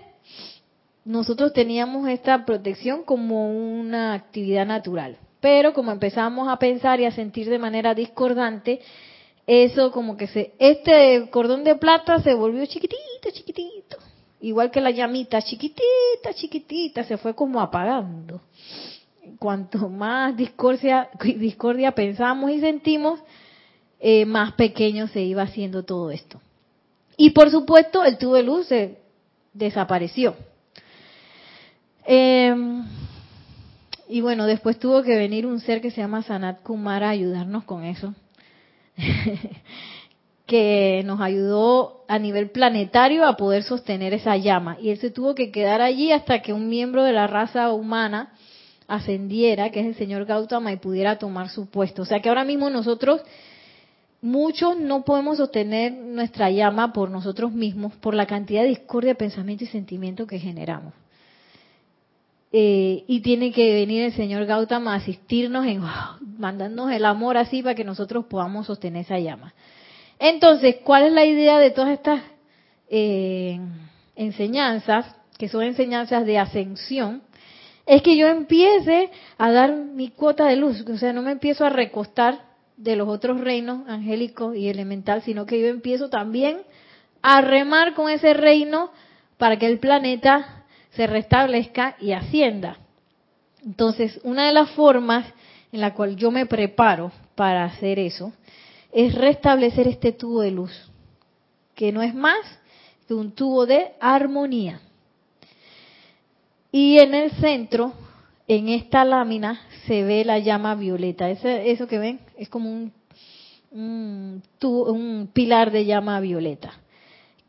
nosotros 1.03 1.51
teníamos 1.51 2.07
esta 2.07 2.45
protección 2.45 3.03
como 3.03 3.51
una 3.51 4.13
actividad 4.13 4.65
natural, 4.65 5.17
pero 5.41 5.73
como 5.73 5.91
empezamos 5.91 6.47
a 6.47 6.57
pensar 6.57 6.99
y 6.99 7.05
a 7.05 7.11
sentir 7.11 7.49
de 7.49 7.59
manera 7.59 7.95
discordante, 7.95 8.79
eso 9.47 9.91
como 9.91 10.15
que 10.15 10.27
se, 10.27 10.53
este 10.59 11.27
cordón 11.31 11.63
de 11.63 11.75
plata 11.75 12.21
se 12.21 12.35
volvió 12.35 12.63
chiquitito, 12.67 13.31
chiquitito, 13.33 13.97
igual 14.41 14.69
que 14.69 14.79
la 14.79 14.91
llamita, 14.91 15.41
chiquitita, 15.41 16.35
chiquitita, 16.35 17.03
se 17.03 17.17
fue 17.17 17.33
como 17.33 17.59
apagando 17.59 18.41
cuanto 19.39 19.89
más 19.89 20.35
discordia, 20.35 21.09
discordia 21.37 21.91
pensamos 21.93 22.51
y 22.51 22.59
sentimos, 22.59 23.19
eh, 23.99 24.25
más 24.25 24.53
pequeño 24.53 25.07
se 25.07 25.21
iba 25.21 25.43
haciendo 25.43 25.83
todo 25.83 26.11
esto. 26.11 26.41
Y 27.17 27.31
por 27.31 27.51
supuesto, 27.51 28.03
el 28.03 28.17
tubo 28.17 28.35
de 28.35 28.43
luz 28.43 28.69
desapareció. 29.53 30.35
Em, 32.05 32.83
y 34.09 34.21
bueno, 34.21 34.47
después 34.47 34.79
tuvo 34.79 35.03
que 35.03 35.15
venir 35.15 35.45
un 35.45 35.59
ser 35.59 35.81
que 35.81 35.91
se 35.91 36.01
llama 36.01 36.23
Sanat 36.23 36.63
Kumara 36.63 37.07
a 37.07 37.11
ayudarnos 37.11 37.63
con 37.65 37.83
eso. 37.83 38.15
que 40.51 41.01
nos 41.05 41.21
ayudó 41.21 42.03
a 42.09 42.19
nivel 42.19 42.49
planetario 42.49 43.25
a 43.25 43.37
poder 43.37 43.63
sostener 43.63 44.13
esa 44.13 44.35
llama. 44.35 44.77
Y 44.81 44.89
él 44.89 44.97
se 44.97 45.09
tuvo 45.09 45.33
que 45.33 45.49
quedar 45.49 45.81
allí 45.81 46.11
hasta 46.11 46.41
que 46.41 46.51
un 46.51 46.67
miembro 46.67 47.03
de 47.03 47.13
la 47.13 47.27
raza 47.27 47.71
humana 47.71 48.33
ascendiera, 48.91 49.71
que 49.71 49.79
es 49.79 49.85
el 49.85 49.95
señor 49.95 50.25
Gautama, 50.25 50.71
y 50.73 50.75
pudiera 50.75 51.17
tomar 51.17 51.49
su 51.49 51.69
puesto. 51.69 52.01
O 52.01 52.05
sea 52.05 52.19
que 52.19 52.27
ahora 52.27 52.43
mismo 52.43 52.69
nosotros, 52.69 53.21
muchos 54.21 54.77
no 54.77 55.03
podemos 55.05 55.37
sostener 55.37 55.93
nuestra 55.93 56.51
llama 56.51 56.91
por 56.91 57.09
nosotros 57.09 57.53
mismos, 57.53 57.95
por 57.95 58.13
la 58.13 58.25
cantidad 58.25 58.63
de 58.63 58.67
discordia, 58.67 59.15
pensamiento 59.15 59.63
y 59.63 59.67
sentimiento 59.67 60.27
que 60.27 60.39
generamos. 60.39 60.93
Eh, 62.51 63.05
y 63.07 63.21
tiene 63.21 63.53
que 63.53 63.73
venir 63.73 64.03
el 64.03 64.13
señor 64.13 64.45
Gautama 64.45 64.93
a 64.93 64.97
asistirnos 64.97 65.65
en 65.65 65.81
mandándonos 66.37 66.91
el 66.91 67.05
amor 67.05 67.37
así 67.37 67.63
para 67.63 67.75
que 67.75 67.85
nosotros 67.85 68.25
podamos 68.25 68.67
sostener 68.67 69.05
esa 69.05 69.19
llama. 69.19 69.53
Entonces, 70.19 70.75
¿cuál 70.83 71.05
es 71.05 71.13
la 71.13 71.23
idea 71.23 71.59
de 71.59 71.71
todas 71.71 71.91
estas 71.91 72.21
eh, 72.89 73.57
enseñanzas, 74.17 75.15
que 75.37 75.47
son 75.47 75.63
enseñanzas 75.63 76.25
de 76.25 76.37
ascensión? 76.37 77.21
Es 77.85 78.01
que 78.01 78.15
yo 78.15 78.27
empiece 78.27 79.09
a 79.37 79.51
dar 79.51 79.73
mi 79.73 80.09
cuota 80.09 80.45
de 80.45 80.55
luz, 80.55 80.85
o 80.87 80.97
sea, 80.97 81.13
no 81.13 81.21
me 81.21 81.31
empiezo 81.31 81.65
a 81.65 81.69
recostar 81.69 82.45
de 82.77 82.95
los 82.95 83.07
otros 83.07 83.41
reinos 83.41 83.87
angélicos 83.87 84.55
y 84.55 84.69
elemental, 84.69 85.21
sino 85.21 85.45
que 85.45 85.59
yo 85.59 85.67
empiezo 85.67 86.09
también 86.09 86.61
a 87.21 87.41
remar 87.41 87.93
con 87.93 88.09
ese 88.09 88.33
reino 88.33 88.91
para 89.37 89.57
que 89.57 89.67
el 89.67 89.79
planeta 89.79 90.65
se 90.91 91.07
restablezca 91.07 91.95
y 91.99 92.11
ascienda. 92.11 92.77
Entonces, 93.63 94.19
una 94.23 94.47
de 94.47 94.53
las 94.53 94.71
formas 94.71 95.25
en 95.71 95.81
la 95.81 95.93
cual 95.93 96.15
yo 96.15 96.31
me 96.31 96.45
preparo 96.45 97.11
para 97.35 97.65
hacer 97.65 97.99
eso 97.99 98.33
es 98.91 99.15
restablecer 99.15 99.87
este 99.87 100.11
tubo 100.11 100.41
de 100.41 100.51
luz, 100.51 100.71
que 101.75 101.91
no 101.91 102.01
es 102.01 102.13
más 102.13 102.39
que 103.07 103.13
un 103.13 103.31
tubo 103.31 103.65
de 103.65 103.93
armonía. 103.99 104.81
Y 106.71 106.99
en 106.99 107.13
el 107.13 107.31
centro, 107.31 107.93
en 108.47 108.69
esta 108.69 109.03
lámina, 109.05 109.61
se 109.85 110.03
ve 110.03 110.23
la 110.23 110.39
llama 110.39 110.75
violeta. 110.75 111.29
eso 111.29 111.87
que 111.87 111.99
ven 111.99 112.19
es 112.37 112.49
como 112.49 112.71
un, 112.71 112.93
un, 113.71 114.43
un 114.61 115.29
pilar 115.33 115.71
de 115.71 115.85
llama 115.85 116.19
violeta. 116.19 116.73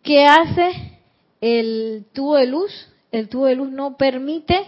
¿Qué 0.02 0.26
hace 0.26 0.98
el 1.40 2.06
tubo 2.12 2.36
de 2.36 2.46
luz? 2.46 2.88
el 3.12 3.28
tubo 3.28 3.46
de 3.46 3.54
luz 3.54 3.70
no 3.70 3.96
permite 3.96 4.58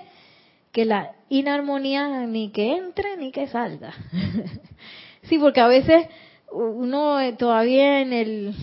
que 0.71 0.85
la 0.85 1.13
inarmonía 1.31 2.27
ni 2.27 2.51
que 2.51 2.77
entre 2.77 3.17
ni 3.17 3.33
que 3.33 3.49
salga. 3.49 3.95
sí, 5.23 5.39
porque 5.39 5.61
a 5.61 5.67
veces 5.67 6.07
uno 6.53 7.19
eh, 7.21 7.33
todavía 7.33 8.03
en 8.03 8.13
el 8.13 8.55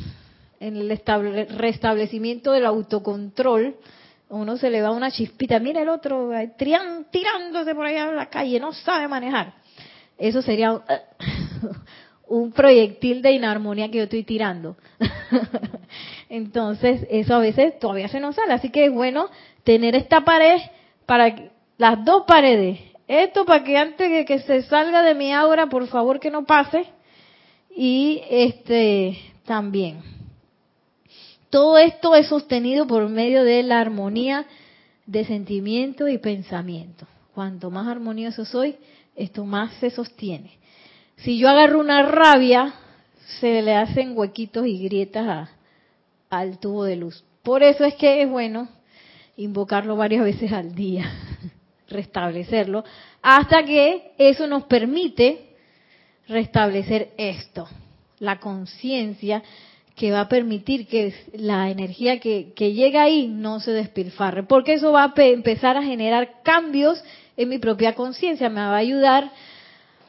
restablecimiento 1.58 2.52
del 2.52 2.68
autocontrol, 2.68 3.76
uno 4.32 4.58
se 4.58 4.70
le 4.70 4.82
va 4.82 4.92
una 4.92 5.12
chispita, 5.12 5.60
mira 5.60 5.82
el 5.82 5.90
otro 5.90 6.34
eh, 6.34 6.54
tirándose 6.58 7.76
por 7.76 7.86
allá 7.86 8.10
en 8.10 8.16
la 8.16 8.28
calle, 8.28 8.60
no 8.60 8.74
sabe 8.74 9.08
manejar. 9.08 9.54
Eso 10.18 10.42
sería 10.42 10.82
un 12.28 12.52
proyectil 12.54 13.22
de 13.22 13.34
inarmonía 13.34 13.90
que 13.90 13.98
yo 13.98 14.04
estoy 14.04 14.24
tirando. 14.24 14.78
Entonces, 16.30 17.06
eso 17.10 17.36
a 17.36 17.40
veces 17.40 17.78
todavía 17.80 18.08
se 18.08 18.20
nos 18.20 18.36
sale. 18.36 18.54
Así 18.54 18.70
que 18.70 18.86
es 18.86 18.94
bueno 18.94 19.30
tener 19.64 19.96
esta 19.96 20.22
pared 20.22 20.60
para 21.06 21.36
las 21.78 22.06
dos 22.06 22.24
paredes. 22.26 22.80
Esto 23.08 23.46
para 23.46 23.64
que 23.64 23.78
antes 23.78 24.10
de 24.10 24.24
que 24.24 24.40
se 24.40 24.64
salga 24.64 25.02
de 25.02 25.16
mi 25.16 25.34
aura, 25.34 25.68
por 25.68 25.86
favor 25.88 26.20
que 26.20 26.32
no 26.32 26.46
pase. 26.46 26.86
Y 27.76 28.22
este 28.30 29.18
también. 29.46 30.21
Todo 31.52 31.78
esto 31.78 32.16
es 32.16 32.28
sostenido 32.28 32.88
por 32.88 33.10
medio 33.10 33.44
de 33.44 33.62
la 33.62 33.82
armonía 33.82 34.46
de 35.06 35.26
sentimiento 35.26 36.08
y 36.08 36.18
pensamiento. 36.18 37.06
Cuanto 37.36 37.70
más 37.70 37.88
armonioso 37.88 38.46
soy, 38.46 38.78
esto 39.18 39.44
más 39.44 39.74
se 39.82 39.90
sostiene. 39.90 40.52
Si 41.18 41.38
yo 41.38 41.50
agarro 41.50 41.82
una 41.82 42.04
rabia, 42.04 42.74
se 43.42 43.62
le 43.62 43.76
hacen 43.76 44.18
huequitos 44.18 44.66
y 44.66 44.82
grietas 44.82 45.50
al 46.30 46.58
tubo 46.58 46.86
de 46.86 46.96
luz. 46.96 47.22
Por 47.44 47.64
eso 47.64 47.84
es 47.84 47.96
que 47.96 48.22
es 48.22 48.30
bueno 48.30 48.70
invocarlo 49.36 49.98
varias 49.98 50.24
veces 50.24 50.54
al 50.54 50.74
día, 50.74 51.12
restablecerlo, 51.90 52.86
hasta 53.22 53.64
que 53.66 54.14
eso 54.18 54.48
nos 54.48 54.64
permite 54.64 55.50
restablecer 56.30 57.10
esto, 57.18 57.68
la 58.20 58.40
conciencia 58.40 59.44
que 60.02 60.10
va 60.10 60.22
a 60.22 60.30
permitir 60.30 60.88
que 60.88 61.14
la 61.34 61.70
energía 61.70 62.20
que, 62.20 62.54
que, 62.56 62.74
llega 62.74 63.04
ahí 63.04 63.28
no 63.28 63.60
se 63.60 63.70
despilfarre, 63.70 64.42
porque 64.42 64.74
eso 64.74 64.92
va 64.92 65.04
a 65.16 65.24
empezar 65.28 65.78
a 65.78 65.84
generar 65.84 66.42
cambios 66.42 67.00
en 67.38 67.50
mi 67.50 67.60
propia 67.60 67.94
conciencia, 67.94 68.50
me 68.50 68.62
va 68.62 68.74
a 68.74 68.78
ayudar, 68.78 69.32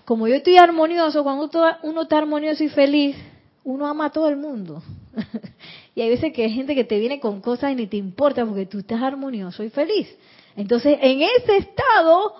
como 0.07 0.28
yo 0.28 0.36
estoy 0.36 0.57
armonioso, 0.57 1.22
cuando 1.22 1.51
uno 1.82 2.03
está 2.05 2.16
armonioso 2.16 2.64
y 2.64 2.70
feliz, 2.70 3.16
uno 3.64 3.86
ama 3.86 4.07
a 4.07 4.11
todo 4.11 4.30
el 4.30 4.38
mundo. 4.38 4.82
Y 5.95 6.01
hay 6.01 6.09
veces 6.09 6.32
que 6.32 6.45
hay 6.45 6.53
gente 6.53 6.74
que 6.74 6.84
te 6.84 6.99
viene 6.99 7.20
con 7.20 7.43
cosas 7.43 7.72
y 7.72 7.74
ni 7.74 7.86
te 7.86 7.99
importa 7.99 8.47
porque 8.47 8.64
tú 8.64 8.78
estás 8.78 9.03
armonioso 9.03 9.62
y 9.62 9.68
feliz. 9.68 10.09
Entonces, 10.57 10.97
en 11.03 11.20
ese 11.20 11.59
estado, 11.59 12.32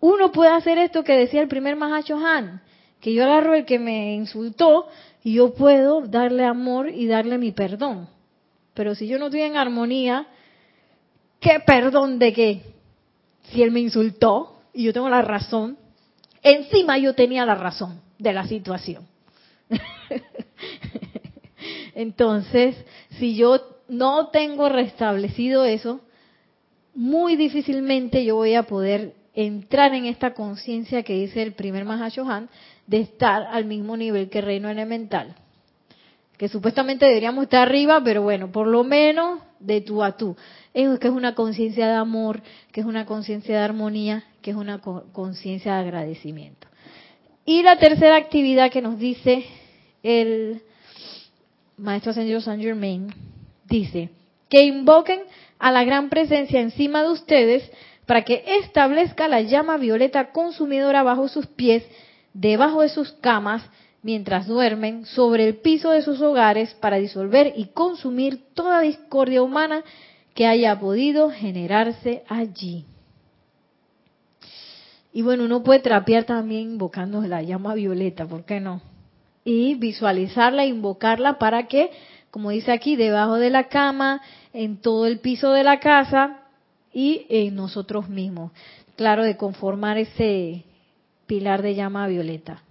uno 0.00 0.32
puede 0.32 0.52
hacer 0.52 0.78
esto 0.78 1.04
que 1.04 1.12
decía 1.12 1.42
el 1.42 1.48
primer 1.48 1.76
Mahacho 1.76 2.16
Han, 2.16 2.62
que 3.02 3.12
yo 3.12 3.24
agarro 3.24 3.52
el 3.52 3.66
que 3.66 3.78
me 3.78 4.14
insultó 4.14 4.86
y 5.24 5.32
yo 5.34 5.54
puedo 5.54 6.02
darle 6.02 6.44
amor 6.44 6.90
y 6.90 7.06
darle 7.06 7.38
mi 7.38 7.50
perdón. 7.50 8.08
Pero 8.74 8.94
si 8.94 9.08
yo 9.08 9.18
no 9.18 9.26
estoy 9.26 9.40
en 9.40 9.56
armonía, 9.56 10.26
¿qué 11.40 11.60
perdón 11.66 12.18
de 12.18 12.32
qué? 12.34 12.62
Si 13.44 13.62
él 13.62 13.70
me 13.70 13.80
insultó 13.80 14.60
y 14.74 14.84
yo 14.84 14.92
tengo 14.92 15.08
la 15.08 15.22
razón, 15.22 15.78
encima 16.42 16.98
yo 16.98 17.14
tenía 17.14 17.46
la 17.46 17.54
razón 17.54 18.02
de 18.18 18.32
la 18.34 18.46
situación. 18.46 19.06
Entonces, 21.94 22.76
si 23.18 23.34
yo 23.34 23.60
no 23.88 24.28
tengo 24.28 24.68
restablecido 24.68 25.64
eso, 25.64 26.00
muy 26.94 27.36
difícilmente 27.36 28.24
yo 28.26 28.36
voy 28.36 28.54
a 28.54 28.64
poder 28.64 29.14
entrar 29.32 29.94
en 29.94 30.04
esta 30.04 30.34
conciencia 30.34 31.02
que 31.02 31.14
dice 31.14 31.42
el 31.42 31.54
primer 31.54 31.86
Mahashohan 31.86 32.50
de 32.86 33.00
estar 33.00 33.46
al 33.50 33.64
mismo 33.64 33.96
nivel 33.96 34.28
que 34.28 34.40
reino 34.40 34.68
elemental. 34.68 35.34
Que 36.36 36.48
supuestamente 36.48 37.06
deberíamos 37.06 37.44
estar 37.44 37.68
arriba, 37.68 38.02
pero 38.04 38.22
bueno, 38.22 38.50
por 38.50 38.66
lo 38.66 38.84
menos 38.84 39.40
de 39.60 39.80
tú 39.80 40.02
a 40.02 40.16
tú. 40.16 40.36
Es 40.72 40.98
que 40.98 41.08
es 41.08 41.14
una 41.14 41.34
conciencia 41.34 41.86
de 41.86 41.94
amor, 41.94 42.42
que 42.72 42.80
es 42.80 42.86
una 42.86 43.06
conciencia 43.06 43.56
de 43.56 43.64
armonía, 43.64 44.24
que 44.42 44.50
es 44.50 44.56
una 44.56 44.80
conciencia 44.80 45.74
de 45.74 45.80
agradecimiento. 45.80 46.66
Y 47.46 47.62
la 47.62 47.78
tercera 47.78 48.16
actividad 48.16 48.70
que 48.70 48.82
nos 48.82 48.98
dice 48.98 49.44
el 50.02 50.62
Maestro 51.76 52.10
Ascendido 52.10 52.40
Saint 52.40 52.62
Germain, 52.62 53.12
dice, 53.66 54.10
que 54.48 54.64
invoquen 54.64 55.22
a 55.58 55.72
la 55.72 55.84
gran 55.84 56.08
presencia 56.08 56.60
encima 56.60 57.02
de 57.02 57.10
ustedes 57.10 57.70
para 58.06 58.22
que 58.22 58.44
establezca 58.60 59.28
la 59.28 59.40
llama 59.40 59.76
violeta 59.76 60.30
consumidora 60.30 61.02
bajo 61.02 61.28
sus 61.28 61.46
pies, 61.46 61.84
debajo 62.34 62.82
de 62.82 62.90
sus 62.90 63.12
camas, 63.12 63.62
mientras 64.02 64.46
duermen, 64.46 65.06
sobre 65.06 65.48
el 65.48 65.56
piso 65.56 65.90
de 65.90 66.02
sus 66.02 66.20
hogares, 66.20 66.74
para 66.74 66.98
disolver 66.98 67.54
y 67.56 67.66
consumir 67.66 68.40
toda 68.52 68.80
discordia 68.80 69.42
humana 69.42 69.82
que 70.34 70.46
haya 70.46 70.78
podido 70.78 71.30
generarse 71.30 72.22
allí. 72.28 72.84
Y 75.12 75.22
bueno, 75.22 75.44
uno 75.44 75.62
puede 75.62 75.80
trapear 75.80 76.24
también 76.24 76.72
invocando 76.72 77.22
la 77.22 77.40
llama 77.40 77.74
violeta, 77.74 78.26
¿por 78.26 78.44
qué 78.44 78.60
no? 78.60 78.82
y 79.44 79.74
visualizarla, 79.74 80.64
invocarla 80.64 81.38
para 81.38 81.68
que, 81.68 81.90
como 82.30 82.50
dice 82.50 82.72
aquí, 82.72 82.96
debajo 82.96 83.36
de 83.36 83.50
la 83.50 83.68
cama, 83.68 84.22
en 84.52 84.78
todo 84.78 85.06
el 85.06 85.20
piso 85.20 85.52
de 85.52 85.62
la 85.62 85.80
casa 85.80 86.40
y 86.92 87.26
en 87.28 87.54
nosotros 87.54 88.08
mismos. 88.08 88.52
Claro, 88.96 89.22
de 89.22 89.36
conformar 89.36 89.98
ese 89.98 90.64
pilar 91.26 91.62
de 91.62 91.74
llama 91.74 92.06
violeta. 92.06 92.62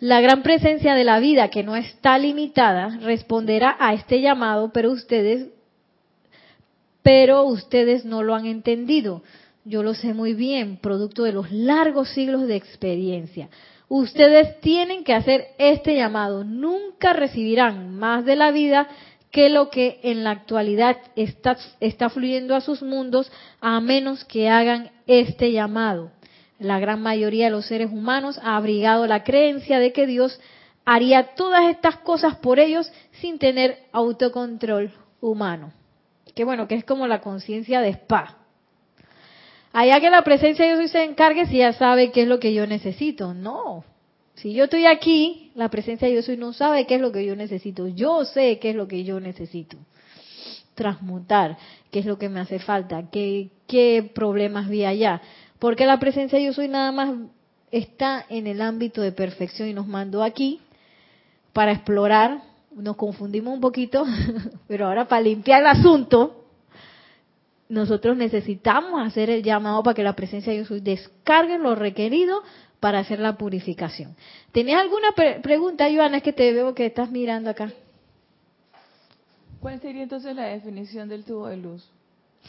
La 0.00 0.20
gran 0.20 0.42
presencia 0.42 0.94
de 0.94 1.04
la 1.04 1.18
vida 1.18 1.48
que 1.48 1.64
no 1.64 1.74
está 1.74 2.18
limitada 2.18 2.98
responderá 3.02 3.76
a 3.80 3.94
este 3.94 4.20
llamado, 4.20 4.72
pero 4.72 4.92
ustedes 4.92 5.48
pero 7.02 7.44
ustedes 7.44 8.04
no 8.04 8.22
lo 8.22 8.34
han 8.34 8.44
entendido. 8.44 9.22
Yo 9.64 9.82
lo 9.82 9.94
sé 9.94 10.12
muy 10.12 10.34
bien, 10.34 10.76
producto 10.76 11.22
de 11.22 11.32
los 11.32 11.50
largos 11.50 12.10
siglos 12.10 12.46
de 12.46 12.56
experiencia. 12.56 13.48
Ustedes 13.88 14.60
tienen 14.60 15.04
que 15.04 15.14
hacer 15.14 15.46
este 15.56 15.96
llamado. 15.96 16.44
Nunca 16.44 17.14
recibirán 17.14 17.96
más 17.96 18.26
de 18.26 18.36
la 18.36 18.50
vida 18.50 18.88
que 19.30 19.48
lo 19.48 19.70
que 19.70 20.00
en 20.02 20.22
la 20.22 20.32
actualidad 20.32 20.98
está, 21.16 21.56
está 21.80 22.10
fluyendo 22.10 22.54
a 22.54 22.60
sus 22.60 22.82
mundos 22.82 23.32
a 23.60 23.80
menos 23.80 24.24
que 24.24 24.48
hagan 24.48 24.90
este 25.06 25.52
llamado. 25.52 26.10
La 26.58 26.78
gran 26.80 27.02
mayoría 27.02 27.46
de 27.46 27.50
los 27.50 27.66
seres 27.66 27.90
humanos 27.90 28.38
ha 28.42 28.56
abrigado 28.56 29.06
la 29.06 29.22
creencia 29.22 29.78
de 29.78 29.92
que 29.92 30.06
Dios 30.06 30.40
haría 30.84 31.34
todas 31.34 31.70
estas 31.70 31.98
cosas 31.98 32.36
por 32.36 32.58
ellos 32.58 32.90
sin 33.20 33.38
tener 33.38 33.78
autocontrol 33.92 34.92
humano. 35.20 35.72
Que 36.34 36.44
bueno, 36.44 36.66
que 36.66 36.74
es 36.74 36.84
como 36.84 37.06
la 37.06 37.20
conciencia 37.20 37.80
de 37.80 37.90
spa. 37.90 38.38
Allá 39.72 40.00
que 40.00 40.10
la 40.10 40.22
presencia 40.22 40.66
de 40.66 40.78
Dios 40.78 40.90
se 40.90 41.04
encargue 41.04 41.46
si 41.46 41.58
ya 41.58 41.72
sabe 41.72 42.10
qué 42.10 42.22
es 42.22 42.28
lo 42.28 42.40
que 42.40 42.54
yo 42.54 42.66
necesito. 42.66 43.34
No, 43.34 43.84
si 44.38 44.52
yo 44.52 44.64
estoy 44.64 44.86
aquí, 44.86 45.50
la 45.56 45.68
presencia 45.68 46.06
de 46.06 46.14
Dios 46.14 46.28
no 46.38 46.52
sabe 46.52 46.86
qué 46.86 46.94
es 46.94 47.00
lo 47.00 47.10
que 47.10 47.26
yo 47.26 47.34
necesito. 47.34 47.88
Yo 47.88 48.24
sé 48.24 48.60
qué 48.60 48.70
es 48.70 48.76
lo 48.76 48.86
que 48.86 49.02
yo 49.02 49.18
necesito. 49.18 49.76
Transmutar, 50.76 51.58
qué 51.90 51.98
es 51.98 52.06
lo 52.06 52.18
que 52.18 52.28
me 52.28 52.38
hace 52.38 52.60
falta, 52.60 53.10
qué, 53.10 53.50
qué 53.66 54.08
problemas 54.14 54.68
vi 54.68 54.84
allá. 54.84 55.20
Porque 55.58 55.86
la 55.86 55.98
presencia 55.98 56.38
Dios 56.38 56.56
soy 56.56 56.68
nada 56.68 56.92
más 56.92 57.14
está 57.70 58.24
en 58.28 58.46
el 58.46 58.62
ámbito 58.62 59.02
de 59.02 59.12
perfección 59.12 59.68
y 59.68 59.74
nos 59.74 59.86
mandó 59.86 60.22
aquí 60.22 60.60
para 61.52 61.72
explorar. 61.72 62.42
Nos 62.70 62.96
confundimos 62.96 63.54
un 63.54 63.60
poquito, 63.60 64.04
pero 64.68 64.86
ahora 64.86 65.08
para 65.08 65.22
limpiar 65.22 65.62
el 65.62 65.66
asunto, 65.66 66.44
nosotros 67.68 68.16
necesitamos 68.16 69.04
hacer 69.04 69.30
el 69.30 69.42
llamado 69.42 69.82
para 69.82 69.94
que 69.94 70.02
la 70.02 70.14
presencia 70.14 70.52
de 70.52 70.62
Dios 70.62 70.84
descargue 70.84 71.58
lo 71.58 71.74
requerido 71.74 72.42
para 72.80 73.00
hacer 73.00 73.18
la 73.18 73.36
purificación. 73.36 74.14
¿Tenías 74.52 74.80
alguna 74.80 75.12
pregunta, 75.42 75.88
Joana? 75.92 76.18
Es 76.18 76.22
que 76.22 76.32
te 76.32 76.52
veo 76.52 76.74
que 76.74 76.86
estás 76.86 77.10
mirando 77.10 77.50
acá. 77.50 77.72
¿Cuál 79.60 79.80
sería 79.80 80.04
entonces 80.04 80.36
la 80.36 80.44
definición 80.44 81.08
del 81.08 81.24
tubo 81.24 81.48
de 81.48 81.56
luz? 81.56 81.84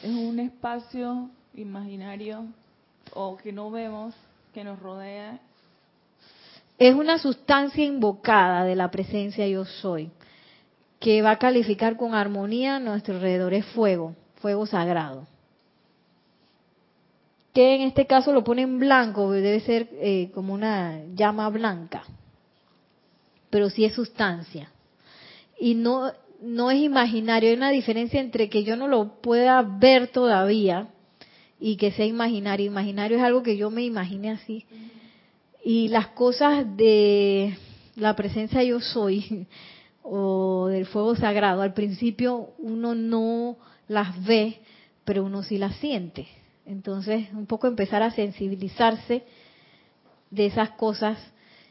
¿Es 0.03 0.11
un 0.11 0.39
espacio 0.39 1.31
imaginario 1.55 2.45
o 3.13 3.37
que 3.37 3.51
no 3.51 3.71
vemos, 3.71 4.15
que 4.53 4.63
nos 4.63 4.79
rodea? 4.79 5.39
Es 6.77 6.95
una 6.95 7.17
sustancia 7.17 7.83
invocada 7.83 8.63
de 8.63 8.75
la 8.75 8.89
presencia 8.89 9.47
yo 9.47 9.65
soy, 9.65 10.11
que 10.99 11.21
va 11.21 11.31
a 11.31 11.39
calificar 11.39 11.97
con 11.97 12.13
armonía 12.13 12.79
nuestro 12.79 13.15
alrededor. 13.15 13.53
Es 13.53 13.65
fuego, 13.67 14.15
fuego 14.35 14.65
sagrado 14.65 15.27
que 17.53 17.75
en 17.75 17.81
este 17.81 18.05
caso 18.05 18.31
lo 18.31 18.43
pone 18.43 18.61
en 18.63 18.79
blanco, 18.79 19.31
debe 19.31 19.59
ser 19.61 19.89
eh, 19.93 20.31
como 20.33 20.53
una 20.53 21.01
llama 21.15 21.49
blanca, 21.49 22.03
pero 23.49 23.69
sí 23.69 23.85
es 23.85 23.93
sustancia. 23.93 24.71
Y 25.59 25.75
no, 25.75 26.11
no 26.41 26.71
es 26.71 26.79
imaginario, 26.79 27.49
hay 27.49 27.55
una 27.55 27.71
diferencia 27.71 28.19
entre 28.19 28.49
que 28.49 28.63
yo 28.63 28.75
no 28.75 28.87
lo 28.87 29.21
pueda 29.21 29.61
ver 29.61 30.07
todavía 30.07 30.87
y 31.59 31.75
que 31.75 31.91
sea 31.91 32.05
imaginario. 32.05 32.67
Imaginario 32.67 33.17
es 33.17 33.23
algo 33.23 33.43
que 33.43 33.57
yo 33.57 33.69
me 33.69 33.83
imagine 33.83 34.31
así. 34.31 34.65
Y 35.63 35.89
las 35.89 36.07
cosas 36.07 36.65
de 36.77 37.57
la 37.95 38.15
presencia 38.15 38.63
yo 38.63 38.79
soy 38.79 39.47
o 40.03 40.67
del 40.67 40.85
fuego 40.85 41.15
sagrado, 41.15 41.61
al 41.61 41.73
principio 41.73 42.51
uno 42.57 42.95
no 42.95 43.57
las 43.87 44.23
ve, 44.25 44.59
pero 45.03 45.23
uno 45.23 45.43
sí 45.43 45.57
las 45.57 45.75
siente. 45.77 46.27
Entonces, 46.65 47.27
un 47.33 47.45
poco 47.45 47.67
empezar 47.67 48.03
a 48.03 48.11
sensibilizarse 48.11 49.23
de 50.29 50.45
esas 50.45 50.71
cosas 50.71 51.17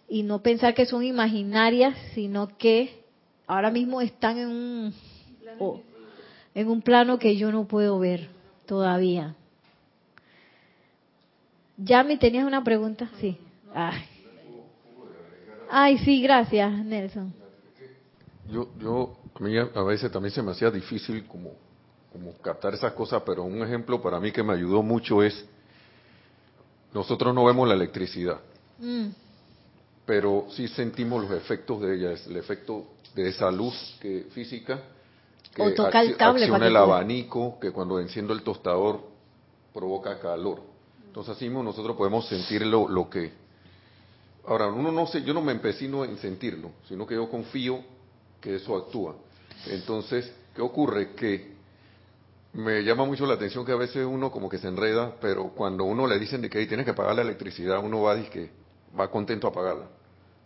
y 0.08 0.22
no 0.22 0.42
pensar 0.42 0.74
que 0.74 0.86
son 0.86 1.04
imaginarias, 1.04 1.96
sino 2.14 2.48
que 2.58 3.04
ahora 3.46 3.70
mismo 3.70 4.00
están 4.00 4.38
en 4.38 4.48
un, 4.48 4.94
en 6.54 6.68
un 6.68 6.82
plano 6.82 7.18
que 7.18 7.36
yo 7.36 7.52
no 7.52 7.68
puedo 7.68 7.98
ver 7.98 8.28
todavía. 8.66 9.36
¿Ya 11.78 12.04
me 12.04 12.18
tenías 12.18 12.44
una 12.44 12.62
pregunta? 12.62 13.08
Sí. 13.20 13.38
Ay, 13.74 14.04
Ay 15.70 15.98
sí, 15.98 16.20
gracias, 16.20 16.84
Nelson. 16.84 17.32
Yo, 18.50 18.68
yo, 18.78 19.16
a 19.34 19.42
mí 19.42 19.56
a 19.56 19.82
veces 19.82 20.10
también 20.12 20.32
se 20.32 20.42
me 20.42 20.50
hacía 20.52 20.70
difícil 20.70 21.26
como 21.26 21.52
como 22.12 22.32
captar 22.38 22.74
esas 22.74 22.92
cosas, 22.92 23.22
pero 23.24 23.44
un 23.44 23.62
ejemplo 23.62 24.00
para 24.00 24.18
mí 24.20 24.32
que 24.32 24.42
me 24.42 24.54
ayudó 24.54 24.82
mucho 24.82 25.22
es, 25.22 25.44
nosotros 26.92 27.34
no 27.34 27.44
vemos 27.44 27.68
la 27.68 27.74
electricidad, 27.74 28.40
mm. 28.78 29.08
pero 30.06 30.46
sí 30.50 30.68
sentimos 30.68 31.22
los 31.22 31.32
efectos 31.32 31.80
de 31.80 31.96
ella, 31.96 32.14
el 32.26 32.36
efecto 32.36 32.86
de 33.14 33.28
esa 33.28 33.50
luz 33.50 33.74
que, 34.00 34.26
física, 34.32 34.80
que 35.54 35.62
o 35.62 35.74
toca 35.74 36.00
el 36.00 36.16
cable 36.16 36.44
acciona 36.44 36.66
el 36.66 36.76
abanico, 36.76 37.58
que 37.60 37.70
cuando 37.70 38.00
enciendo 38.00 38.32
el 38.32 38.42
tostador 38.42 39.00
provoca 39.74 40.18
calor. 40.18 40.62
Entonces 41.08 41.36
así 41.36 41.46
mismo 41.46 41.62
nosotros 41.62 41.96
podemos 41.96 42.28
sentir 42.28 42.64
lo, 42.64 42.86
lo 42.86 43.08
que... 43.08 43.32
Ahora, 44.46 44.68
uno 44.68 44.92
no 44.92 45.06
sé, 45.06 45.22
yo 45.22 45.34
no 45.34 45.42
me 45.42 45.52
empecino 45.52 46.04
en 46.04 46.16
sentirlo, 46.18 46.70
sino 46.86 47.06
que 47.06 47.14
yo 47.14 47.28
confío 47.28 47.80
que 48.40 48.56
eso 48.56 48.76
actúa. 48.76 49.16
Entonces, 49.66 50.32
¿qué 50.54 50.62
ocurre? 50.62 51.14
Que 51.14 51.52
me 52.52 52.82
llama 52.82 53.04
mucho 53.04 53.26
la 53.26 53.34
atención 53.34 53.64
que 53.64 53.72
a 53.72 53.76
veces 53.76 54.06
uno 54.06 54.30
como 54.30 54.48
que 54.48 54.58
se 54.58 54.68
enreda, 54.68 55.14
pero 55.20 55.48
cuando 55.54 55.84
uno 55.84 56.06
le 56.06 56.18
dicen 56.18 56.40
de 56.40 56.48
que 56.48 56.64
tienes 56.66 56.86
que 56.86 56.94
pagar 56.94 57.16
la 57.16 57.22
electricidad, 57.22 57.82
uno 57.82 58.02
va 58.02 58.16
que 58.24 58.50
va 58.98 59.10
contento 59.10 59.48
a 59.48 59.52
pagarla, 59.52 59.86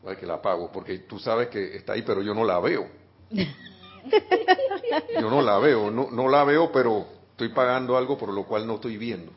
va 0.07 0.17
que 0.17 0.27
la 0.27 0.41
pago, 0.41 0.71
porque 0.73 0.99
tú 1.01 1.19
sabes 1.19 1.49
que 1.49 1.77
está 1.77 1.93
ahí, 1.93 2.03
pero 2.03 2.23
yo 2.23 2.35
no 2.35 2.45
la 2.45 2.59
veo. 2.61 2.87
yo 5.21 5.31
no 5.31 5.43
la 5.43 5.59
veo, 5.59 5.91
no, 5.91 6.11
no 6.11 6.29
la 6.29 6.45
veo, 6.45 6.73
pero 6.73 7.07
estoy 7.31 7.49
pagando 7.51 7.97
algo 7.97 8.19
por 8.19 8.33
lo 8.33 8.45
cual 8.45 8.67
no 8.67 8.77
estoy 8.77 8.97
viendo. 8.97 9.33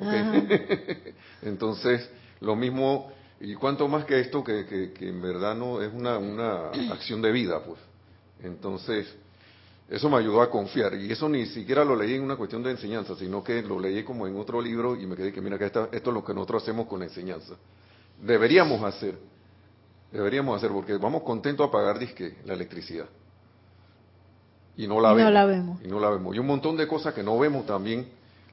Entonces, 1.42 2.08
lo 2.40 2.56
mismo, 2.56 3.12
y 3.40 3.54
cuánto 3.54 3.88
más 3.88 4.04
que 4.04 4.20
esto, 4.20 4.42
que, 4.42 4.66
que, 4.66 4.92
que 4.92 5.08
en 5.08 5.20
verdad 5.20 5.54
no 5.54 5.82
es 5.82 5.92
una, 5.92 6.18
una 6.18 6.68
acción 6.92 7.22
de 7.22 7.32
vida, 7.32 7.62
pues. 7.64 7.78
Entonces, 8.42 9.14
eso 9.90 10.08
me 10.08 10.18
ayudó 10.18 10.40
a 10.40 10.48
confiar. 10.48 10.94
Y 10.94 11.10
eso 11.10 11.28
ni 11.28 11.46
siquiera 11.46 11.84
lo 11.84 11.96
leí 11.96 12.14
en 12.14 12.22
una 12.22 12.36
cuestión 12.36 12.62
de 12.62 12.70
enseñanza, 12.70 13.16
sino 13.16 13.42
que 13.42 13.60
lo 13.60 13.80
leí 13.80 14.04
como 14.04 14.26
en 14.26 14.36
otro 14.36 14.62
libro 14.62 14.94
y 14.94 15.04
me 15.04 15.16
quedé 15.16 15.32
que, 15.32 15.40
mira, 15.40 15.58
que 15.58 15.66
esto 15.66 15.88
es 15.90 16.04
lo 16.06 16.24
que 16.24 16.32
nosotros 16.32 16.62
hacemos 16.62 16.86
con 16.86 17.00
la 17.00 17.06
enseñanza. 17.06 17.54
Deberíamos 18.22 18.82
hacer. 18.84 19.18
Deberíamos 20.12 20.56
hacer, 20.56 20.70
porque 20.70 20.96
vamos 20.96 21.22
contentos 21.22 21.68
a 21.68 21.72
pagar 21.72 21.98
disque 21.98 22.36
la 22.44 22.54
electricidad. 22.54 23.06
Y 24.76 24.86
no 24.86 25.00
la, 25.00 25.12
vemos, 25.12 25.32
la 25.32 25.44
vemos. 25.44 25.80
Y 25.84 25.88
no 25.88 25.98
la 25.98 26.10
vemos. 26.10 26.36
Y 26.36 26.38
un 26.38 26.46
montón 26.46 26.76
de 26.76 26.86
cosas 26.86 27.12
que 27.12 27.22
no 27.22 27.36
vemos 27.38 27.66
también 27.66 28.08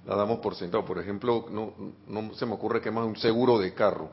la 0.08 0.16
damos 0.16 0.40
por 0.40 0.56
sentado. 0.56 0.84
Por 0.86 0.98
ejemplo, 0.98 1.46
no, 1.52 1.74
no 2.08 2.34
se 2.34 2.48
me 2.48 2.54
ocurre 2.54 2.82
que 2.82 2.90
más 2.90 3.06
un 3.06 3.18
seguro 3.18 3.60
de 3.60 3.74
carro. 3.74 4.10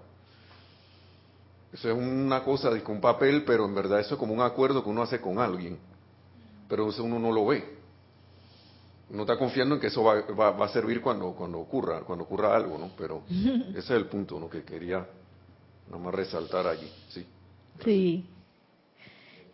Eso 1.72 1.90
es 1.90 1.96
una 1.96 2.44
cosa, 2.44 2.70
de 2.70 2.82
un 2.86 3.00
papel, 3.00 3.44
pero 3.44 3.64
en 3.64 3.74
verdad 3.74 4.00
eso 4.00 4.14
es 4.14 4.18
como 4.18 4.34
un 4.34 4.42
acuerdo 4.42 4.84
que 4.84 4.90
uno 4.90 5.02
hace 5.02 5.20
con 5.20 5.38
alguien 5.38 5.78
pero 6.68 6.88
eso 6.88 7.04
uno 7.04 7.18
no 7.18 7.32
lo 7.32 7.46
ve. 7.46 7.64
Uno 9.10 9.22
está 9.22 9.36
confiando 9.36 9.76
en 9.76 9.80
que 9.80 9.88
eso 9.88 10.02
va, 10.02 10.22
va, 10.22 10.64
a 10.64 10.68
servir 10.70 11.00
cuando, 11.00 11.32
cuando 11.32 11.58
ocurra, 11.58 12.00
cuando 12.00 12.24
ocurra 12.24 12.56
algo, 12.56 12.78
¿no? 12.78 12.90
Pero 12.96 13.22
ese 13.28 13.78
es 13.78 13.90
el 13.90 14.06
punto, 14.06 14.40
¿no? 14.40 14.48
Que 14.48 14.64
quería 14.64 15.06
nomás 15.90 16.14
resaltar 16.14 16.66
allí, 16.66 16.90
sí. 17.10 17.26
Sí. 17.84 18.26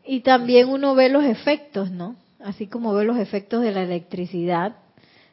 Y 0.05 0.21
también 0.21 0.69
uno 0.69 0.95
ve 0.95 1.09
los 1.09 1.25
efectos, 1.25 1.91
¿no? 1.91 2.17
Así 2.39 2.69
como 2.69 2.95
ve 2.95 3.05
los 3.05 3.19
efectos 3.19 3.63
de 3.63 3.73
la 3.73 3.83
electricidad. 3.83 4.77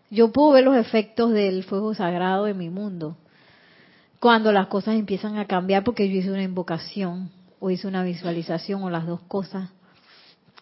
Yo 0.09 0.31
puedo 0.31 0.51
ver 0.51 0.63
los 0.63 0.77
efectos 0.77 1.31
del 1.31 1.63
fuego 1.63 1.93
sagrado 1.93 2.47
en 2.47 2.57
mi 2.57 2.69
mundo. 2.69 3.17
Cuando 4.19 4.51
las 4.51 4.67
cosas 4.67 4.95
empiezan 4.95 5.37
a 5.37 5.45
cambiar 5.45 5.83
porque 5.83 6.09
yo 6.09 6.19
hice 6.19 6.31
una 6.31 6.43
invocación 6.43 7.29
o 7.59 7.69
hice 7.69 7.87
una 7.87 8.03
visualización 8.03 8.83
o 8.83 8.89
las 8.89 9.05
dos 9.05 9.21
cosas 9.27 9.69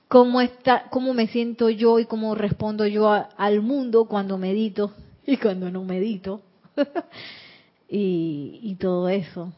cómo 0.07 0.41
está, 0.41 0.85
cómo 0.89 1.13
me 1.13 1.27
siento 1.27 1.69
yo 1.69 1.99
y 1.99 2.05
cómo 2.05 2.35
respondo 2.35 2.85
yo 2.87 3.09
al 3.37 3.61
mundo 3.61 4.05
cuando 4.05 4.37
medito 4.37 4.93
y 5.25 5.37
cuando 5.37 5.71
no 5.71 5.83
medito 5.83 6.41
y, 7.89 8.75
todo 8.79 9.09
eso. 9.09 9.51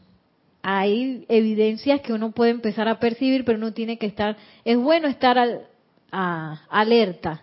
Hay 0.62 1.24
evidencias 1.28 2.00
que 2.00 2.12
uno 2.12 2.32
puede 2.32 2.50
empezar 2.50 2.88
a 2.88 2.98
percibir, 2.98 3.44
pero 3.44 3.58
uno 3.58 3.72
tiene 3.72 3.98
que 3.98 4.06
estar, 4.06 4.36
es 4.64 4.76
bueno 4.76 5.08
estar 5.08 5.38
al, 5.38 5.66
alerta, 6.10 7.42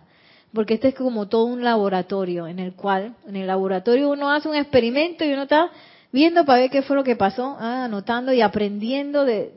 porque 0.52 0.74
este 0.74 0.88
es 0.88 0.94
como 0.94 1.28
todo 1.28 1.44
un 1.44 1.62
laboratorio 1.62 2.46
en 2.46 2.58
el 2.58 2.74
cual, 2.74 3.14
en 3.26 3.36
el 3.36 3.46
laboratorio 3.46 4.10
uno 4.10 4.30
hace 4.30 4.48
un 4.48 4.56
experimento 4.56 5.24
y 5.24 5.32
uno 5.32 5.42
está 5.42 5.70
viendo 6.12 6.44
para 6.44 6.60
ver 6.60 6.70
qué 6.70 6.82
fue 6.82 6.96
lo 6.96 7.04
que 7.04 7.16
pasó, 7.16 7.56
ah, 7.58 7.84
anotando 7.84 8.32
y 8.32 8.40
aprendiendo 8.40 9.24
de, 9.24 9.52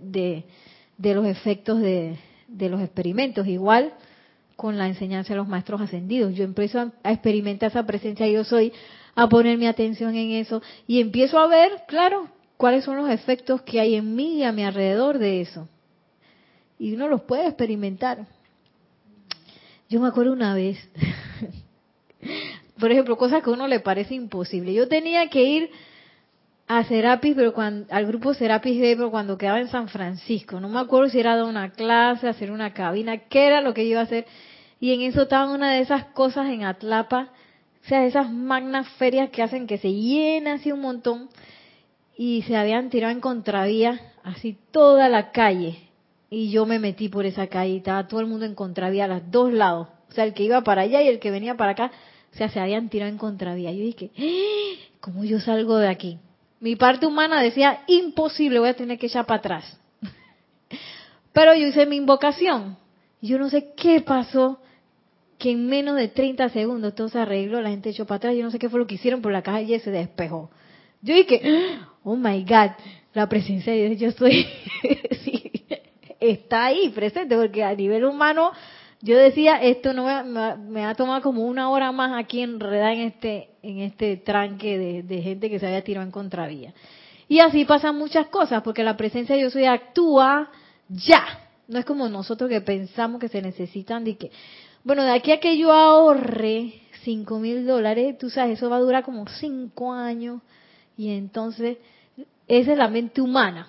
de 0.98 1.14
los 1.14 1.26
efectos 1.26 1.80
de, 1.80 2.18
de 2.48 2.70
los 2.70 2.82
experimentos. 2.82 3.48
Igual 3.48 3.94
con 4.60 4.78
la 4.78 4.88
enseñanza 4.88 5.34
de 5.34 5.38
los 5.38 5.48
maestros 5.48 5.80
ascendidos. 5.80 6.36
Yo 6.36 6.44
empiezo 6.44 6.80
a, 6.82 7.12
experimentar 7.12 7.70
esa 7.70 7.86
presencia, 7.86 8.28
yo 8.28 8.44
soy, 8.44 8.74
a 9.16 9.30
poner 9.30 9.58
mi 9.58 9.68
atención 9.68 10.14
en 10.16 10.32
eso 10.32 10.62
y 10.86 11.00
empiezo 11.00 11.40
a 11.40 11.48
ver, 11.48 11.84
claro, 11.88 12.28
cuáles 12.58 12.84
son 12.84 12.98
los 12.98 13.10
efectos 13.10 13.62
que 13.62 13.80
hay 13.80 13.96
en 13.96 14.16
mí 14.18 14.40
y 14.40 14.44
a 14.44 14.52
mi 14.52 14.66
alrededor 14.66 15.18
de 15.18 15.40
eso. 15.40 15.70
Y 16.78 16.94
uno 16.94 17.08
los 17.08 17.22
puede 17.22 17.48
experimentar. 17.48 18.28
Yo 19.90 20.00
me 20.00 20.08
acuerdo 20.08 20.34
una 20.34 20.54
vez, 20.54 20.78
por 22.80 22.92
ejemplo, 22.92 23.18
cosas 23.18 23.42
que 23.42 23.50
a 23.50 23.54
uno 23.54 23.68
le 23.68 23.80
parece 23.80 24.14
imposible. 24.14 24.72
Yo 24.72 24.88
tenía 24.88 25.28
que 25.30 25.44
ir 25.44 25.72
a 26.68 26.84
Serapis, 26.84 27.34
pero 27.36 27.54
cuando, 27.56 27.92
al 27.92 28.06
grupo 28.06 28.36
Serapis 28.36 28.80
Bay, 28.80 28.96
pero 28.96 29.10
cuando 29.10 29.36
quedaba 29.36 29.60
en 29.60 29.70
San 29.70 29.88
Francisco. 29.88 30.60
No 30.60 30.70
me 30.70 30.80
acuerdo 30.80 31.10
si 31.10 31.20
era 31.20 31.36
dar 31.36 31.46
una 31.46 31.72
clase, 31.72 32.30
hacer 32.30 32.52
una 32.52 32.72
cabina, 32.72 33.18
qué 33.18 33.48
era 33.48 33.62
lo 33.62 33.74
que 33.74 33.84
iba 33.84 34.02
a 34.02 34.04
hacer. 34.04 34.28
Y 34.80 34.94
en 34.94 35.02
eso 35.02 35.24
estaba 35.24 35.52
una 35.52 35.74
de 35.74 35.80
esas 35.80 36.06
cosas 36.06 36.50
en 36.50 36.66
Atlapa, 36.66 37.30
o 37.84 37.88
sea, 37.88 38.06
esas 38.06 38.32
magnas 38.32 38.88
ferias 39.00 39.32
que 39.32 39.42
hacen 39.42 39.66
que 39.66 39.80
se 39.80 39.92
llena 39.92 40.54
así 40.54 40.72
un 40.72 40.82
montón. 40.82 41.30
Y 42.16 42.44
se 42.44 42.56
habían 42.56 42.92
tirado 42.92 43.12
en 43.12 43.22
contravía, 43.22 44.00
así 44.24 44.56
toda 44.72 45.10
la 45.10 45.32
calle. 45.32 45.89
Y 46.30 46.52
yo 46.52 46.66
me 46.66 46.80
metí 46.80 47.10
por 47.10 47.26
esa 47.26 47.48
calle 47.48 47.74
y 47.74 47.78
estaba 47.78 48.08
todo 48.08 48.20
el 48.20 48.28
mundo 48.28 48.46
en 48.46 48.56
contravía 48.56 49.06
a 49.06 49.08
los 49.08 49.32
dos 49.32 49.52
lados. 49.52 49.88
O 50.10 50.14
sea, 50.14 50.24
el 50.24 50.34
que 50.34 50.44
iba 50.44 50.62
para 50.64 50.84
allá 50.84 51.02
y 51.02 51.08
el 51.08 51.20
que 51.20 51.32
venía 51.32 51.56
para 51.56 51.72
acá, 51.72 51.92
o 52.32 52.36
sea, 52.36 52.50
se 52.50 52.60
habían 52.60 52.90
tirado 52.90 53.12
en 53.12 53.18
contravía. 53.18 53.72
Yo 53.72 53.84
dije, 53.84 54.12
¡Ah! 54.18 54.90
¿cómo 55.00 55.24
yo 55.24 55.40
salgo 55.40 55.78
de 55.78 55.88
aquí? 55.88 56.20
Mi 56.60 56.76
parte 56.76 57.06
humana 57.06 57.42
decía, 57.42 57.84
imposible, 57.88 58.60
voy 58.60 58.70
a 58.70 58.76
tener 58.76 59.00
que 59.00 59.08
echar 59.08 59.26
para 59.26 59.40
atrás. 59.40 59.80
Pero 61.34 61.56
yo 61.56 61.68
hice 61.68 61.86
mi 61.86 61.96
invocación. 61.96 62.78
Yo 63.22 63.40
no 63.40 63.50
sé 63.50 63.74
qué 63.76 64.02
pasó, 64.02 64.60
que 65.38 65.52
en 65.52 65.68
menos 65.68 65.96
de 65.96 66.10
30 66.10 66.50
segundos 66.50 66.96
todo 66.96 67.10
se 67.10 67.18
arregló, 67.18 67.62
la 67.62 67.70
gente 67.70 67.90
echó 67.90 68.06
para 68.06 68.18
atrás. 68.18 68.36
Yo 68.36 68.44
no 68.44 68.52
sé 68.52 68.60
qué 68.60 68.70
fue 68.70 68.80
lo 68.80 68.88
que 68.88 68.96
hicieron, 68.96 69.22
pero 69.22 69.32
la 69.32 69.42
calle 69.42 69.80
se 69.80 69.90
despejó. 69.90 70.52
Yo 71.02 71.16
dije, 71.16 71.42
oh 72.04 72.18
my 72.18 72.44
God, 72.44 72.72
la 73.14 73.30
presencia 73.30 73.72
de 73.72 73.90
Dios, 73.90 74.00
yo 74.00 74.10
estoy, 74.10 74.46
está 76.20 76.66
ahí 76.66 76.90
presente, 76.90 77.36
porque 77.36 77.64
a 77.64 77.74
nivel 77.74 78.06
humano 78.06 78.52
yo 79.02 79.18
decía, 79.18 79.62
esto 79.62 79.94
no 79.94 80.06
me, 80.06 80.24
me, 80.24 80.58
me 80.58 80.82
va 80.82 80.90
a 80.90 80.96
tomar 80.96 81.22
como 81.22 81.46
una 81.46 81.70
hora 81.70 81.92
más 81.92 82.12
aquí 82.18 82.42
enredada 82.42 82.94
en 82.94 83.02
este, 83.02 83.50
en 83.64 83.80
este 83.80 84.18
tranque 84.18 84.78
de, 84.78 85.04
de 85.04 85.22
gente 85.22 85.50
que 85.50 85.60
se 85.60 85.68
había 85.68 85.84
tirado 85.84 86.06
en 86.06 86.12
contravía. 86.12 86.74
Y 87.30 87.40
así 87.40 87.64
pasan 87.64 87.96
muchas 87.96 88.28
cosas, 88.28 88.62
porque 88.64 88.84
la 88.84 88.98
presencia 88.98 89.36
de 89.36 89.44
yo 89.44 89.50
soy 89.50 89.66
actúa 89.66 90.50
ya. 90.90 91.24
No 91.68 91.78
es 91.80 91.86
como 91.86 92.10
nosotros 92.10 92.50
que 92.50 92.62
pensamos 92.62 93.22
que 93.22 93.30
se 93.30 93.42
necesitan 93.42 94.04
de 94.04 94.18
que, 94.18 94.32
bueno, 94.84 95.04
de 95.04 95.12
aquí 95.12 95.32
a 95.32 95.40
que 95.40 95.58
yo 95.58 95.72
ahorre 95.72 96.74
cinco 97.04 97.40
mil 97.40 97.66
dólares, 97.66 98.18
tú 98.18 98.30
sabes, 98.30 98.58
eso 98.58 98.70
va 98.70 98.78
a 98.78 98.82
durar 98.82 99.04
como 99.04 99.26
cinco 99.28 99.94
años. 99.94 100.42
Y 100.98 101.16
entonces, 101.16 101.78
esa 102.48 102.72
es 102.72 102.78
la 102.78 102.90
mente 102.90 103.22
humana. 103.22 103.68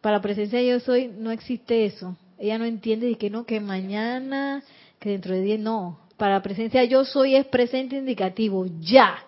Para 0.00 0.16
la 0.16 0.22
presencia 0.22 0.62
yo 0.62 0.80
soy, 0.80 1.08
no 1.08 1.30
existe 1.30 1.84
eso. 1.84 2.16
Ella 2.38 2.58
no 2.58 2.64
entiende 2.64 3.06
de 3.06 3.16
que 3.16 3.28
no, 3.28 3.44
que 3.44 3.60
mañana, 3.60 4.62
que 4.98 5.10
dentro 5.10 5.34
de 5.34 5.42
10, 5.42 5.60
no. 5.60 5.98
Para 6.16 6.34
la 6.34 6.42
presencia 6.42 6.84
yo 6.84 7.04
soy 7.04 7.36
es 7.36 7.46
presente 7.46 7.96
indicativo, 7.96 8.66
ya. 8.80 9.18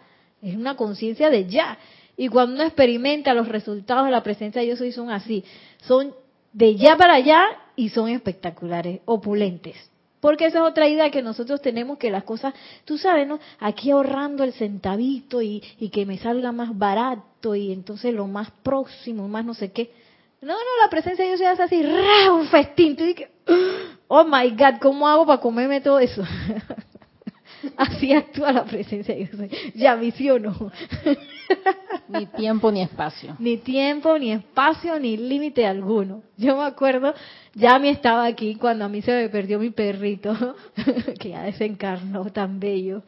Es 0.41 0.57
una 0.57 0.77
conciencia 0.77 1.31
de 1.31 1.47
ya. 1.47 1.79
Y 2.17 2.29
cuando 2.29 2.55
uno 2.55 2.65
experimenta 2.65 3.35
los 3.35 3.49
resultados 3.49 4.07
de 4.07 4.11
la 4.11 4.23
presencia 4.23 4.63
yo 4.63 4.77
soy 4.77 4.93
son 4.93 5.11
así. 5.11 5.45
Son 5.83 6.15
de 6.53 6.77
ya 6.77 6.97
para 6.97 7.15
allá 7.15 7.43
y 7.77 7.91
son 7.91 8.09
espectaculares, 8.09 9.01
opulentes. 9.05 9.77
Porque 10.21 10.47
esa 10.47 10.59
es 10.59 10.65
otra 10.65 10.89
idea 10.89 11.11
que 11.11 11.21
nosotros 11.21 11.61
tenemos 11.61 11.99
que 11.99 12.11
las 12.11 12.23
cosas, 12.25 12.55
tú 12.85 12.97
sabes, 12.97 13.27
¿no? 13.27 13.41
Aquí 13.59 13.91
ahorrando 13.91 14.45
el 14.45 14.53
centavito 14.53 15.43
y, 15.43 15.63
y 15.81 15.89
que 15.89 16.07
me 16.07 16.17
salga 16.19 16.53
más 16.53 16.79
barato 16.79 17.57
y 17.57 17.73
entonces 17.73 18.15
lo 18.15 18.27
más 18.29 18.51
próximo, 18.63 19.27
más 19.27 19.45
no 19.45 19.55
sé 19.55 19.73
qué. 19.73 19.91
No, 20.43 20.55
no, 20.55 20.83
la 20.83 20.91
presencia 20.91 21.25
de 21.25 21.31
Dios 21.31 21.39
se 21.39 21.47
hace 21.47 21.63
así, 21.63 21.83
¡ra! 21.85 22.33
un 22.33 22.49
festín. 22.49 22.97
Tú 22.97 23.05
dices, 23.05 23.29
oh 24.09 24.25
my 24.25 24.51
God, 24.51 24.81
¿cómo 24.81 25.07
hago 25.07 25.25
para 25.25 25.41
comerme 25.41 25.81
todo 25.81 26.01
eso? 26.01 26.25
así 27.77 28.13
actúa 28.13 28.51
la 28.51 28.65
presencia 28.65 29.15
de 29.15 29.25
Dios. 29.25 29.51
Ya 29.77 29.95
visiono. 29.95 30.73
Ni 32.09 32.27
tiempo 32.27 32.73
ni 32.73 32.83
espacio. 32.83 33.37
Ni 33.39 33.57
tiempo, 33.59 34.19
ni 34.19 34.33
espacio, 34.33 34.99
ni 34.99 35.17
límite 35.17 35.65
alguno. 35.65 36.23
Yo 36.37 36.57
me 36.57 36.65
acuerdo, 36.65 37.15
ya 37.55 37.79
me 37.79 37.91
estaba 37.91 38.27
aquí 38.27 38.57
cuando 38.57 38.85
a 38.85 38.89
mí 38.89 39.01
se 39.01 39.13
me 39.13 39.29
perdió 39.29 39.61
mi 39.61 39.71
perrito, 39.71 40.57
que 41.21 41.31
ya 41.31 41.43
desencarnó 41.45 42.25
tan 42.33 42.59
bello. 42.59 43.03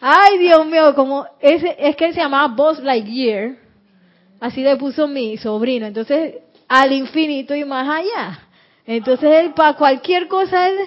Ay, 0.00 0.38
Dios 0.38 0.66
mío, 0.66 0.94
como 0.94 1.26
ese, 1.40 1.74
es 1.78 1.96
que 1.96 2.04
él 2.04 2.14
se 2.14 2.20
llamaba 2.20 2.54
Buzz 2.54 2.80
Lightyear 2.80 3.67
Así 4.40 4.62
le 4.62 4.76
puso 4.76 5.08
mi 5.08 5.36
sobrino. 5.36 5.86
Entonces, 5.86 6.36
al 6.68 6.92
infinito 6.92 7.54
y 7.54 7.64
más 7.64 7.88
allá. 7.88 8.40
Entonces, 8.86 9.30
él 9.30 9.52
para 9.54 9.76
cualquier 9.76 10.28
cosa, 10.28 10.68
él, 10.68 10.78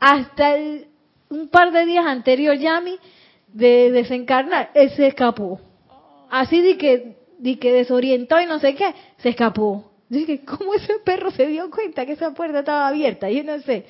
hasta 0.00 0.56
el, 0.56 0.86
un 1.30 1.48
par 1.48 1.72
de 1.72 1.84
días 1.86 2.06
anterior, 2.06 2.56
Yami, 2.56 2.96
de 3.48 3.90
desencarnar, 3.90 4.70
él 4.74 4.90
se 4.90 5.06
escapó. 5.06 5.60
Así 6.30 6.60
de 6.60 6.76
que, 6.76 7.16
de 7.38 7.58
que 7.58 7.72
desorientó 7.72 8.40
y 8.40 8.46
no 8.46 8.58
sé 8.58 8.74
qué, 8.74 8.94
se 9.18 9.30
escapó. 9.30 9.90
Dije, 10.08 10.44
¿cómo 10.44 10.74
ese 10.74 10.94
perro 11.04 11.30
se 11.30 11.46
dio 11.46 11.70
cuenta 11.70 12.06
que 12.06 12.12
esa 12.12 12.34
puerta 12.34 12.60
estaba 12.60 12.88
abierta? 12.88 13.30
Yo 13.30 13.42
no 13.44 13.60
sé. 13.60 13.86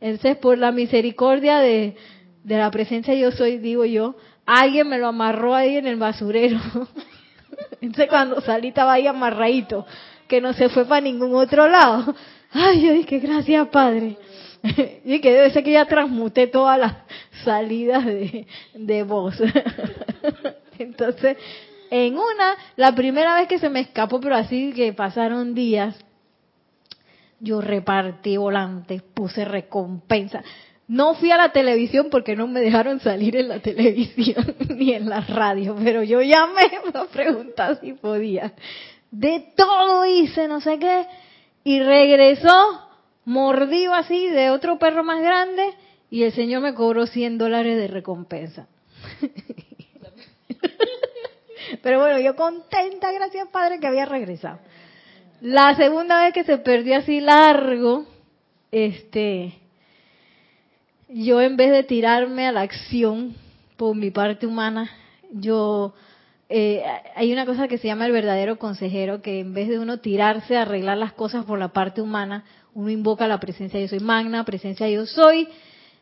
Entonces, 0.00 0.36
por 0.36 0.58
la 0.58 0.72
misericordia 0.72 1.58
de, 1.58 1.96
de 2.44 2.56
la 2.56 2.70
presencia 2.70 3.14
yo 3.14 3.32
soy, 3.32 3.58
digo 3.58 3.84
yo, 3.84 4.16
alguien 4.44 4.88
me 4.88 4.98
lo 4.98 5.08
amarró 5.08 5.54
ahí 5.54 5.76
en 5.76 5.86
el 5.86 5.96
basurero. 5.96 6.60
Entonces 7.80 8.08
cuando 8.08 8.40
salí 8.40 8.68
estaba 8.68 8.94
ahí 8.94 9.06
amarradito, 9.06 9.86
que 10.28 10.40
no 10.40 10.52
se 10.52 10.68
fue 10.68 10.84
para 10.84 11.00
ningún 11.00 11.34
otro 11.34 11.68
lado. 11.68 12.14
Ay, 12.52 12.82
yo 12.82 12.92
dije, 12.92 13.18
gracias 13.18 13.68
Padre. 13.68 14.16
Y 15.04 15.20
que 15.20 15.32
debe 15.32 15.50
ser 15.50 15.62
que 15.62 15.72
ya 15.72 15.84
transmuté 15.84 16.48
todas 16.48 16.78
las 16.78 16.94
salidas 17.44 18.04
de, 18.04 18.46
de 18.74 19.02
voz. 19.04 19.40
Entonces, 20.78 21.36
en 21.90 22.14
una, 22.14 22.56
la 22.74 22.92
primera 22.94 23.36
vez 23.36 23.48
que 23.48 23.58
se 23.58 23.68
me 23.68 23.80
escapó, 23.80 24.20
pero 24.20 24.34
así 24.34 24.72
que 24.72 24.92
pasaron 24.92 25.54
días, 25.54 25.96
yo 27.38 27.60
repartí 27.60 28.36
volantes, 28.36 29.02
puse 29.02 29.44
recompensa. 29.44 30.42
No 30.88 31.14
fui 31.14 31.32
a 31.32 31.36
la 31.36 31.50
televisión 31.50 32.08
porque 32.10 32.36
no 32.36 32.46
me 32.46 32.60
dejaron 32.60 33.00
salir 33.00 33.36
en 33.36 33.48
la 33.48 33.58
televisión 33.62 34.54
ni 34.68 34.92
en 34.92 35.08
la 35.08 35.20
radio, 35.20 35.76
pero 35.82 36.02
yo 36.02 36.22
llamé 36.22 36.70
para 36.92 37.06
preguntar 37.06 37.80
si 37.80 37.92
podía. 37.92 38.52
De 39.10 39.52
todo 39.56 40.04
hice, 40.06 40.46
no 40.48 40.60
sé 40.60 40.78
qué, 40.78 41.06
y 41.64 41.80
regresó 41.80 42.82
mordido 43.24 43.94
así 43.94 44.28
de 44.28 44.50
otro 44.50 44.78
perro 44.78 45.02
más 45.02 45.20
grande 45.20 45.74
y 46.10 46.22
el 46.22 46.32
señor 46.32 46.62
me 46.62 46.74
cobró 46.74 47.06
100 47.06 47.38
dólares 47.38 47.76
de 47.76 47.88
recompensa. 47.88 48.68
Pero 51.82 52.00
bueno, 52.00 52.20
yo 52.20 52.36
contenta, 52.36 53.10
gracias 53.12 53.48
Padre, 53.48 53.80
que 53.80 53.88
había 53.88 54.06
regresado. 54.06 54.60
La 55.40 55.74
segunda 55.74 56.22
vez 56.22 56.32
que 56.32 56.44
se 56.44 56.58
perdió 56.58 56.96
así 56.96 57.20
largo, 57.20 58.06
este, 58.70 59.54
yo 61.08 61.40
en 61.40 61.56
vez 61.56 61.70
de 61.70 61.82
tirarme 61.84 62.46
a 62.46 62.52
la 62.52 62.62
acción 62.62 63.34
por 63.76 63.94
mi 63.94 64.10
parte 64.10 64.46
humana, 64.46 64.90
yo 65.32 65.94
eh, 66.48 66.82
hay 67.14 67.32
una 67.32 67.46
cosa 67.46 67.68
que 67.68 67.78
se 67.78 67.88
llama 67.88 68.06
el 68.06 68.12
verdadero 68.12 68.58
consejero, 68.58 69.22
que 69.22 69.40
en 69.40 69.54
vez 69.54 69.68
de 69.68 69.78
uno 69.78 69.98
tirarse 69.98 70.56
a 70.56 70.62
arreglar 70.62 70.98
las 70.98 71.12
cosas 71.12 71.44
por 71.44 71.58
la 71.58 71.68
parte 71.68 72.00
humana, 72.00 72.44
uno 72.74 72.90
invoca 72.90 73.26
la 73.26 73.40
presencia 73.40 73.80
yo 73.80 73.88
soy 73.88 74.00
magna, 74.00 74.44
presencia 74.44 74.88
yo 74.88 75.06
soy, 75.06 75.48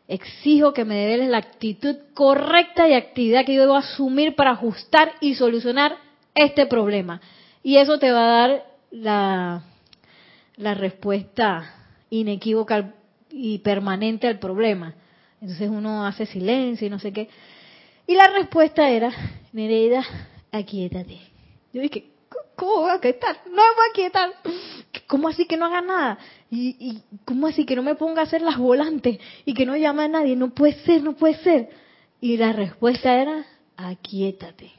exijo 0.07 0.73
que 0.73 0.85
me 0.85 0.95
develes 0.95 1.29
la 1.29 1.37
actitud 1.37 1.95
correcta 2.13 2.87
y 2.87 2.93
actividad 2.93 3.45
que 3.45 3.55
yo 3.55 3.61
debo 3.61 3.75
asumir 3.75 4.35
para 4.35 4.51
ajustar 4.51 5.13
y 5.19 5.35
solucionar 5.35 5.97
este 6.35 6.65
problema. 6.65 7.21
Y 7.63 7.77
eso 7.77 7.97
te 7.97 8.11
va 8.11 8.25
a 8.25 8.47
dar 8.47 8.65
la, 8.91 9.63
la 10.57 10.73
respuesta 10.75 11.73
inequívoca 12.09 12.93
y 13.37 13.59
permanente 13.59 14.27
al 14.27 14.39
problema. 14.39 14.95
Entonces 15.41 15.69
uno 15.69 16.05
hace 16.05 16.25
silencio 16.25 16.87
y 16.87 16.89
no 16.89 16.99
sé 16.99 17.11
qué. 17.11 17.27
Y 18.07 18.15
la 18.15 18.29
respuesta 18.29 18.89
era, 18.89 19.11
Nereida, 19.51 20.05
aquietate. 20.53 21.19
Yo 21.73 21.81
dije, 21.81 22.05
¿cómo 22.55 22.83
voy 22.83 22.91
a 22.91 22.93
aquietar? 22.93 23.41
No 23.45 23.51
me 23.51 23.57
voy 23.57 23.85
a 23.87 23.91
aquietar. 23.91 24.29
¿Cómo 25.07 25.27
así 25.27 25.45
que 25.45 25.57
no 25.57 25.65
haga 25.65 25.81
nada? 25.81 26.17
¿Y, 26.49 26.77
¿Y 26.79 27.03
cómo 27.25 27.47
así 27.47 27.65
que 27.65 27.75
no 27.75 27.83
me 27.83 27.95
ponga 27.95 28.21
a 28.21 28.23
hacer 28.23 28.41
las 28.41 28.57
volantes 28.57 29.19
y 29.43 29.53
que 29.53 29.65
no 29.65 29.75
llame 29.75 30.03
a 30.03 30.07
nadie? 30.07 30.37
No 30.37 30.51
puede 30.51 30.73
ser, 30.85 31.03
no 31.03 31.13
puede 31.13 31.35
ser. 31.39 31.69
Y 32.21 32.37
la 32.37 32.53
respuesta 32.53 33.21
era, 33.21 33.45
aquietate. 33.75 34.71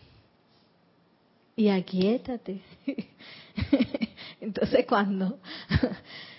Y 1.57 1.69
aquietate. 1.69 2.63
Entonces 4.41 4.87
cuando... 4.87 5.39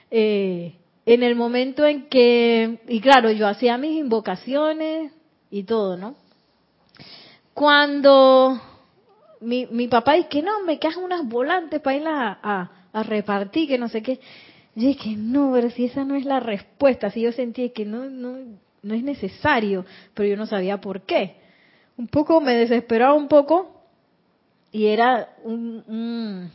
Eh, 0.09 0.73
en 1.07 1.23
el 1.23 1.35
momento 1.35 1.85
en 1.85 2.09
que, 2.09 2.79
y 2.89 2.99
claro, 2.99 3.31
yo 3.31 3.47
hacía 3.47 3.77
mis 3.77 3.97
invocaciones 3.97 5.13
y 5.49 5.63
todo, 5.63 5.95
¿no? 5.95 6.15
Cuando 7.53 8.59
mi, 9.39 9.67
mi 9.67 9.87
papá 9.87 10.15
dice 10.15 10.27
que 10.27 10.41
no, 10.41 10.63
me 10.63 10.79
quedan 10.79 11.01
unas 11.01 11.25
volantes 11.25 11.79
para 11.79 11.95
ir 11.95 12.05
a, 12.05 12.69
a, 12.91 13.03
repartir, 13.03 13.69
que 13.69 13.77
no 13.77 13.87
sé 13.87 14.01
qué. 14.01 14.19
Yo 14.75 14.89
dije, 14.89 15.15
no, 15.15 15.51
pero 15.53 15.69
si 15.69 15.85
esa 15.85 16.03
no 16.03 16.15
es 16.15 16.25
la 16.25 16.41
respuesta, 16.41 17.09
si 17.09 17.21
yo 17.21 17.31
sentí 17.31 17.69
que 17.69 17.85
no, 17.85 18.09
no, 18.09 18.39
no 18.83 18.93
es 18.93 19.01
necesario, 19.01 19.85
pero 20.13 20.27
yo 20.27 20.35
no 20.35 20.45
sabía 20.45 20.81
por 20.81 21.03
qué. 21.03 21.37
Un 21.95 22.09
poco 22.09 22.41
me 22.41 22.53
desesperaba 22.53 23.13
un 23.13 23.29
poco 23.29 23.81
y 24.73 24.87
era 24.87 25.29
un, 25.45 26.51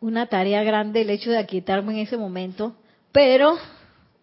una 0.00 0.26
tarea 0.26 0.62
grande 0.62 1.00
el 1.00 1.10
hecho 1.10 1.32
de 1.32 1.38
aquietarme 1.38 1.94
en 1.94 1.98
ese 2.06 2.16
momento, 2.16 2.76
pero 3.12 3.58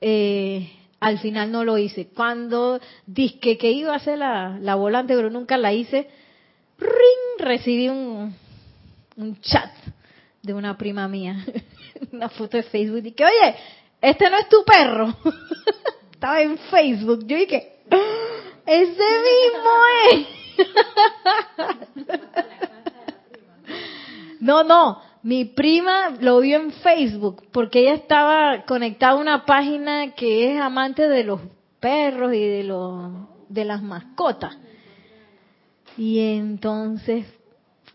eh, 0.02 0.72
al 1.00 1.20
final 1.20 1.52
no 1.52 1.64
lo 1.64 1.78
hice. 1.78 2.08
Cuando 2.08 2.80
dije 3.06 3.58
que 3.58 3.72
iba 3.72 3.94
a 3.94 3.98
hacer 3.98 4.18
la, 4.18 4.58
la 4.60 4.76
volante, 4.76 5.16
pero 5.16 5.30
nunca 5.30 5.58
la 5.58 5.74
hice, 5.74 6.10
ring, 6.78 7.40
recibí 7.40 7.90
un, 7.90 8.36
un 9.16 9.42
chat 9.42 9.72
de 10.42 10.54
una 10.54 10.78
prima 10.78 11.08
mía, 11.08 11.46
una 12.12 12.30
foto 12.30 12.58
de 12.58 12.64
Facebook, 12.64 13.06
y 13.06 13.12
que, 13.12 13.26
oye, 13.26 13.56
este 14.02 14.30
no 14.30 14.38
es 14.38 14.50
tu 14.50 14.64
perro. 14.64 15.16
Estaba 16.12 16.42
en 16.42 16.58
Facebook. 16.58 17.26
Yo 17.28 17.38
dije, 17.38 17.78
ese 18.66 19.10
mismo 19.30 19.72
es. 20.12 20.28
no, 24.40 24.64
no, 24.64 25.02
mi 25.28 25.43
prima 25.43 26.11
lo 26.21 26.39
vio 26.39 26.55
en 26.55 26.71
Facebook 26.71 27.43
porque 27.51 27.82
ella 27.82 27.95
estaba 27.95 28.63
conectada 28.63 29.11
a 29.11 29.15
una 29.15 29.45
página 29.45 30.13
que 30.15 30.53
es 30.53 30.61
amante 30.61 31.09
de 31.09 31.25
los 31.25 31.41
perros 31.82 32.34
y 32.34 32.39
de 32.39 32.63
los 32.63 33.11
de 33.49 33.65
las 33.65 33.84
mascotas. 33.84 34.57
Y 35.97 36.19
entonces 36.19 37.25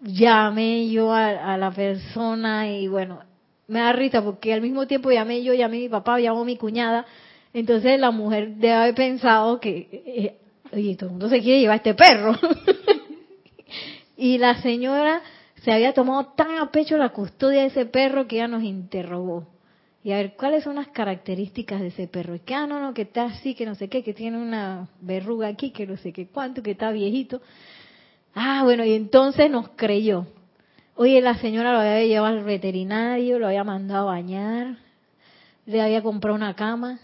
llamé 0.03 0.91
yo 0.91 1.11
a, 1.11 1.57
la 1.57 1.71
persona 1.71 2.71
y 2.71 2.87
bueno, 2.87 3.21
me 3.67 3.81
da 3.81 3.95
risa 3.95 4.23
porque 4.23 4.53
al 4.53 4.61
mismo 4.61 4.87
tiempo 4.87 5.11
llamé 5.11 5.43
yo, 5.43 5.55
llamé 5.55 5.79
a 5.79 5.81
mi 5.81 5.89
papá, 5.89 6.21
llamó 6.21 6.43
a 6.43 6.45
mi 6.45 6.59
cuñada. 6.59 7.07
Entonces 7.55 7.99
la 7.99 8.11
mujer 8.11 8.57
debe 8.57 8.75
haber 8.75 8.95
pensado 8.95 9.59
que, 9.59 9.89
eh, 9.91 10.37
oye, 10.71 10.97
todo 10.97 11.07
el 11.07 11.13
mundo 11.13 11.31
se 11.31 11.41
quiere 11.41 11.61
llevar 11.61 11.77
este 11.77 11.95
perro. 11.95 12.39
y 14.19 14.37
la 14.37 14.61
señora 14.61 15.23
se 15.65 15.73
había 15.73 15.93
tomado 15.93 16.27
tan 16.37 16.59
a 16.59 16.71
pecho 16.71 16.97
la 16.97 17.11
custodia 17.11 17.63
de 17.63 17.69
ese 17.69 17.87
perro 17.87 18.27
que 18.27 18.37
ella 18.37 18.49
nos 18.49 18.63
interrogó. 18.63 19.47
Y 20.05 20.11
a 20.11 20.17
ver, 20.17 20.35
¿cuáles 20.35 20.65
son 20.65 20.75
las 20.77 20.89
características 20.89 21.81
de 21.81 21.89
ese 21.89 22.09
perro? 22.09 22.37
Que, 22.45 22.55
ah, 22.55 22.67
no, 22.67 22.81
no, 22.81 22.93
que 22.93 23.03
está 23.03 23.25
así, 23.25 23.55
que 23.55 23.65
no 23.65 23.77
sé 23.77 23.89
qué, 23.89 24.03
que 24.03 24.15
tiene 24.15 24.39
una 24.39 24.89
verruga 25.01 25.47
aquí, 25.47 25.71
que 25.71 25.87
no 25.87 25.97
sé 25.97 26.13
qué 26.13 26.27
cuánto, 26.27 26.63
que 26.63 26.73
está 26.73 26.91
viejito. 26.91 27.41
Ah, 28.35 28.63
bueno, 28.65 28.85
y 28.85 28.95
entonces 28.95 29.49
nos 29.49 29.69
creyó. 29.77 30.27
Oye, 30.97 31.21
la 31.21 31.37
señora 31.39 31.73
lo 31.73 31.79
había 31.79 32.05
llevado 32.05 32.37
al 32.37 32.45
veterinario, 32.45 33.39
lo 33.39 33.47
había 33.47 33.63
mandado 33.63 34.09
a 34.09 34.15
bañar, 34.15 34.79
le 35.67 35.81
había 35.81 36.03
comprado 36.03 36.35
una 36.35 36.55
cama, 36.55 36.99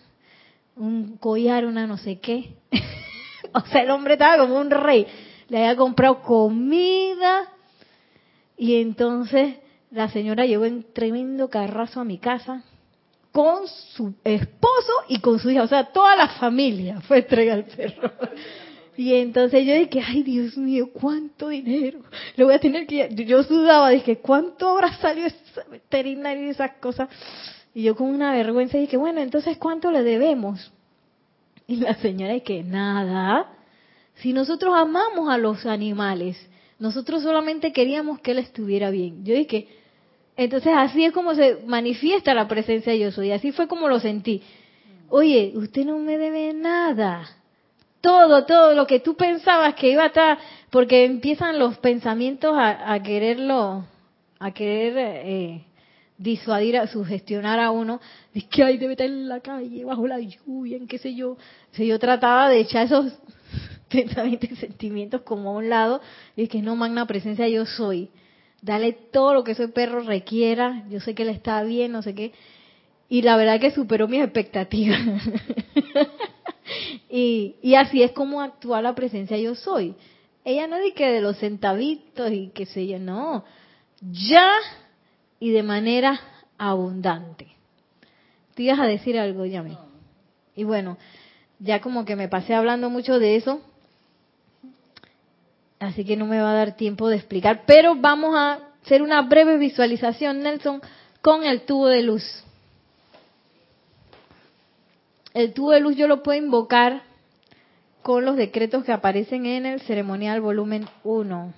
un 0.74 1.16
collar, 1.18 1.64
una 1.64 1.86
no 1.86 1.96
sé 1.96 2.18
qué. 2.18 2.56
o 3.52 3.60
sea, 3.60 3.82
el 3.82 3.90
hombre 3.90 4.14
estaba 4.14 4.38
como 4.38 4.58
un 4.58 4.70
rey. 4.70 5.06
Le 5.48 5.58
había 5.58 5.76
comprado 5.76 6.22
comida, 6.22 7.48
y 8.58 8.80
entonces 8.80 9.54
la 9.90 10.08
señora 10.08 10.44
llegó 10.44 10.64
en 10.64 10.84
tremendo 10.92 11.48
carrazo 11.48 12.00
a 12.00 12.04
mi 12.04 12.18
casa 12.18 12.64
con 13.32 13.68
su 13.68 14.14
esposo 14.24 14.92
y 15.08 15.20
con 15.20 15.38
su 15.38 15.50
hija, 15.50 15.62
o 15.62 15.68
sea, 15.68 15.84
toda 15.92 16.16
la 16.16 16.28
familia 16.28 17.00
fue 17.02 17.18
a 17.18 17.20
entregar 17.20 17.58
el 17.58 17.64
perro. 17.64 18.10
Y 18.96 19.14
entonces 19.14 19.64
yo 19.64 19.74
dije, 19.74 20.02
ay 20.04 20.24
Dios 20.24 20.56
mío, 20.56 20.90
cuánto 20.92 21.48
dinero. 21.48 22.00
Le 22.34 22.42
voy 22.42 22.52
a 22.52 22.58
tener 22.58 22.84
que, 22.84 23.08
yo 23.14 23.44
sudaba, 23.44 23.90
dije, 23.90 24.18
¿cuánto 24.18 24.70
habrá 24.70 24.92
salido 24.94 25.28
ese 25.28 25.38
veterinario 25.70 26.46
y 26.46 26.50
esas 26.50 26.72
cosas? 26.80 27.08
Y 27.74 27.84
yo 27.84 27.94
con 27.94 28.08
una 28.08 28.32
vergüenza 28.32 28.76
dije, 28.76 28.96
bueno, 28.96 29.20
entonces 29.20 29.56
¿cuánto 29.56 29.92
le 29.92 30.02
debemos? 30.02 30.72
Y 31.68 31.76
la 31.76 31.94
señora 31.94 32.32
dije, 32.32 32.64
nada. 32.64 33.52
Si 34.16 34.32
nosotros 34.32 34.74
amamos 34.74 35.28
a 35.28 35.38
los 35.38 35.64
animales, 35.64 36.36
nosotros 36.78 37.22
solamente 37.22 37.72
queríamos 37.72 38.20
que 38.20 38.30
él 38.32 38.38
estuviera 38.38 38.90
bien. 38.90 39.24
Yo 39.24 39.34
dije, 39.34 39.68
entonces 40.36 40.72
así 40.76 41.04
es 41.04 41.12
como 41.12 41.34
se 41.34 41.58
manifiesta 41.66 42.34
la 42.34 42.46
presencia 42.46 42.92
de 42.92 43.00
yo 43.00 43.10
soy. 43.10 43.32
Así 43.32 43.50
fue 43.50 43.66
como 43.66 43.88
lo 43.88 43.98
sentí. 43.98 44.42
Oye, 45.08 45.52
usted 45.56 45.84
no 45.84 45.98
me 45.98 46.16
debe 46.18 46.52
nada. 46.54 47.28
Todo, 48.00 48.44
todo 48.46 48.74
lo 48.74 48.86
que 48.86 49.00
tú 49.00 49.16
pensabas 49.16 49.74
que 49.74 49.90
iba 49.90 50.04
a 50.04 50.06
estar, 50.06 50.38
porque 50.70 51.04
empiezan 51.04 51.58
los 51.58 51.78
pensamientos 51.78 52.54
a, 52.56 53.02
quererlo, 53.02 53.84
a 54.38 54.50
querer 54.52 54.94
eh, 54.96 55.64
disuadir, 56.16 56.76
a 56.76 56.86
sugestionar 56.86 57.58
a 57.58 57.72
uno. 57.72 58.00
Dice 58.32 58.48
que 58.48 58.62
ay, 58.62 58.78
debe 58.78 58.92
estar 58.92 59.06
en 59.06 59.28
la 59.28 59.40
calle, 59.40 59.84
bajo 59.84 60.06
la 60.06 60.20
lluvia, 60.20 60.76
en 60.76 60.86
qué 60.86 60.98
sé 60.98 61.16
yo. 61.16 61.36
Si 61.72 61.86
yo 61.86 61.98
trataba 61.98 62.48
de 62.48 62.60
echar 62.60 62.86
esos 62.86 63.12
pensamientos 63.88 64.50
y 64.50 64.56
sentimientos 64.56 65.22
como 65.22 65.50
a 65.50 65.52
un 65.54 65.68
lado 65.68 66.00
y 66.36 66.48
que 66.48 66.62
no, 66.62 66.76
magna 66.76 67.06
presencia 67.06 67.48
yo 67.48 67.66
soy. 67.66 68.10
Dale 68.60 68.92
todo 68.92 69.34
lo 69.34 69.44
que 69.44 69.52
ese 69.52 69.68
perro 69.68 70.00
requiera, 70.00 70.84
yo 70.88 71.00
sé 71.00 71.14
que 71.14 71.22
él 71.22 71.28
está 71.28 71.62
bien, 71.62 71.92
no 71.92 72.02
sé 72.02 72.14
qué. 72.14 72.32
Y 73.08 73.22
la 73.22 73.36
verdad 73.36 73.60
que 73.60 73.70
superó 73.70 74.08
mis 74.08 74.22
expectativas. 74.22 75.00
y, 77.10 77.56
y 77.62 77.74
así 77.74 78.02
es 78.02 78.12
como 78.12 78.40
actúa 78.40 78.82
la 78.82 78.94
presencia 78.94 79.38
yo 79.38 79.54
soy. 79.54 79.94
Ella 80.44 80.66
no 80.66 80.78
dice 80.78 80.94
que 80.94 81.10
de 81.10 81.20
los 81.20 81.38
centavitos 81.38 82.32
y 82.32 82.48
que 82.48 82.66
sé 82.66 82.86
yo, 82.86 82.98
no. 82.98 83.44
Ya 84.00 84.50
y 85.40 85.50
de 85.50 85.62
manera 85.62 86.20
abundante. 86.56 87.46
¿Te 88.54 88.64
ibas 88.64 88.80
a 88.80 88.86
decir 88.86 89.18
algo, 89.18 89.46
Yami? 89.46 89.78
Y 90.56 90.64
bueno, 90.64 90.98
ya 91.60 91.80
como 91.80 92.04
que 92.04 92.16
me 92.16 92.28
pasé 92.28 92.54
hablando 92.54 92.90
mucho 92.90 93.18
de 93.18 93.36
eso, 93.36 93.60
así 95.80 96.04
que 96.04 96.16
no 96.16 96.26
me 96.26 96.40
va 96.40 96.50
a 96.50 96.54
dar 96.54 96.76
tiempo 96.76 97.08
de 97.08 97.16
explicar, 97.16 97.64
pero 97.66 97.94
vamos 97.94 98.34
a 98.36 98.60
hacer 98.84 99.02
una 99.02 99.22
breve 99.22 99.58
visualización, 99.58 100.40
Nelson, 100.40 100.80
con 101.22 101.44
el 101.44 101.62
tubo 101.62 101.88
de 101.88 102.02
luz. 102.02 102.24
El 105.34 105.52
tubo 105.52 105.72
de 105.72 105.80
luz 105.80 105.96
yo 105.96 106.08
lo 106.08 106.22
puedo 106.22 106.38
invocar 106.38 107.02
con 108.02 108.24
los 108.24 108.36
decretos 108.36 108.84
que 108.84 108.92
aparecen 108.92 109.46
en 109.46 109.66
el 109.66 109.80
ceremonial 109.82 110.40
volumen 110.40 110.88
1. 111.04 111.52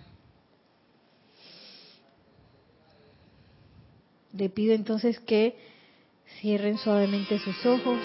Le 4.32 4.48
pido 4.48 4.74
entonces 4.74 5.18
que 5.20 5.56
cierren 6.40 6.78
suavemente 6.78 7.38
sus 7.38 7.64
ojos. 7.66 7.98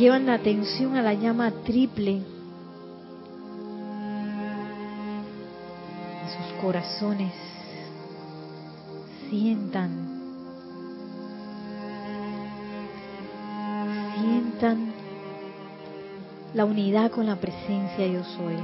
Llevan 0.00 0.24
la 0.24 0.34
atención 0.34 0.96
a 0.96 1.02
la 1.02 1.12
llama 1.12 1.50
triple 1.62 2.22
sus 6.26 6.62
corazones. 6.62 7.34
Sientan, 9.28 9.90
sientan 14.18 14.92
la 16.54 16.64
unidad 16.64 17.10
con 17.10 17.26
la 17.26 17.36
presencia 17.36 18.06
yo 18.06 18.24
soy. 18.24 18.56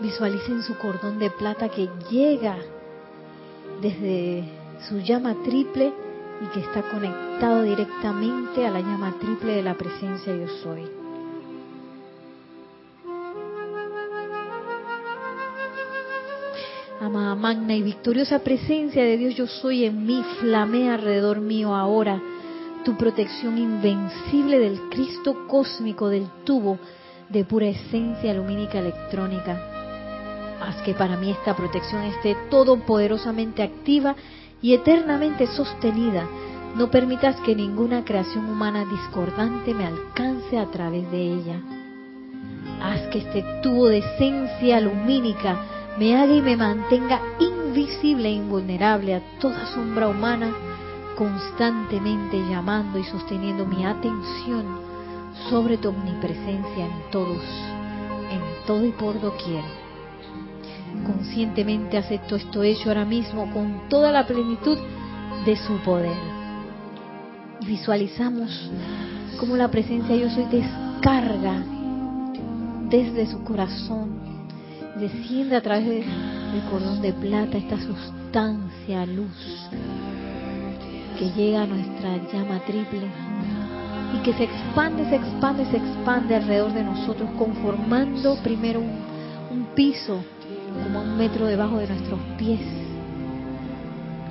Visualicen 0.00 0.62
su 0.62 0.78
cordón 0.78 1.18
de 1.18 1.30
plata 1.30 1.68
que 1.68 1.88
llega 2.08 2.56
desde 3.82 4.44
su 4.88 5.00
llama 5.00 5.34
triple 5.44 5.92
y 6.40 6.46
que 6.54 6.60
está 6.60 6.82
conectado 6.82 7.64
directamente 7.64 8.64
a 8.64 8.70
la 8.70 8.80
llama 8.80 9.16
triple 9.20 9.56
de 9.56 9.62
la 9.62 9.74
presencia 9.74 10.34
yo 10.34 10.48
soy. 10.62 10.82
Amada 17.00 17.34
magna 17.34 17.74
y 17.74 17.82
victoriosa 17.82 18.38
presencia 18.38 19.02
de 19.02 19.16
Dios 19.16 19.34
yo 19.34 19.48
soy 19.48 19.84
en 19.84 20.06
mí, 20.06 20.24
flamea 20.40 20.94
alrededor 20.94 21.40
mío 21.40 21.74
ahora 21.74 22.22
tu 22.84 22.96
protección 22.96 23.58
invencible 23.58 24.60
del 24.60 24.88
Cristo 24.90 25.48
cósmico 25.48 26.08
del 26.08 26.28
tubo 26.44 26.78
de 27.28 27.44
pura 27.44 27.66
esencia 27.66 28.32
lumínica 28.34 28.78
electrónica 28.78 29.71
Haz 30.66 30.76
que 30.82 30.94
para 30.94 31.16
mí 31.16 31.30
esta 31.30 31.56
protección 31.56 32.02
esté 32.02 32.36
todopoderosamente 32.48 33.62
activa 33.64 34.14
y 34.60 34.74
eternamente 34.74 35.48
sostenida. 35.48 36.24
No 36.76 36.88
permitas 36.88 37.40
que 37.40 37.56
ninguna 37.56 38.04
creación 38.04 38.48
humana 38.48 38.84
discordante 38.84 39.74
me 39.74 39.86
alcance 39.86 40.56
a 40.56 40.66
través 40.66 41.10
de 41.10 41.20
ella. 41.20 41.60
Haz 42.80 43.00
que 43.08 43.18
este 43.18 43.44
tubo 43.62 43.88
de 43.88 43.98
esencia 43.98 44.80
lumínica 44.80 45.56
me 45.98 46.16
haga 46.16 46.32
y 46.32 46.40
me 46.40 46.56
mantenga 46.56 47.20
invisible 47.40 48.28
e 48.28 48.32
invulnerable 48.32 49.16
a 49.16 49.38
toda 49.40 49.66
sombra 49.66 50.08
humana, 50.08 50.52
constantemente 51.16 52.38
llamando 52.48 52.98
y 52.98 53.04
sosteniendo 53.04 53.66
mi 53.66 53.84
atención 53.84 54.64
sobre 55.50 55.76
tu 55.76 55.88
omnipresencia 55.88 56.86
en 56.86 57.10
todos, 57.10 57.42
en 58.30 58.66
todo 58.66 58.86
y 58.86 58.92
por 58.92 59.20
doquier 59.20 59.81
Conscientemente 61.06 61.98
acepto 61.98 62.36
esto 62.36 62.62
hecho 62.62 62.88
ahora 62.88 63.04
mismo 63.04 63.50
con 63.52 63.88
toda 63.88 64.12
la 64.12 64.26
plenitud 64.26 64.78
de 65.44 65.56
su 65.56 65.76
poder. 65.78 66.16
Visualizamos 67.66 68.70
cómo 69.38 69.56
la 69.56 69.68
presencia 69.68 70.14
yo 70.14 70.30
soy 70.30 70.44
descarga 70.44 71.64
desde 72.88 73.26
su 73.26 73.42
corazón, 73.42 74.10
desciende 74.98 75.56
a 75.56 75.62
través 75.62 75.86
del 75.86 76.62
cordón 76.70 77.00
de 77.00 77.12
plata 77.12 77.58
esta 77.58 77.78
sustancia, 77.80 79.06
luz, 79.06 79.68
que 81.18 81.30
llega 81.30 81.62
a 81.62 81.66
nuestra 81.66 82.16
llama 82.32 82.60
triple 82.66 83.08
y 84.14 84.22
que 84.22 84.34
se 84.34 84.44
expande, 84.44 85.08
se 85.08 85.16
expande, 85.16 85.64
se 85.66 85.78
expande 85.78 86.36
alrededor 86.36 86.72
de 86.74 86.84
nosotros, 86.84 87.30
conformando 87.38 88.36
primero 88.42 88.80
un 88.80 89.66
piso 89.74 90.22
como 90.82 91.02
un 91.02 91.16
metro 91.16 91.46
debajo 91.46 91.78
de 91.78 91.88
nuestros 91.88 92.20
pies, 92.38 92.60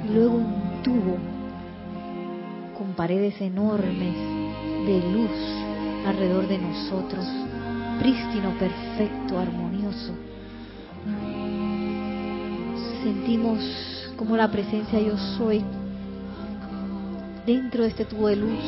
y 0.05 0.13
luego 0.13 0.35
un 0.35 0.81
tubo 0.83 1.17
con 2.77 2.93
paredes 2.93 3.39
enormes 3.41 4.15
de 4.85 5.11
luz 5.13 6.07
alrededor 6.07 6.47
de 6.47 6.57
nosotros, 6.57 7.25
prístino, 7.99 8.51
perfecto, 8.57 9.39
armonioso. 9.39 10.13
Sentimos 13.03 14.13
como 14.17 14.37
la 14.37 14.49
presencia 14.51 14.99
yo 14.99 15.17
soy 15.37 15.63
dentro 17.45 17.83
de 17.83 17.89
este 17.89 18.05
tubo 18.05 18.27
de 18.27 18.35
luz 18.35 18.59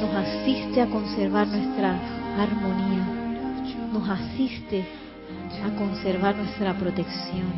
nos 0.00 0.14
asiste 0.14 0.80
a 0.80 0.86
conservar 0.86 1.46
nuestra 1.46 1.94
armonía, 2.38 3.06
nos 3.92 4.08
asiste 4.08 4.86
a 5.64 5.76
conservar 5.76 6.36
nuestra 6.36 6.74
protección, 6.78 7.52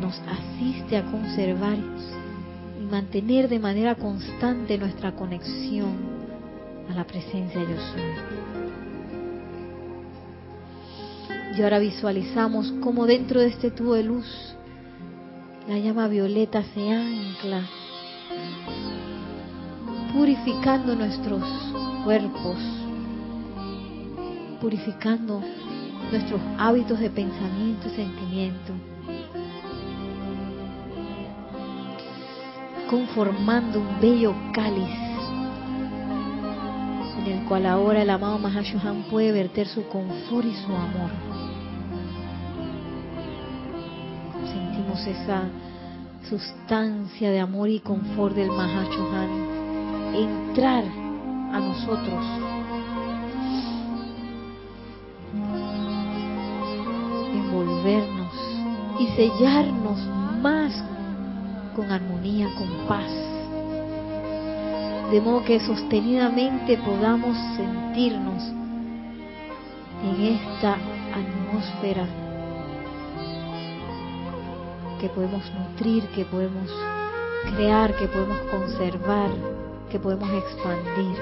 nos 0.00 0.20
asiste 0.20 0.96
a 0.96 1.04
conservar 1.04 1.76
y 2.80 2.84
mantener 2.84 3.48
de 3.48 3.58
manera 3.58 3.94
constante 3.94 4.78
nuestra 4.78 5.12
conexión 5.12 5.96
a 6.90 6.94
la 6.94 7.04
presencia 7.04 7.60
yo 7.60 7.76
soy. 7.76 8.02
Y 11.56 11.62
ahora 11.62 11.78
visualizamos 11.78 12.72
cómo 12.80 13.06
dentro 13.06 13.40
de 13.40 13.48
este 13.48 13.70
tubo 13.70 13.94
de 13.94 14.04
luz 14.04 14.56
la 15.68 15.78
llama 15.78 16.08
violeta 16.08 16.62
se 16.74 16.90
ancla 16.90 17.62
purificando 20.12 20.94
nuestros 20.94 21.42
cuerpos, 22.04 22.58
purificando 24.60 25.42
nuestros 26.10 26.40
hábitos 26.58 26.98
de 27.00 27.10
pensamiento 27.10 27.88
y 27.88 27.96
sentimiento, 27.96 28.72
conformando 32.88 33.80
un 33.80 34.00
bello 34.00 34.34
cáliz 34.52 35.12
en 37.24 37.32
el 37.32 37.44
cual 37.44 37.66
ahora 37.66 38.02
el 38.02 38.10
amado 38.10 38.38
Mahashohan 38.38 39.04
puede 39.04 39.32
verter 39.32 39.68
su 39.68 39.86
confort 39.86 40.46
y 40.46 40.54
su 40.54 40.74
amor. 40.74 41.10
Sentimos 44.52 45.06
esa 45.06 45.44
sustancia 46.28 47.30
de 47.30 47.40
amor 47.40 47.68
y 47.68 47.80
confort 47.80 48.34
del 48.34 48.50
Mahashohan 48.50 49.30
entrar 50.14 50.84
a 51.52 51.60
nosotros. 51.60 52.41
Sellarnos 59.16 59.98
más 60.40 60.72
con 61.76 61.90
armonía, 61.90 62.48
con 62.56 62.68
paz. 62.88 63.10
De 65.10 65.20
modo 65.20 65.44
que 65.44 65.60
sostenidamente 65.60 66.78
podamos 66.78 67.36
sentirnos 67.56 68.42
en 70.04 70.36
esta 70.36 70.76
atmósfera 71.12 72.06
que 75.00 75.08
podemos 75.08 75.42
nutrir, 75.52 76.06
que 76.14 76.24
podemos 76.24 76.70
crear, 77.56 77.94
que 77.96 78.06
podemos 78.06 78.38
conservar, 78.50 79.30
que 79.90 79.98
podemos 79.98 80.30
expandir 80.30 81.16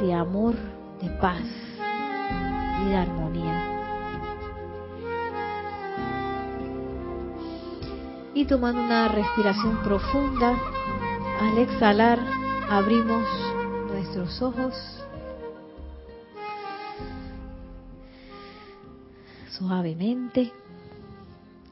de 0.00 0.14
amor, 0.14 0.54
de 1.02 1.10
paz 1.20 1.42
y 2.82 2.88
de 2.88 2.96
armonía. 2.96 3.53
Tomando 8.48 8.82
una 8.82 9.08
respiración 9.08 9.82
profunda, 9.82 10.54
al 11.40 11.56
exhalar 11.56 12.18
abrimos 12.68 13.24
nuestros 13.88 14.42
ojos 14.42 14.74
suavemente. 19.50 20.52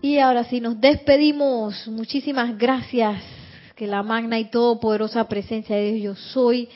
Y 0.01 0.19
ahora 0.19 0.45
sí, 0.45 0.61
nos 0.63 0.81
despedimos. 0.81 1.87
Muchísimas 1.89 2.57
gracias 2.57 3.23
que 3.77 3.87
la 3.87 4.03
magna 4.03 4.39
y 4.39 4.51
todopoderosa 4.51 5.29
presencia 5.29 5.77
de 5.77 5.93
Dios 5.93 6.19
yo 6.19 6.25
soy, 6.33 6.69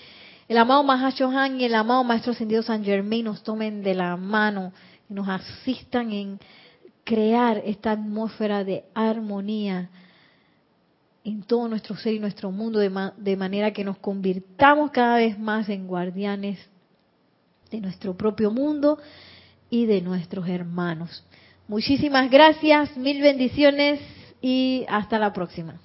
el 0.46 0.58
amado 0.58 0.82
Mahashohan 0.82 1.58
y 1.58 1.64
el 1.64 1.74
amado 1.74 2.04
Maestro 2.04 2.32
Ascendido 2.32 2.62
San 2.62 2.84
Germain 2.84 3.24
nos 3.24 3.42
tomen 3.42 3.82
de 3.82 3.94
la 3.94 4.16
mano 4.16 4.72
y 5.08 5.14
nos 5.14 5.26
asistan 5.26 6.12
en 6.12 6.38
crear 7.06 7.62
esta 7.64 7.92
atmósfera 7.92 8.64
de 8.64 8.84
armonía 8.92 9.88
en 11.24 11.42
todo 11.44 11.68
nuestro 11.68 11.96
ser 11.96 12.14
y 12.14 12.18
nuestro 12.18 12.50
mundo, 12.50 12.80
de, 12.80 12.90
de 13.16 13.36
manera 13.36 13.72
que 13.72 13.84
nos 13.84 13.96
convirtamos 13.98 14.90
cada 14.90 15.16
vez 15.16 15.38
más 15.38 15.68
en 15.68 15.86
guardianes 15.86 16.58
de 17.70 17.80
nuestro 17.80 18.16
propio 18.16 18.50
mundo 18.50 18.98
y 19.70 19.86
de 19.86 20.02
nuestros 20.02 20.48
hermanos. 20.48 21.24
Muchísimas 21.68 22.28
gracias, 22.28 22.96
mil 22.96 23.22
bendiciones 23.22 24.00
y 24.42 24.84
hasta 24.88 25.18
la 25.18 25.32
próxima. 25.32 25.80